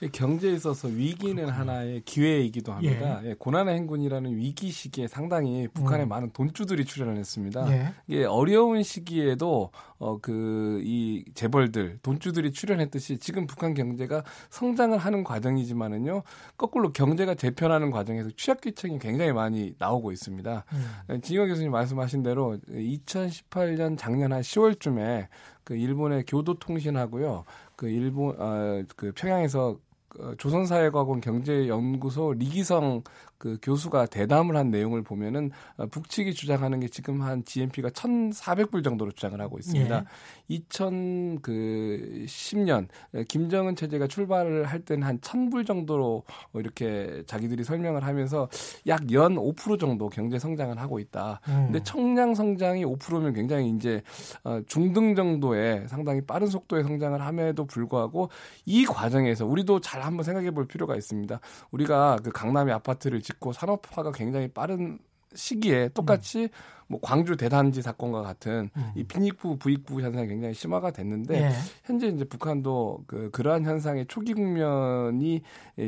이 0.03 0.09
경제에 0.09 0.53
있어서 0.53 0.89
위기는 0.89 1.49
하나의 1.49 2.03
기회이기도 2.05 2.73
합니다. 2.73 3.21
예, 3.25 3.35
고난의 3.39 3.75
행군이라는 3.77 4.37
위기 4.37 4.71
시기에 4.71 5.09
상당히 5.09 5.69
북한에 5.69 6.05
음. 6.05 6.09
많은 6.09 6.31
돈주들이 6.31 6.85
출연을 6.85 7.17
했습니다. 7.17 7.67
예. 7.73 7.93
이게 8.07 8.25
어려운 8.25 8.83
시기에도 8.83 9.71
어 9.99 10.19
그 10.21 10.83
이 10.85 11.25
재벌들 11.35 11.99
돈주들이 12.03 12.53
출연했듯이 12.53 13.19
지금 13.19 13.47
북한 13.47 13.73
경제가 13.75 14.23
성장을 14.51 14.97
하는 14.99 15.25
과정이지만은요 15.25 16.23
거꾸로 16.57 16.93
경제가 16.93 17.35
재편하는 17.35 17.91
과정에서 17.91 18.31
취약계층이 18.37 18.99
굉장히 18.99 19.33
많이 19.33 19.75
나오고 19.79 20.13
있습니다. 20.13 20.65
음. 21.11 21.21
진영 21.23 21.49
교수님 21.49 21.71
말씀하신 21.71 22.23
대로 22.23 22.59
2018년 22.69 23.97
작년 23.99 24.33
한 24.33 24.41
10월쯤에 24.43 25.29
그 25.65 25.75
일본의 25.75 26.25
교도통신하고요, 26.27 27.45
그 27.77 27.89
일본 27.89 28.35
어, 28.39 28.83
그 28.97 29.13
평양에서 29.13 29.79
어, 30.19 30.35
조선사회과학원 30.39 31.21
경제연구소 31.21 32.35
리기성 32.35 33.03
그 33.39 33.59
교수가 33.63 34.07
대담을 34.07 34.57
한 34.57 34.71
내용을 34.71 35.03
보면은 35.03 35.51
어, 35.77 35.87
북측이 35.87 36.35
주장하는 36.35 36.81
게 36.81 36.89
지금 36.89 37.23
한 37.23 37.45
GNP가 37.45 37.91
1,400불 37.91 38.83
정도로 38.85 39.13
주장을 39.13 39.41
하고 39.41 39.59
있습니다. 39.59 39.97
예. 39.97 40.05
2010년 40.51 42.89
김정은 43.29 43.75
체제가 43.75 44.07
출발을 44.07 44.67
할 44.67 44.81
때는 44.81 45.07
한 45.07 45.19
1,000불 45.19 45.67
정도로 45.67 46.25
어, 46.53 46.61
이렇게 46.61 47.23
자기들이 47.27 47.65
설명을 47.65 48.05
하면서 48.05 48.49
약 48.87 49.07
연 49.13 49.37
5% 49.37 49.79
정도 49.79 50.09
경제 50.09 50.39
성장을 50.39 50.77
하고 50.79 50.99
있다. 50.99 51.41
음. 51.49 51.65
근데 51.67 51.83
청량 51.83 52.35
성장이 52.35 52.85
5%면 52.85 53.33
굉장히 53.33 53.71
이제 53.71 54.03
어, 54.45 54.61
중등 54.67 55.15
정도의 55.15 55.89
상당히 55.89 56.21
빠른 56.21 56.49
속도의 56.49 56.85
성장을 56.85 57.21
함에도 57.21 57.67
불구하고 57.67 58.31
이 58.65 58.85
과정에서 58.85 59.47
우리도 59.47 59.81
잘 59.81 60.03
한번 60.03 60.25
생각해 60.25 60.51
볼 60.51 60.67
필요가 60.67 60.97
있습니다. 60.97 61.39
우리가 61.71 62.17
그 62.23 62.31
강남에 62.31 62.73
아파트를 62.73 63.21
짓고 63.27 63.53
산업화가 63.53 64.13
굉장히 64.13 64.47
빠른 64.49 64.99
시기에 65.35 65.89
똑같이 65.89 66.49
뭐 66.87 67.01
광주 67.03 67.37
대단지 67.37 67.83
사건과 67.83 68.23
같은 68.23 68.71
음. 68.77 68.93
이 68.95 69.03
빈익부 69.03 69.59
부익부 69.59 70.01
현상이 70.01 70.29
굉장히 70.29 70.55
심화가 70.55 70.93
됐는데 70.93 71.43
예. 71.43 71.51
현재 71.85 72.07
이제 72.07 72.25
북한도 72.25 73.05
그 73.09 73.31
그러한 73.33 73.65
현상의 73.65 74.07
초기 74.07 74.33
국면이 74.35 75.43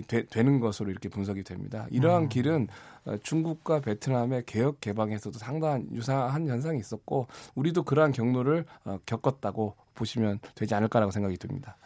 되, 0.08 0.42
는 0.42 0.58
것으로 0.58 0.90
이렇게 0.90 1.08
분석이 1.08 1.44
됩니다. 1.44 1.86
이러한 1.90 2.24
음. 2.24 2.28
길은 2.28 2.68
어, 3.04 3.16
중국과 3.22 3.80
베트남의 3.80 4.42
개혁 4.46 4.80
개방에서도 4.80 5.38
상당한 5.38 5.86
유사한 5.92 6.48
현상이 6.48 6.80
있었고 6.80 7.28
우리도 7.54 7.84
그러한 7.84 8.10
경로를 8.10 8.64
어, 8.84 8.98
겪었다고 9.06 9.76
보시면 9.94 10.40
되지 10.56 10.74
않을까라고 10.74 11.12
생각이 11.12 11.36
듭니다. 11.38 11.76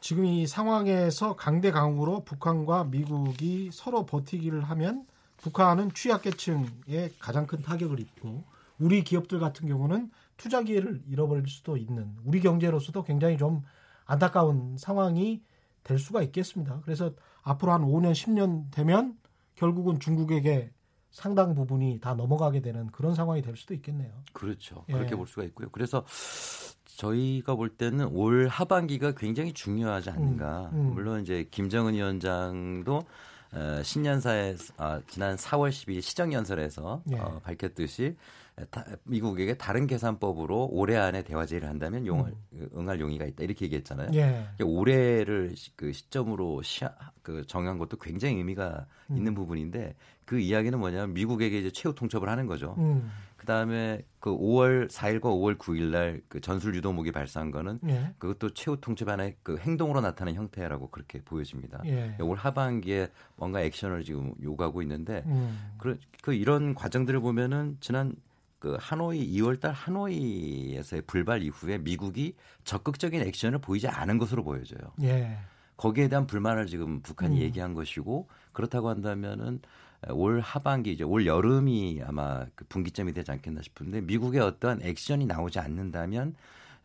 지금 0.00 0.24
이 0.24 0.46
상황에서 0.46 1.34
강대강으로 1.36 2.24
북한과 2.24 2.84
미국이 2.84 3.70
서로 3.72 4.06
버티기를 4.06 4.62
하면 4.62 5.06
북한은 5.38 5.92
취약계층에 5.92 7.10
가장 7.18 7.46
큰 7.46 7.62
타격을 7.62 7.98
입고 8.00 8.44
우리 8.78 9.02
기업들 9.02 9.40
같은 9.40 9.66
경우는 9.66 10.10
투자 10.36 10.62
기회를 10.62 11.02
잃어버릴 11.08 11.48
수도 11.48 11.76
있는 11.76 12.14
우리 12.24 12.40
경제로서도 12.40 13.02
굉장히 13.02 13.36
좀 13.36 13.62
안타까운 14.04 14.76
상황이 14.78 15.42
될 15.82 15.98
수가 15.98 16.22
있겠습니다. 16.22 16.80
그래서 16.84 17.12
앞으로 17.42 17.72
한 17.72 17.82
5년, 17.82 18.12
10년 18.12 18.70
되면 18.70 19.18
결국은 19.56 19.98
중국에게 19.98 20.70
상당 21.10 21.54
부분이 21.54 22.00
다 22.00 22.14
넘어가게 22.14 22.60
되는 22.60 22.86
그런 22.88 23.14
상황이 23.14 23.42
될 23.42 23.56
수도 23.56 23.74
있겠네요. 23.74 24.12
그렇죠. 24.32 24.84
예. 24.88 24.92
그렇게 24.92 25.16
볼 25.16 25.26
수가 25.26 25.44
있고요. 25.44 25.68
그래서 25.70 26.04
저희가 26.98 27.54
볼 27.54 27.68
때는 27.68 28.06
올 28.08 28.48
하반기가 28.48 29.12
굉장히 29.12 29.52
중요하지 29.52 30.10
않는가. 30.10 30.70
음, 30.72 30.78
음. 30.88 30.94
물론 30.94 31.22
이제 31.22 31.46
김정은 31.50 31.94
위원장도 31.94 33.04
어, 33.52 33.80
신년사에 33.82 34.56
아, 34.76 35.00
지난 35.06 35.36
4월 35.36 35.70
12일 35.70 36.02
시정연설에서 36.02 37.02
예. 37.12 37.18
어, 37.18 37.40
밝혔듯이 37.44 38.16
다- 38.70 38.84
미국에게 39.04 39.56
다른 39.56 39.86
계산법으로 39.86 40.68
올해 40.72 40.96
안에 40.96 41.22
대화 41.22 41.46
제의를 41.46 41.68
한다면 41.68 42.04
용을 42.04 42.34
응할 42.76 42.98
용의가 43.00 43.24
있다 43.26 43.44
이렇게 43.44 43.66
얘기했잖아요. 43.66 44.08
음. 44.08 44.14
예. 44.14 44.48
올해를 44.64 45.54
시- 45.56 45.74
그 45.76 45.92
시점으로 45.92 46.60
시, 46.62 46.84
그 47.22 47.46
정한 47.46 47.78
것도 47.78 47.96
굉장히 47.98 48.34
의미가 48.38 48.86
음. 49.12 49.16
있는 49.16 49.34
부분인데 49.34 49.94
그 50.24 50.40
이야기는 50.40 50.78
뭐냐면 50.78 51.14
미국에게 51.14 51.58
이제 51.60 51.70
최후 51.70 51.94
통첩을 51.94 52.28
하는 52.28 52.46
거죠. 52.46 52.74
음. 52.78 53.08
그 53.48 53.52
다음에 53.54 54.02
그 54.20 54.30
5월 54.30 54.90
4일과 54.90 55.22
5월 55.22 55.56
9일 55.56 55.84
날그 55.84 56.42
전술 56.42 56.74
유도목이 56.74 57.12
발사한 57.12 57.50
거는 57.50 57.80
예. 57.88 58.12
그것도 58.18 58.52
최후 58.52 58.78
통첩 58.78 59.08
안에 59.08 59.36
그 59.42 59.56
행동으로 59.56 60.02
나타나는 60.02 60.38
형태라고 60.38 60.90
그렇게 60.90 61.22
보여집니다. 61.22 61.80
예. 61.86 62.14
올 62.20 62.36
하반기에 62.36 63.08
뭔가 63.36 63.62
액션을 63.62 64.04
지금 64.04 64.34
요구하고 64.42 64.82
있는데 64.82 65.22
음. 65.24 65.58
그, 65.78 65.98
그 66.20 66.34
이런 66.34 66.74
과정들을 66.74 67.20
보면은 67.20 67.78
지난 67.80 68.12
그 68.58 68.76
하노이 68.78 69.26
2월달 69.38 69.72
하노이에서의 69.72 71.04
불발 71.06 71.42
이후에 71.42 71.78
미국이 71.78 72.34
적극적인 72.64 73.22
액션을 73.22 73.60
보이지 73.60 73.88
않은 73.88 74.18
것으로 74.18 74.44
보여져요. 74.44 74.92
예. 75.04 75.38
거기에 75.78 76.08
대한 76.08 76.26
불만을 76.26 76.66
지금 76.66 77.00
북한이 77.00 77.38
음. 77.38 77.40
얘기한 77.40 77.72
것이고 77.72 78.28
그렇다고 78.52 78.90
한다면은 78.90 79.62
올 80.10 80.40
하반기 80.40 80.92
이제 80.92 81.04
올 81.04 81.26
여름이 81.26 82.02
아마 82.06 82.46
그 82.54 82.64
분기점이 82.68 83.12
되지 83.12 83.32
않겠나 83.32 83.62
싶은데 83.62 84.00
미국의 84.02 84.40
어떠한 84.40 84.82
액션이 84.82 85.26
나오지 85.26 85.58
않는다면 85.58 86.34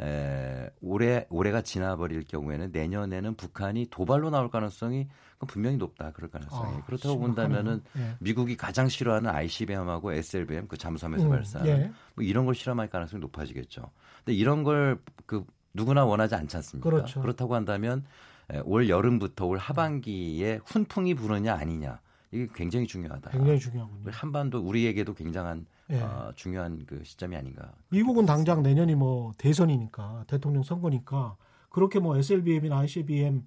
에, 0.01 0.69
올해 0.81 1.27
올해가 1.29 1.61
지나버릴 1.61 2.23
경우에는 2.25 2.71
내년에는 2.71 3.35
북한이 3.35 3.87
도발로 3.91 4.31
나올 4.31 4.49
가능성이 4.49 5.07
분명히 5.45 5.77
높다 5.77 6.11
그럴 6.13 6.29
가능성이 6.31 6.77
아, 6.77 6.83
그렇다고. 6.85 7.19
본다면은 7.19 7.81
예. 7.97 8.15
미국이 8.19 8.55
가장 8.55 8.87
싫어하는 8.87 9.29
ICBM하고 9.29 10.13
SLBM 10.13 10.67
그 10.67 10.77
잠수함에서 10.77 11.25
음, 11.25 11.29
발사하는 11.29 11.71
예. 11.71 11.91
뭐 12.15 12.23
이런 12.23 12.45
걸 12.45 12.55
실험할 12.55 12.89
가능성이 12.89 13.19
높아지겠죠. 13.21 13.91
근데 14.23 14.33
이런 14.37 14.63
걸 14.63 14.97
그 15.25 15.45
누구나 15.73 16.05
원하지 16.05 16.35
않지 16.35 16.55
않습니까? 16.57 16.89
그렇죠. 16.89 17.21
그렇다고 17.21 17.55
한다면 17.55 18.05
에, 18.51 18.59
올 18.63 18.89
여름부터 18.89 19.45
올 19.45 19.57
하반기에 19.57 20.59
훈풍이 20.65 21.13
부느냐 21.15 21.55
아니냐 21.55 21.99
이게 22.33 22.47
굉장히 22.53 22.87
중요하다. 22.87 23.29
굉장히 23.29 23.59
중요하군요. 23.59 24.11
한반도 24.11 24.59
우리에게도 24.59 25.13
굉장한 25.13 25.67
예. 25.91 26.01
어, 26.01 26.31
중요한 26.35 26.83
그 26.87 27.03
시점이 27.03 27.35
아닌가. 27.35 27.71
미국은 27.89 28.25
당장 28.25 28.63
내년이 28.63 28.95
뭐 28.95 29.33
대선이니까 29.37 30.25
대통령 30.27 30.63
선거니까 30.63 31.35
그렇게 31.69 31.99
뭐 31.99 32.17
SLBM이나 32.17 32.79
ICBM 32.79 33.43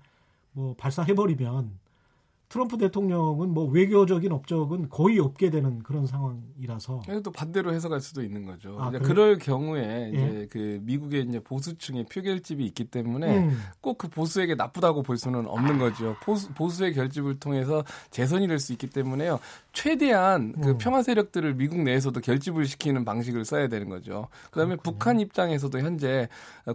뭐 0.53 0.75
발사해버리면 0.77 1.79
트럼프 2.49 2.77
대통령은 2.79 3.51
뭐 3.51 3.65
외교적인 3.65 4.33
업적은 4.33 4.89
거의 4.89 5.19
없게 5.19 5.51
되는 5.51 5.83
그런 5.83 6.07
상황이라서 6.07 7.03
또 7.25 7.31
반대로 7.31 7.73
해석할 7.73 8.01
수도 8.01 8.23
있는 8.23 8.45
거죠. 8.45 8.77
아? 8.81 8.91
그럴 8.91 9.39
경우에 9.39 10.11
예. 10.15 10.19
이제 10.19 10.49
그 10.51 10.81
미국의 10.83 11.27
이제 11.29 11.41
보수층의 11.41 12.07
표결집이 12.07 12.65
있기 12.67 12.85
때문에 12.85 13.39
음, 13.39 13.59
꼭그 13.81 14.09
보수에게 14.09 14.55
나쁘다고 14.55 15.03
볼 15.03 15.17
수는 15.17 15.47
없는 15.47 15.79
거죠. 15.79 16.17
보수, 16.23 16.53
보수의 16.53 16.95
결집을 16.95 17.39
통해서 17.41 17.85
재선이 18.11 18.47
될 18.49 18.57
수 18.57 18.73
있기 18.73 18.89
때문에요. 18.89 19.39
최대한 19.81 20.55
그 20.59 20.71
음. 20.71 20.79
평화 20.79 21.03
세력들을 21.03 21.53
미국 21.57 21.83
내에서도 21.83 22.19
결집을 22.23 22.65
시키는 22.65 23.05
방식을 23.05 23.45
써야 23.45 23.69
되는 23.69 23.91
거죠. 23.91 24.29
그다음에 24.51 24.77
그렇군요. 24.77 24.81
북한 24.95 25.21
입장에서도 25.21 25.79
현재 25.81 26.29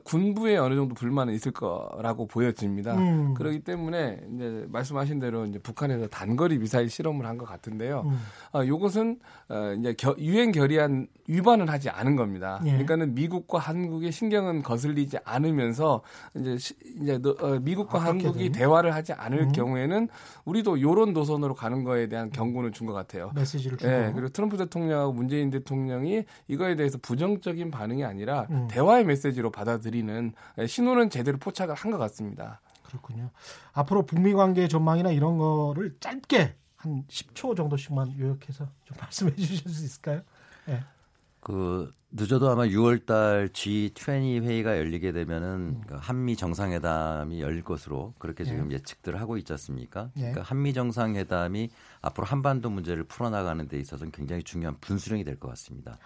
군부에 0.04 0.58
어느 0.58 0.76
정도 0.76 0.94
불만은 0.94 1.34
있을 1.34 1.52
거라고 1.52 2.28
보여집니다. 2.28 2.94
음, 2.96 3.34
그렇기 3.34 3.62
때문에 3.64 4.22
이제 4.36 4.68
말씀하신 4.70 5.18
대로 5.20 5.48
이제 5.48 5.58
북한에서 5.58 6.08
단거리 6.10 6.60
미사일 6.60 6.90
실험을 6.92 7.26
한 7.26 7.32
것 7.42 7.46
같은데요. 7.48 8.04
음, 8.06 8.20
아, 8.52 8.64
요것은 8.64 9.18
어, 9.50 9.74
이제 9.80 9.96
겨- 9.98 10.16
유엔 10.20 10.52
결의안 10.52 11.08
위반을 11.28 11.72
하지 11.72 11.90
않은 11.90 12.16
겁니다. 12.18 12.62
예. 12.66 12.70
그러니까는 12.72 13.16
미국과 13.16 13.58
한국의 13.58 14.12
신경은 14.12 14.62
거슬리지 14.62 15.18
않으면서 15.24 16.04
이제 16.36 16.58
시- 16.60 16.76
이제 17.02 17.18
너- 17.18 17.36
어, 17.40 17.58
미국과 17.62 17.98
어떻게든. 17.98 18.26
한국이 18.28 18.52
대화를 18.52 18.94
하지 18.94 19.14
않을 19.14 19.40
음. 19.44 19.52
경우에는 19.54 20.08
우리도 20.46 20.82
요런 20.82 21.14
노선으로 21.14 21.56
가는 21.56 21.84
거에 21.84 22.08
대한 22.08 22.30
경고는 22.30 22.74
준것 22.74 22.91
같아요. 22.94 23.32
메시지를 23.36 23.78
주고 23.78 23.92
예, 23.92 24.12
그리고 24.14 24.30
트럼프 24.30 24.58
대통령하고 24.58 25.14
문재인 25.14 25.50
대통령이 25.50 26.26
이거에 26.48 26.76
대해서 26.76 26.98
부정적인 27.02 27.70
반응이 27.72 28.04
아니라 28.04 28.48
음. 28.50 28.68
대화의 28.70 29.06
메시지로 29.06 29.52
받아들이는 29.52 30.34
예, 30.58 30.68
신호는 30.68 31.10
제대로 31.10 31.38
포착을 31.38 31.76
한 31.76 31.92
것 31.92 31.98
같습니다. 31.98 32.62
그렇군요. 32.84 33.30
앞으로 33.74 34.06
북미 34.06 34.34
관계 34.34 34.68
전망이나 34.68 35.12
이런 35.12 35.38
거를 35.38 35.96
짧게 36.00 36.56
한 36.78 37.04
10초 37.08 37.56
정도씩만 37.56 38.18
요약해서 38.20 38.68
좀 38.86 38.98
말씀해 39.00 39.36
주실 39.36 39.70
수 39.70 39.86
있을까요? 39.86 40.22
네. 40.66 40.82
그 41.42 41.92
늦어도 42.12 42.50
아마 42.50 42.66
6월달 42.66 43.50
G20 43.52 44.44
회의가 44.44 44.78
열리게 44.78 45.12
되면은 45.12 45.48
음. 45.50 45.82
그 45.88 45.96
한미 46.00 46.36
정상회담이 46.36 47.42
열릴 47.42 47.64
것으로 47.64 48.14
그렇게 48.20 48.44
지금 48.44 48.72
예. 48.72 48.80
측들 48.80 49.20
하고 49.20 49.38
있지 49.38 49.52
않습니까? 49.54 50.12
예. 50.18 50.22
그러니까 50.22 50.42
한미 50.44 50.74
정상회담이 50.74 51.70
앞으로 52.02 52.26
한반도 52.26 52.70
문제를 52.70 53.04
풀어나가는 53.04 53.68
데 53.68 53.78
있어서는 53.80 54.12
굉장히 54.12 54.44
중요한 54.44 54.76
분수령이 54.82 55.24
될 55.24 55.38
것 55.40 55.50
같습니다. 55.50 55.98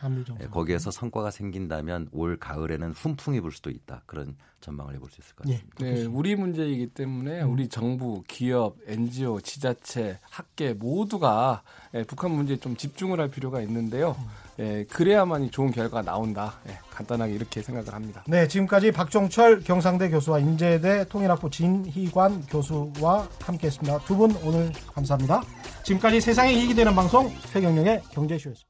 예, 0.41 0.45
거기에서 0.47 0.91
성과가 0.91 1.31
생긴다면 1.31 2.09
올 2.11 2.37
가을에는 2.37 2.91
훈풍이 2.93 3.41
불 3.41 3.51
수도 3.51 3.69
있다. 3.69 4.01
그런 4.05 4.35
전망을 4.61 4.95
해볼 4.95 5.09
수 5.09 5.21
있을 5.21 5.35
것 5.35 5.47
예. 5.47 5.53
같습니다. 5.53 5.83
네, 5.83 6.05
우리 6.05 6.35
문제이기 6.35 6.87
때문에 6.87 7.43
음. 7.43 7.51
우리 7.51 7.67
정부, 7.67 8.23
기업, 8.27 8.77
NGO, 8.87 9.41
지자체, 9.41 10.19
학계 10.29 10.73
모두가 10.73 11.63
예, 11.93 12.03
북한 12.03 12.31
문제에 12.31 12.57
좀 12.57 12.75
집중을 12.75 13.19
할 13.19 13.29
필요가 13.29 13.61
있는데요. 13.61 14.15
음. 14.19 14.25
예, 14.59 14.85
그래야만이 14.85 15.51
좋은 15.51 15.71
결과가 15.71 16.01
나온다. 16.03 16.59
예, 16.95 16.97
간단하게 16.97 17.33
이렇게 17.33 17.61
생각을 17.61 17.93
합니다. 17.93 18.23
네, 18.27 18.47
지금까지 18.47 18.91
박종철 18.91 19.61
경상대 19.61 20.09
교수와 20.09 20.39
인제대 20.39 21.05
통일학부 21.09 21.49
진희관 21.49 22.45
교수와 22.47 23.27
함께했습니다. 23.41 23.99
두 23.99 24.15
분 24.15 24.33
오늘 24.43 24.71
감사합니다. 24.93 25.41
지금까지 25.83 26.21
세상에 26.21 26.53
이익이 26.53 26.73
되는 26.73 26.95
방송 26.95 27.29
최경영의 27.51 28.01
경제쇼였습니다. 28.11 28.65